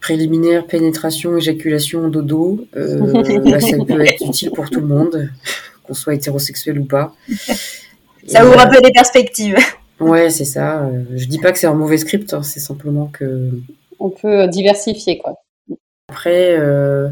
préliminaire, 0.00 0.66
pénétration, 0.66 1.36
éjaculation, 1.36 2.08
dodo, 2.08 2.66
euh, 2.76 2.98
ça 3.60 3.76
peut 3.86 4.00
être 4.00 4.24
utile 4.26 4.50
pour 4.50 4.70
tout 4.70 4.80
le 4.80 4.86
monde, 4.86 5.30
qu'on 5.84 5.94
soit 5.94 6.14
hétérosexuel 6.14 6.78
ou 6.78 6.84
pas. 6.84 7.14
Ça 8.26 8.46
ouvre 8.46 8.60
un 8.60 8.68
peu 8.68 8.80
des 8.80 8.90
perspectives. 8.90 9.56
Ouais, 10.00 10.30
c'est 10.30 10.44
ça. 10.44 10.84
Euh, 10.86 11.04
je 11.14 11.26
dis 11.26 11.38
pas 11.38 11.52
que 11.52 11.58
c'est 11.58 11.66
un 11.66 11.74
mauvais 11.74 11.98
script, 11.98 12.32
hein, 12.32 12.42
c'est 12.42 12.60
simplement 12.60 13.06
que. 13.06 13.50
On 13.98 14.10
peut 14.10 14.46
diversifier, 14.48 15.18
quoi. 15.18 15.42
Après, 16.08 16.56
euh, 16.58 17.08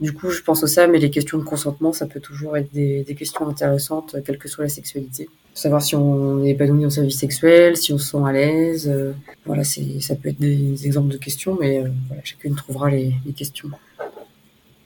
du 0.00 0.12
coup, 0.12 0.30
je 0.30 0.42
pense 0.42 0.62
au 0.62 0.66
ça, 0.66 0.86
mais 0.86 0.98
les 0.98 1.10
questions 1.10 1.38
de 1.38 1.44
consentement, 1.44 1.92
ça 1.92 2.06
peut 2.06 2.20
toujours 2.20 2.56
être 2.56 2.72
des, 2.72 3.02
des 3.04 3.14
questions 3.14 3.48
intéressantes, 3.48 4.16
quelle 4.24 4.38
que 4.38 4.48
soit 4.48 4.64
la 4.64 4.70
sexualité. 4.70 5.28
Savoir 5.54 5.80
si 5.80 5.96
on 5.96 6.44
est 6.44 6.50
épanoui 6.50 6.82
dans 6.82 6.90
sa 6.90 7.00
vie 7.00 7.10
sexuelle, 7.10 7.78
si 7.78 7.90
on 7.94 7.98
se 7.98 8.10
sent 8.10 8.24
à 8.26 8.30
l'aise. 8.30 8.88
Euh, 8.88 9.12
voilà, 9.46 9.64
c'est, 9.64 10.00
ça 10.00 10.14
peut 10.14 10.28
être 10.28 10.38
des 10.38 10.86
exemples 10.86 11.08
de 11.08 11.16
questions, 11.16 11.56
mais 11.58 11.78
euh, 11.78 11.88
voilà, 12.08 12.22
chacune 12.24 12.54
trouvera 12.54 12.90
les, 12.90 13.14
les 13.24 13.32
questions. 13.32 13.70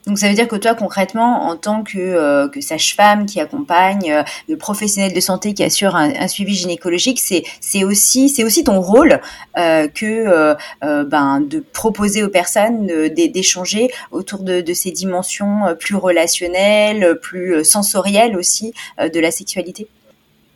Donc 0.06 0.18
ça 0.18 0.28
veut 0.28 0.34
dire 0.34 0.48
que 0.48 0.56
toi 0.56 0.74
concrètement, 0.74 1.48
en 1.48 1.56
tant 1.56 1.82
que, 1.82 1.98
euh, 1.98 2.48
que 2.48 2.60
sage-femme 2.60 3.26
qui 3.26 3.38
accompagne, 3.38 4.10
euh, 4.10 4.22
de 4.48 4.54
professionnel 4.54 5.12
de 5.12 5.20
santé 5.20 5.52
qui 5.52 5.62
assure 5.62 5.94
un, 5.94 6.26
suivi 6.28 6.54
gynécologique, 6.54 7.20
c'est 7.20 7.84
aussi 7.84 8.64
ton 8.64 8.80
rôle 8.80 9.20
euh, 9.58 9.88
que 9.88 10.06
euh, 10.06 10.54
euh, 10.84 11.04
ben 11.04 11.40
de 11.40 11.60
proposer 11.60 12.22
aux 12.22 12.28
personnes 12.28 12.86
d'échanger 12.86 13.90
autour 14.10 14.40
de 14.40 14.72
ces 14.72 14.90
dimensions 14.90 15.76
plus 15.78 15.96
relationnelles, 15.96 17.18
plus 17.20 17.64
sensorielles 17.64 18.36
aussi 18.36 18.72
de 18.98 19.20
la 19.20 19.30
sexualité. 19.30 19.88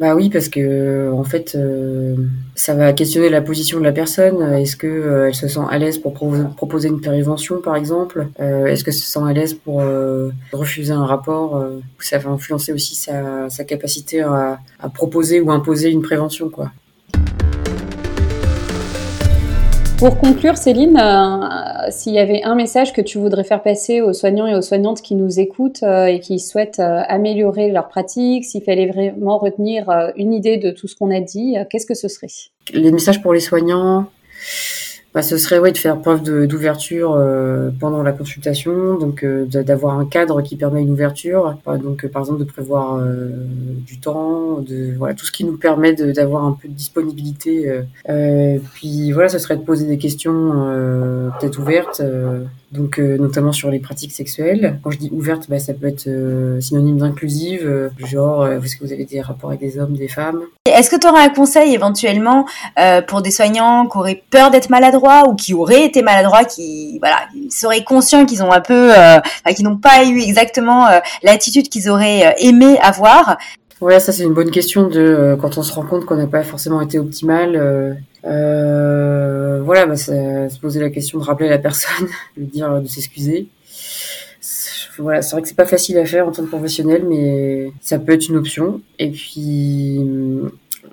Bah 0.00 0.16
oui, 0.16 0.28
parce 0.28 0.48
que 0.48 1.12
en 1.12 1.22
fait, 1.22 1.54
euh, 1.54 2.16
ça 2.57 2.74
va 2.74 2.92
questionner 2.92 3.28
la 3.28 3.40
position 3.40 3.78
de 3.78 3.85
la 3.85 3.92
personne. 3.92 4.42
Est-ce 4.54 4.76
que 4.76 4.88
euh, 4.88 5.28
elle 5.28 5.37
se 5.37 5.46
sent 5.46 5.61
à 5.70 5.78
l'aise 5.78 5.98
pour 5.98 6.14
proposer 6.57 6.88
une 6.88 7.00
prévention, 7.00 7.61
par 7.62 7.76
exemple? 7.76 8.26
Euh, 8.40 8.66
Est-ce 8.66 8.83
que 8.83 8.90
se 8.90 9.07
sent 9.09 9.20
à 9.24 9.33
l'aise 9.33 9.54
pour 9.54 9.83
refuser 10.52 10.92
un 10.92 11.07
rapport? 11.07 11.64
Ça 12.00 12.18
va 12.18 12.30
influencer 12.30 12.72
aussi 12.72 12.96
sa, 12.96 13.48
sa 13.50 13.62
capacité 13.62 14.22
à, 14.22 14.59
à, 14.80 14.88
proposer 14.88 15.40
ou 15.40 15.52
imposer 15.52 15.90
une 15.90 16.02
prévention, 16.02 16.50
quoi. 16.50 16.72
Pour 19.98 20.18
conclure, 20.18 20.57
Céline, 20.57 20.98
euh, 21.00 21.90
s'il 21.90 22.14
y 22.14 22.18
avait 22.18 22.42
un 22.42 22.57
message 22.57 22.92
que 22.92 23.00
tu 23.00 23.18
voudrais 23.18 23.44
faire 23.44 23.62
passer 23.62 24.00
aux 24.00 24.12
soignants 24.12 24.46
et 24.46 24.54
aux 24.54 24.62
soignantes 24.62 25.00
qui 25.00 25.14
nous 25.14 25.38
écoutent 25.38 25.85
euh, 25.85 26.07
et 26.07 26.18
qui 26.18 26.40
souhaitent 26.40 26.80
euh, 26.80 27.02
améliorer 27.09 27.70
leur 27.70 27.87
pratique, 27.88 28.44
s'il 28.44 28.62
fallait 28.64 28.87
vraiment 28.87 29.38
retenir 29.38 29.88
une 30.16 30.33
idée 30.33 30.57
de 30.57 30.72
tout 30.72 30.88
ce 30.88 30.96
qu'on 30.96 31.14
a 31.14 31.20
dit, 31.20 31.57
qu'est-ce 31.70 31.87
que 31.87 31.94
ce 31.94 32.09
serait? 32.09 32.26
Les 32.72 32.90
messages 32.90 33.22
pour 33.22 33.33
les 33.33 33.40
soignants, 33.40 34.07
bah, 35.14 35.22
ce 35.22 35.38
serait 35.38 35.61
ouais, 35.61 35.70
de 35.70 35.79
faire 35.79 36.00
preuve 36.00 36.22
d'ouverture 36.48 37.14
euh, 37.14 37.70
pendant 37.79 38.03
la 38.03 38.11
consultation, 38.11 38.98
donc 38.98 39.22
euh, 39.22 39.46
d'avoir 39.46 39.96
un 39.96 40.07
cadre 40.07 40.42
qui 40.42 40.57
permet 40.57 40.83
une 40.83 40.90
ouverture, 40.90 41.57
donc 41.81 42.05
euh, 42.05 42.09
par 42.09 42.22
exemple 42.22 42.40
de 42.40 42.44
prévoir 42.44 43.00
du 43.87 44.00
temps, 44.00 44.59
de 44.59 44.92
voilà 44.98 45.14
tout 45.14 45.24
ce 45.24 45.31
qui 45.31 45.44
nous 45.44 45.57
permet 45.57 45.94
d'avoir 45.94 46.44
un 46.44 46.59
peu 46.61 46.66
de 46.66 46.72
disponibilité. 46.72 47.81
puis 48.74 49.12
voilà, 49.12 49.29
ce 49.29 49.38
serait 49.38 49.57
de 49.57 49.62
poser 49.62 49.87
des 49.87 49.98
questions 49.98 51.31
peut-être 51.38 51.61
ouvertes 51.61 52.03
donc 52.72 52.98
euh, 52.98 53.16
notamment 53.18 53.53
sur 53.53 53.70
les 53.70 53.79
pratiques 53.79 54.12
sexuelles. 54.12 54.79
Quand 54.83 54.90
je 54.90 54.98
dis 54.98 55.11
ouverte, 55.12 55.48
bah, 55.48 55.59
ça 55.59 55.72
peut 55.74 55.87
être 55.87 56.07
euh, 56.09 56.61
synonyme 56.61 56.98
d'inclusive, 56.98 57.62
euh, 57.64 57.88
genre 57.98 58.46
est-ce 58.48 58.77
que 58.77 58.85
vous 58.85 58.92
avez 58.92 59.05
des 59.05 59.20
rapports 59.20 59.50
avec 59.50 59.61
des 59.61 59.79
hommes, 59.79 59.94
des 59.94 60.09
femmes? 60.09 60.42
Est-ce 60.66 60.90
que 60.90 60.98
tu 60.98 61.07
aurais 61.07 61.22
un 61.22 61.29
conseil 61.29 61.74
éventuellement 61.74 62.46
pour 63.07 63.22
des 63.22 63.31
soignants 63.31 63.87
qui 63.87 63.98
auraient 63.98 64.22
peur 64.31 64.50
d'être 64.50 64.70
maladroits 64.70 65.29
ou 65.29 65.35
qui 65.35 65.55
auraient 65.55 65.85
été 65.85 66.03
maladroits, 66.03 66.44
qui 66.44 66.98
voilà, 66.98 67.18
seraient 67.50 67.85
conscients 67.85 68.27
qu'ils 68.27 68.42
ont 68.42 68.50
un 68.50 68.61
peu, 68.61 68.92
qui 69.55 69.62
n'ont 69.62 69.77
pas 69.77 70.05
eu 70.05 70.20
exactement 70.20 70.87
l'attitude 71.22 71.68
qu'ils 71.68 71.88
auraient 71.90 72.35
aimé 72.38 72.79
avoir? 72.83 73.37
Ouais, 73.81 74.00
ça 74.00 74.12
c'est 74.12 74.24
une 74.24 74.33
bonne 74.33 74.50
question 74.50 74.88
de 74.88 75.37
quand 75.40 75.59
on 75.59 75.62
se 75.62 75.72
rend 75.72 75.85
compte 75.85 76.07
qu'on 76.07 76.16
n'a 76.16 76.27
pas 76.27 76.42
forcément 76.42 76.81
été 76.81 76.98
optimal. 76.98 77.98
Euh, 78.27 79.61
voilà, 79.63 79.87
bah, 79.87 79.97
se 79.97 80.59
poser 80.59 80.81
la 80.81 80.91
question 80.91 81.19
de 81.19 81.25
rappeler 81.25 81.49
la 81.49 81.59
personne, 81.59 82.09
de 82.37 82.45
dire 82.45 82.81
de 82.81 82.89
s'excuser. 82.89 83.49
Voilà, 84.99 85.23
c'est 85.23 85.33
vrai 85.33 85.43
que 85.43 85.49
c'est 85.49 85.57
pas 85.57 85.67
facile 85.67 85.99
à 85.99 86.07
faire 86.07 86.29
en 86.29 86.33
tant 86.33 86.45
que 86.45 86.49
professionnel, 86.49 87.05
mais 87.09 87.73
ça 87.81 87.99
peut 87.99 88.13
être 88.13 88.29
une 88.29 88.37
option. 88.37 88.81
Et 89.01 89.11
puis 89.11 89.99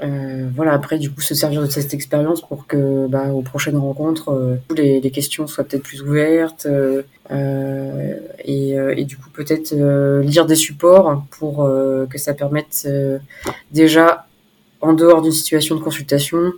euh, 0.04 0.50
voilà, 0.56 0.74
après 0.74 0.98
du 0.98 1.12
coup 1.12 1.22
se 1.22 1.36
servir 1.36 1.62
de 1.62 1.68
cette 1.68 1.94
expérience 1.94 2.42
pour 2.42 2.66
que 2.66 3.08
bah, 3.08 3.28
aux 3.34 3.42
prochaines 3.42 3.78
rencontres, 3.78 4.30
euh, 4.30 4.56
les, 4.76 5.00
les, 5.00 5.12
questions 5.12 5.46
soient 5.46 5.64
peut-être 5.64 5.84
plus 5.84 6.02
ouvertes 6.02 6.66
euh, 6.66 7.04
et, 8.44 8.80
euh, 8.80 8.96
et, 8.98 9.06
du 9.06 9.18
coup 9.18 9.30
peut-être 9.30 9.74
euh, 9.74 10.24
lire 10.24 10.46
des 10.48 10.56
supports 10.56 11.24
pour 11.30 11.70
que 12.10 12.18
ça 12.18 12.34
permette 12.34 12.88
déjà 13.72 14.28
en 14.82 14.94
dehors 14.94 15.22
d'une 15.22 15.32
situation 15.32 15.76
de 15.76 15.82
consultation 15.82 16.38
euh, 16.38 16.52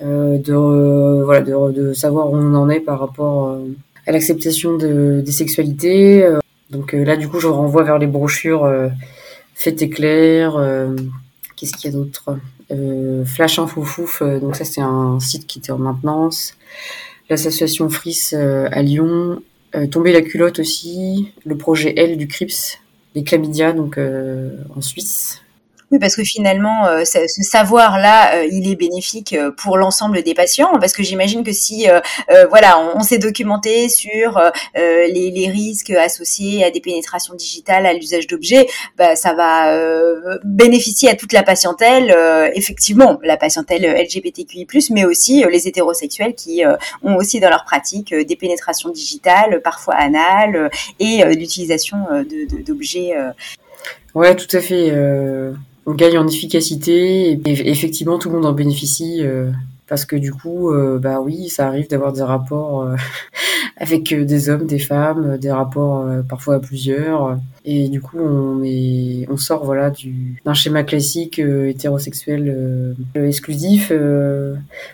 de, 0.00 1.22
voilà, 1.22 1.40
de, 1.40 1.72
de, 1.72 1.92
savoir 1.92 2.30
où 2.30 2.36
on 2.36 2.54
en 2.54 2.68
est 2.68 2.80
par 2.80 3.00
rapport 3.00 3.48
euh, 3.48 3.68
à 4.06 4.12
l'acceptation 4.12 4.76
de, 4.76 5.22
des 5.24 5.32
sexualités. 5.32 6.24
Euh, 6.24 6.40
donc 6.70 6.92
là, 6.92 7.16
du 7.16 7.28
coup, 7.28 7.40
je 7.40 7.46
renvoie 7.46 7.84
vers 7.84 7.98
les 7.98 8.06
brochures 8.06 8.68
Faites 9.54 9.82
éclair. 9.82 10.58
Qu'est-ce 11.54 11.74
qu'il 11.74 11.90
y 11.90 11.94
a 11.94 11.96
d'autre? 11.96 12.36
Flash 13.24 13.60
Info 13.60 13.82
Fouf. 13.84 14.22
donc 14.22 14.56
ça, 14.56 14.64
c'est 14.64 14.80
un 14.80 15.20
site 15.20 15.46
qui 15.46 15.60
était 15.60 15.70
en 15.70 15.78
maintenance. 15.78 16.56
L'association 17.30 17.88
Fris 17.90 18.30
à 18.34 18.82
Lyon. 18.82 19.40
Tomber 19.92 20.12
la 20.12 20.22
culotte 20.22 20.58
aussi. 20.58 21.32
Le 21.44 21.56
projet 21.56 21.94
L 21.96 22.16
du 22.16 22.26
CRIPS. 22.26 22.80
Les 23.14 23.22
chlamydia, 23.22 23.72
donc 23.72 24.00
en 24.74 24.80
Suisse. 24.80 25.43
Parce 26.00 26.16
que 26.16 26.24
finalement, 26.24 26.86
euh, 26.86 27.04
ce, 27.04 27.42
savoir-là, 27.42 28.36
euh, 28.36 28.48
il 28.50 28.70
est 28.70 28.76
bénéfique 28.76 29.32
euh, 29.32 29.50
pour 29.50 29.76
l'ensemble 29.76 30.22
des 30.22 30.34
patients, 30.34 30.70
parce 30.80 30.92
que 30.92 31.02
j'imagine 31.02 31.44
que 31.44 31.52
si, 31.52 31.86
voilà, 32.48 32.78
on, 32.94 33.00
s'est 33.00 33.18
documenté 33.18 33.88
sur 33.88 34.40
les, 34.74 35.50
risques 35.52 35.90
associés 35.90 36.64
à 36.64 36.70
des 36.70 36.80
pénétrations 36.80 37.34
digitales, 37.34 37.86
à 37.86 37.92
l'usage 37.92 38.26
d'objets, 38.26 38.66
bah, 38.96 39.14
ça 39.14 39.34
va 39.34 39.76
bénéficier 40.42 41.10
à 41.10 41.14
toute 41.14 41.32
la 41.32 41.42
patientèle, 41.42 42.14
effectivement, 42.54 43.18
la 43.22 43.36
patientèle 43.36 43.84
LGBTQI+, 43.84 44.66
mais 44.90 45.04
aussi 45.04 45.44
les 45.50 45.68
hétérosexuels 45.68 46.34
qui 46.34 46.62
ont 47.02 47.16
aussi 47.16 47.40
dans 47.40 47.50
leur 47.50 47.64
pratique 47.64 48.14
des 48.14 48.36
pénétrations 48.36 48.90
digitales, 48.90 49.60
parfois 49.62 49.94
anales, 49.94 50.70
et 50.98 51.24
l'utilisation 51.34 51.98
d'objets. 52.66 53.14
Ouais, 54.14 54.34
tout 54.34 54.56
à 54.56 54.60
fait 54.60 54.92
on 55.86 55.94
gagne 55.94 56.18
en 56.18 56.26
efficacité 56.26 57.32
et, 57.32 57.70
effectivement 57.70 58.18
tout 58.18 58.28
le 58.28 58.36
monde 58.36 58.46
en 58.46 58.52
bénéficie 58.52 59.20
euh, 59.22 59.50
parce 59.86 60.04
que 60.04 60.16
du 60.16 60.32
coup 60.32 60.70
euh, 60.70 60.98
bah 60.98 61.20
oui 61.20 61.48
ça 61.48 61.66
arrive 61.66 61.88
d'avoir 61.88 62.12
des 62.12 62.22
rapports 62.22 62.82
euh, 62.82 62.96
avec 63.76 64.14
des 64.14 64.48
hommes 64.48 64.66
des 64.66 64.78
femmes 64.78 65.38
des 65.38 65.50
rapports 65.50 66.06
parfois 66.28 66.56
à 66.56 66.60
plusieurs 66.60 67.38
et 67.64 67.88
du 67.88 68.00
coup 68.00 68.18
on 68.18 68.62
est 68.64 69.26
on 69.30 69.36
sort 69.36 69.64
voilà 69.64 69.90
du 69.90 70.40
d'un 70.44 70.54
schéma 70.54 70.82
classique 70.82 71.38
hétérosexuel 71.38 72.94
exclusif 73.14 73.92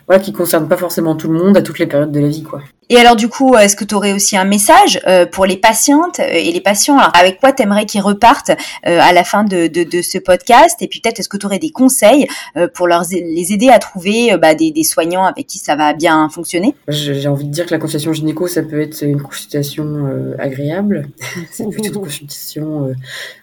voilà 0.07 0.21
qui 0.21 0.33
concerne 0.33 0.67
pas 0.67 0.77
forcément 0.77 1.15
tout 1.15 1.31
le 1.31 1.37
monde 1.37 1.57
à 1.57 1.61
toutes 1.61 1.79
les 1.79 1.87
périodes 1.87 2.11
de 2.11 2.19
la 2.19 2.27
vie 2.27 2.43
quoi. 2.43 2.61
Et 2.91 2.97
alors 2.97 3.15
du 3.15 3.29
coup, 3.29 3.55
est-ce 3.55 3.77
que 3.77 3.85
tu 3.85 3.95
aurais 3.95 4.11
aussi 4.11 4.35
un 4.35 4.43
message 4.43 4.99
euh, 5.07 5.25
pour 5.25 5.45
les 5.45 5.55
patientes 5.55 6.19
euh, 6.19 6.27
et 6.29 6.51
les 6.51 6.59
patients? 6.59 6.97
Alors, 6.97 7.13
Avec 7.17 7.39
quoi 7.39 7.53
tu 7.53 7.63
aimerais 7.63 7.85
qu'ils 7.85 8.01
repartent 8.01 8.49
euh, 8.49 8.99
à 8.99 9.13
la 9.13 9.23
fin 9.23 9.45
de, 9.45 9.67
de, 9.67 9.85
de 9.85 10.01
ce 10.01 10.17
podcast? 10.17 10.75
Et 10.81 10.89
puis 10.89 10.99
peut-être 10.99 11.17
est-ce 11.21 11.29
que 11.29 11.37
tu 11.37 11.45
aurais 11.45 11.57
des 11.57 11.69
conseils 11.69 12.27
pour 12.73 12.87
leur, 12.87 13.03
les 13.09 13.53
aider 13.53 13.69
à 13.69 13.79
trouver 13.79 14.35
bah, 14.37 14.55
des, 14.55 14.71
des, 14.71 14.83
soignants 14.83 15.25
avec 15.25 15.47
qui 15.47 15.57
ça 15.57 15.77
va 15.77 15.93
bien 15.93 16.27
fonctionner? 16.27 16.75
J'ai 16.89 17.29
envie 17.29 17.45
de 17.45 17.51
dire 17.51 17.65
que 17.65 17.71
la 17.71 17.77
consultation 17.77 18.11
gynéco, 18.11 18.47
ça 18.47 18.61
peut 18.61 18.81
être 18.81 19.01
une 19.03 19.21
consultation 19.21 20.35
agréable. 20.37 21.07
C'est 21.51 21.69
plutôt 21.69 21.93
une 21.99 22.01
consultation 22.01 22.60
où 22.61 22.93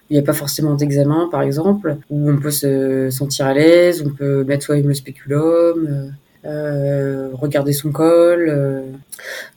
il 0.09 0.13
n'y 0.13 0.19
a 0.19 0.23
pas 0.23 0.33
forcément 0.33 0.75
d'examen, 0.75 1.27
par 1.31 1.41
exemple, 1.41 1.97
où 2.09 2.29
on 2.29 2.37
peut 2.37 2.51
se 2.51 3.09
sentir 3.09 3.45
à 3.45 3.53
l'aise, 3.53 4.03
on 4.05 4.09
peut 4.09 4.43
mettre 4.43 4.65
soi-même 4.65 4.87
le 4.87 4.93
spéculum. 4.93 6.11
Euh, 6.45 7.31
regarder 7.33 7.73
son 7.73 7.91
col. 7.91 8.47
Euh, 8.49 8.83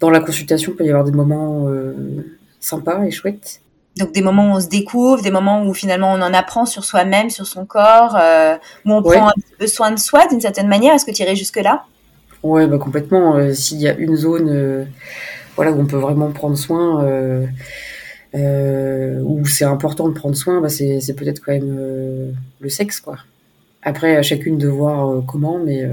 dans 0.01 0.11
la 0.11 0.21
consultation, 0.21 0.73
il 0.73 0.77
peut 0.77 0.85
y 0.85 0.89
avoir 0.89 1.05
des 1.05 1.13
moments 1.13 1.69
euh, 1.69 1.95
sympas 2.61 3.05
et 3.05 3.11
chouettes. 3.11 3.61
Donc 3.99 4.13
des 4.13 4.23
moments 4.23 4.53
où 4.53 4.57
on 4.57 4.61
se 4.61 4.69
découvre, 4.69 5.23
des 5.23 5.31
moments 5.31 5.65
où 5.65 5.75
finalement 5.75 6.13
on 6.13 6.23
en 6.23 6.33
apprend 6.33 6.65
sur 6.65 6.83
soi-même, 6.83 7.29
sur 7.29 7.47
son 7.47 7.67
corps, 7.67 8.19
où 8.87 8.93
on 8.93 9.03
prend 9.03 9.29
un 9.29 9.33
peu 9.59 9.67
soin 9.67 9.91
de 9.91 9.99
soi 9.99 10.27
d'une 10.29 10.41
certaine 10.41 10.67
manière. 10.67 10.95
Est-ce 10.95 11.05
que 11.05 11.11
tu 11.11 11.23
irais 11.23 11.37
jusque-là? 11.37 11.85
Ouais, 12.43 12.67
bah 12.67 12.79
complètement. 12.79 13.53
S'il 13.53 13.83
y 13.83 13.89
a 13.89 13.95
une 13.95 14.17
zone 14.17 14.89
voilà, 15.57 15.73
où 15.73 15.79
on 15.79 15.85
peut 15.85 15.99
vraiment 15.99 16.31
prendre 16.31 16.57
soin, 16.57 17.07
où 18.35 19.47
c'est 19.47 19.65
important 19.65 20.09
de 20.09 20.15
prendre 20.15 20.37
soin, 20.37 20.61
bah, 20.61 20.69
c'est 20.69 21.15
peut-être 21.17 21.41
quand 21.45 21.53
même 21.53 22.35
le 22.61 22.69
sexe. 22.69 23.01
quoi. 23.01 23.19
Après, 23.83 24.17
à 24.17 24.23
chacune 24.23 24.59
de 24.59 24.69
voir 24.69 25.23
comment, 25.27 25.59
mais 25.59 25.87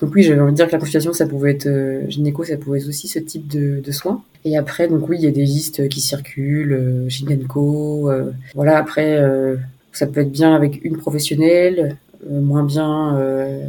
donc 0.00 0.14
oui, 0.14 0.22
j'avais 0.22 0.40
envie 0.40 0.52
de 0.52 0.56
dire 0.56 0.66
que 0.66 0.72
la 0.72 0.78
consultation, 0.78 1.12
ça 1.12 1.26
pouvait 1.26 1.52
être 1.52 1.66
euh, 1.66 2.08
gynéco, 2.08 2.44
ça 2.44 2.56
pouvait 2.56 2.80
être 2.80 2.88
aussi 2.88 3.08
ce 3.08 3.18
type 3.18 3.48
de, 3.48 3.80
de, 3.80 3.92
soins. 3.92 4.22
Et 4.44 4.56
après, 4.56 4.88
donc 4.88 5.08
oui, 5.08 5.16
il 5.18 5.24
y 5.24 5.26
a 5.26 5.30
des 5.30 5.44
listes 5.44 5.88
qui 5.88 6.00
circulent, 6.00 6.72
euh, 6.72 7.08
gynéco. 7.08 8.10
Euh, 8.10 8.32
voilà, 8.54 8.78
après, 8.78 9.16
euh, 9.16 9.56
ça 9.92 10.06
peut 10.06 10.20
être 10.20 10.30
bien 10.32 10.54
avec 10.54 10.84
une 10.84 10.98
professionnelle, 10.98 11.96
moins 12.28 12.64
bien 12.64 13.16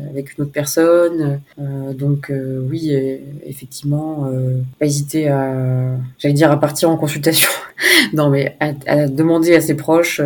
avec 0.09 0.37
une 0.37 0.43
autre 0.43 0.51
personne. 0.51 1.39
donc 1.57 2.31
oui, 2.69 2.91
effectivement, 3.45 4.29
pas 4.79 4.85
hésiter 4.85 5.29
à, 5.29 5.97
j'allais 6.17 6.33
dire 6.33 6.51
à 6.51 6.59
partir 6.59 6.89
en 6.89 6.97
consultation. 6.97 7.49
non, 8.13 8.29
mais 8.29 8.57
à, 8.59 9.07
demander 9.07 9.55
à 9.55 9.61
ses 9.61 9.75
proches 9.75 10.21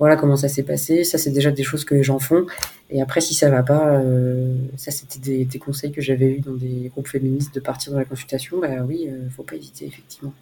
voilà 0.00 0.16
comment 0.16 0.36
ça 0.36 0.48
s'est 0.48 0.62
passé. 0.62 1.04
Ça, 1.04 1.18
c'est 1.18 1.30
déjà 1.30 1.50
des 1.50 1.62
choses 1.62 1.84
que 1.84 1.94
les 1.94 2.02
gens 2.02 2.18
font. 2.18 2.46
Et 2.88 3.02
après, 3.02 3.20
si 3.20 3.34
ça 3.34 3.50
va 3.50 3.62
pas, 3.62 3.98
euh, 3.98 4.54
ça 4.76 4.90
c'était 4.90 5.44
des, 5.44 5.58
conseils 5.58 5.92
que 5.92 6.00
j'avais 6.00 6.32
eu 6.32 6.40
dans 6.40 6.54
des 6.54 6.90
groupes 6.90 7.06
féministes 7.06 7.54
de 7.54 7.60
partir 7.60 7.92
dans 7.92 7.98
la 7.98 8.06
consultation. 8.06 8.58
Bah 8.58 8.68
oui, 8.88 9.08
euh, 9.08 9.28
faut 9.36 9.42
pas 9.42 9.56
hésiter 9.56 9.86
effectivement. 9.86 10.32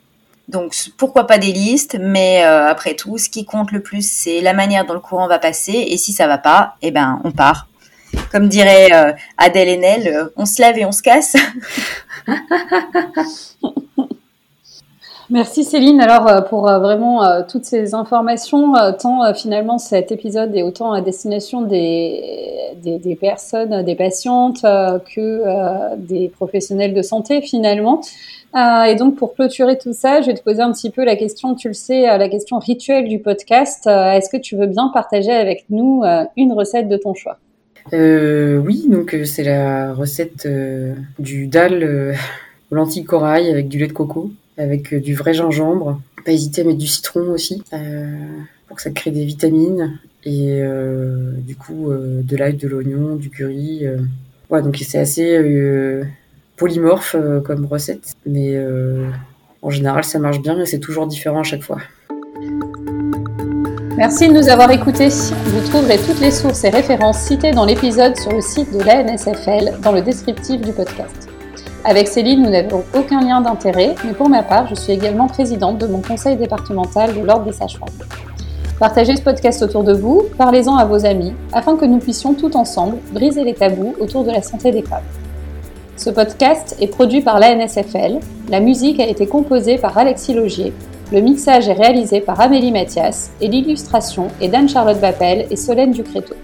Donc 0.48 0.74
pourquoi 0.96 1.26
pas 1.26 1.38
des 1.38 1.52
listes, 1.52 1.96
mais 2.00 2.42
euh, 2.44 2.68
après 2.68 2.94
tout, 2.94 3.18
ce 3.18 3.28
qui 3.28 3.44
compte 3.44 3.70
le 3.70 3.80
plus, 3.80 4.10
c'est 4.10 4.40
la 4.40 4.54
manière 4.54 4.86
dont 4.86 4.94
le 4.94 5.00
courant 5.00 5.28
va 5.28 5.38
passer. 5.38 5.72
Et 5.72 5.96
si 5.96 6.12
ça 6.12 6.26
va 6.26 6.38
pas, 6.38 6.76
eh 6.82 6.90
ben 6.90 7.20
on 7.24 7.32
part. 7.32 7.68
Comme 8.32 8.48
dirait 8.48 8.88
Adèle 9.36 9.68
Haenel, 9.68 10.30
on 10.36 10.46
se 10.46 10.62
lave 10.62 10.78
et 10.78 10.86
on 10.86 10.92
se 10.92 11.02
casse. 11.02 11.36
Merci 15.30 15.62
Céline. 15.62 16.00
Alors 16.00 16.26
euh, 16.26 16.40
pour 16.40 16.70
euh, 16.70 16.78
vraiment 16.78 17.22
euh, 17.22 17.42
toutes 17.46 17.66
ces 17.66 17.94
informations, 17.94 18.72
tant 18.98 19.34
finalement 19.34 19.76
cet 19.76 20.10
épisode 20.10 20.56
est 20.56 20.62
autant 20.62 20.92
à 20.92 21.02
destination 21.02 21.60
des, 21.60 23.18
personnes, 23.20 23.82
des 23.82 23.94
patientes 23.94 24.62
que 24.62 25.96
des 25.96 26.28
professionnels 26.28 26.94
de 26.94 27.02
santé 27.02 27.42
finalement. 27.42 28.00
et 28.54 28.94
donc 28.94 29.16
pour 29.16 29.34
clôturer 29.34 29.76
tout 29.76 29.92
ça, 29.92 30.22
je 30.22 30.28
vais 30.28 30.34
te 30.34 30.42
poser 30.42 30.62
un 30.62 30.72
petit 30.72 30.88
peu 30.88 31.04
la 31.04 31.16
question, 31.16 31.54
tu 31.54 31.68
le 31.68 31.74
sais, 31.74 32.02
la 32.06 32.28
question 32.30 32.58
rituelle 32.58 33.08
du 33.08 33.18
podcast. 33.18 33.86
Est-ce 33.86 34.30
que 34.30 34.38
tu 34.38 34.56
veux 34.56 34.66
bien 34.66 34.90
partager 34.94 35.32
avec 35.32 35.66
nous 35.68 36.04
une 36.36 36.52
recette 36.54 36.88
de 36.88 36.96
ton 36.96 37.12
choix? 37.12 37.36
Oui, 37.92 38.86
donc 38.88 39.14
c'est 39.24 39.44
la 39.44 39.92
recette 39.92 40.48
du 41.18 41.48
dalle 41.48 42.14
aux 42.70 42.74
lentilles 42.74 43.04
corail 43.04 43.50
avec 43.50 43.68
du 43.68 43.78
lait 43.78 43.88
de 43.88 43.92
coco 43.92 44.30
avec 44.58 44.92
euh, 44.92 45.00
du 45.00 45.14
vrai 45.14 45.32
gingembre. 45.32 46.00
Pas 46.24 46.32
hésiter 46.32 46.62
à 46.62 46.64
mettre 46.64 46.78
du 46.78 46.86
citron 46.86 47.20
aussi 47.30 47.62
euh, 47.72 48.16
pour 48.66 48.76
que 48.76 48.82
ça 48.82 48.90
crée 48.90 49.10
des 49.10 49.24
vitamines 49.24 49.98
et 50.24 50.60
euh, 50.60 51.32
du 51.38 51.56
coup 51.56 51.90
de 51.90 52.36
l'ail, 52.36 52.54
de 52.54 52.68
l'oignon, 52.68 53.16
du 53.16 53.30
curry. 53.30 53.86
Ouais, 54.50 54.60
donc 54.60 54.76
c'est 54.76 54.98
assez 54.98 55.40
polymorphe 56.56 57.16
comme 57.44 57.64
recette, 57.64 58.14
mais 58.26 58.60
en 59.62 59.70
général 59.70 60.04
ça 60.04 60.18
marche 60.18 60.42
bien 60.42 60.60
et 60.60 60.66
c'est 60.66 60.80
toujours 60.80 61.06
différent 61.06 61.40
à 61.40 61.44
chaque 61.44 61.62
fois. 61.62 61.78
Merci 63.96 64.28
de 64.28 64.34
nous 64.34 64.48
avoir 64.48 64.70
écoutés. 64.70 65.08
Vous 65.08 65.66
trouverez 65.68 65.98
toutes 65.98 66.20
les 66.20 66.30
sources 66.30 66.64
et 66.64 66.70
références 66.70 67.20
citées 67.20 67.52
dans 67.52 67.64
l'épisode 67.64 68.16
sur 68.16 68.32
le 68.32 68.40
site 68.40 68.72
de 68.72 68.80
l'ANSFL 68.80 69.80
dans 69.82 69.92
le 69.92 70.02
descriptif 70.02 70.60
du 70.60 70.72
podcast. 70.72 71.27
Avec 71.88 72.06
Céline, 72.06 72.42
nous 72.42 72.50
n'avons 72.50 72.84
aucun 72.94 73.22
lien 73.22 73.40
d'intérêt, 73.40 73.94
mais 74.04 74.12
pour 74.12 74.28
ma 74.28 74.42
part, 74.42 74.66
je 74.68 74.74
suis 74.74 74.92
également 74.92 75.26
présidente 75.26 75.78
de 75.78 75.86
mon 75.86 76.02
conseil 76.02 76.36
départemental 76.36 77.14
de 77.14 77.20
l'Ordre 77.22 77.46
des 77.46 77.52
sages-femmes. 77.52 77.88
Partagez 78.78 79.16
ce 79.16 79.22
podcast 79.22 79.62
autour 79.62 79.84
de 79.84 79.94
vous, 79.94 80.24
parlez-en 80.36 80.76
à 80.76 80.84
vos 80.84 81.06
amis, 81.06 81.32
afin 81.50 81.78
que 81.78 81.86
nous 81.86 81.96
puissions 81.96 82.34
tout 82.34 82.54
ensemble 82.58 82.98
briser 83.10 83.42
les 83.42 83.54
tabous 83.54 83.94
autour 84.00 84.24
de 84.24 84.30
la 84.30 84.42
santé 84.42 84.70
des 84.70 84.82
femmes. 84.82 85.00
Ce 85.96 86.10
podcast 86.10 86.76
est 86.78 86.88
produit 86.88 87.22
par 87.22 87.40
l'ANSFL, 87.40 88.18
la 88.50 88.60
musique 88.60 89.00
a 89.00 89.06
été 89.06 89.26
composée 89.26 89.78
par 89.78 89.96
Alexis 89.96 90.34
Logier, 90.34 90.74
le 91.10 91.22
mixage 91.22 91.70
est 91.70 91.72
réalisé 91.72 92.20
par 92.20 92.38
Amélie 92.38 92.70
Mathias 92.70 93.30
et 93.40 93.48
l'illustration 93.48 94.28
est 94.42 94.48
d'Anne-Charlotte 94.48 95.00
Bappel 95.00 95.46
et 95.50 95.56
Solène 95.56 95.92
Ducréto. 95.92 96.34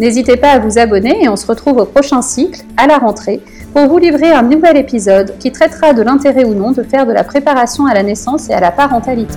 N'hésitez 0.00 0.38
pas 0.38 0.52
à 0.52 0.58
vous 0.58 0.78
abonner 0.78 1.24
et 1.24 1.28
on 1.28 1.36
se 1.36 1.46
retrouve 1.46 1.76
au 1.76 1.84
prochain 1.84 2.22
cycle, 2.22 2.62
à 2.78 2.86
la 2.86 2.96
rentrée, 2.96 3.38
pour 3.74 3.86
vous 3.86 3.98
livrer 3.98 4.32
un 4.32 4.40
nouvel 4.40 4.78
épisode 4.78 5.34
qui 5.38 5.52
traitera 5.52 5.92
de 5.92 6.00
l'intérêt 6.00 6.44
ou 6.44 6.54
non 6.54 6.70
de 6.70 6.82
faire 6.82 7.04
de 7.04 7.12
la 7.12 7.22
préparation 7.22 7.84
à 7.84 7.92
la 7.92 8.02
naissance 8.02 8.48
et 8.48 8.54
à 8.54 8.60
la 8.60 8.70
parentalité. 8.70 9.36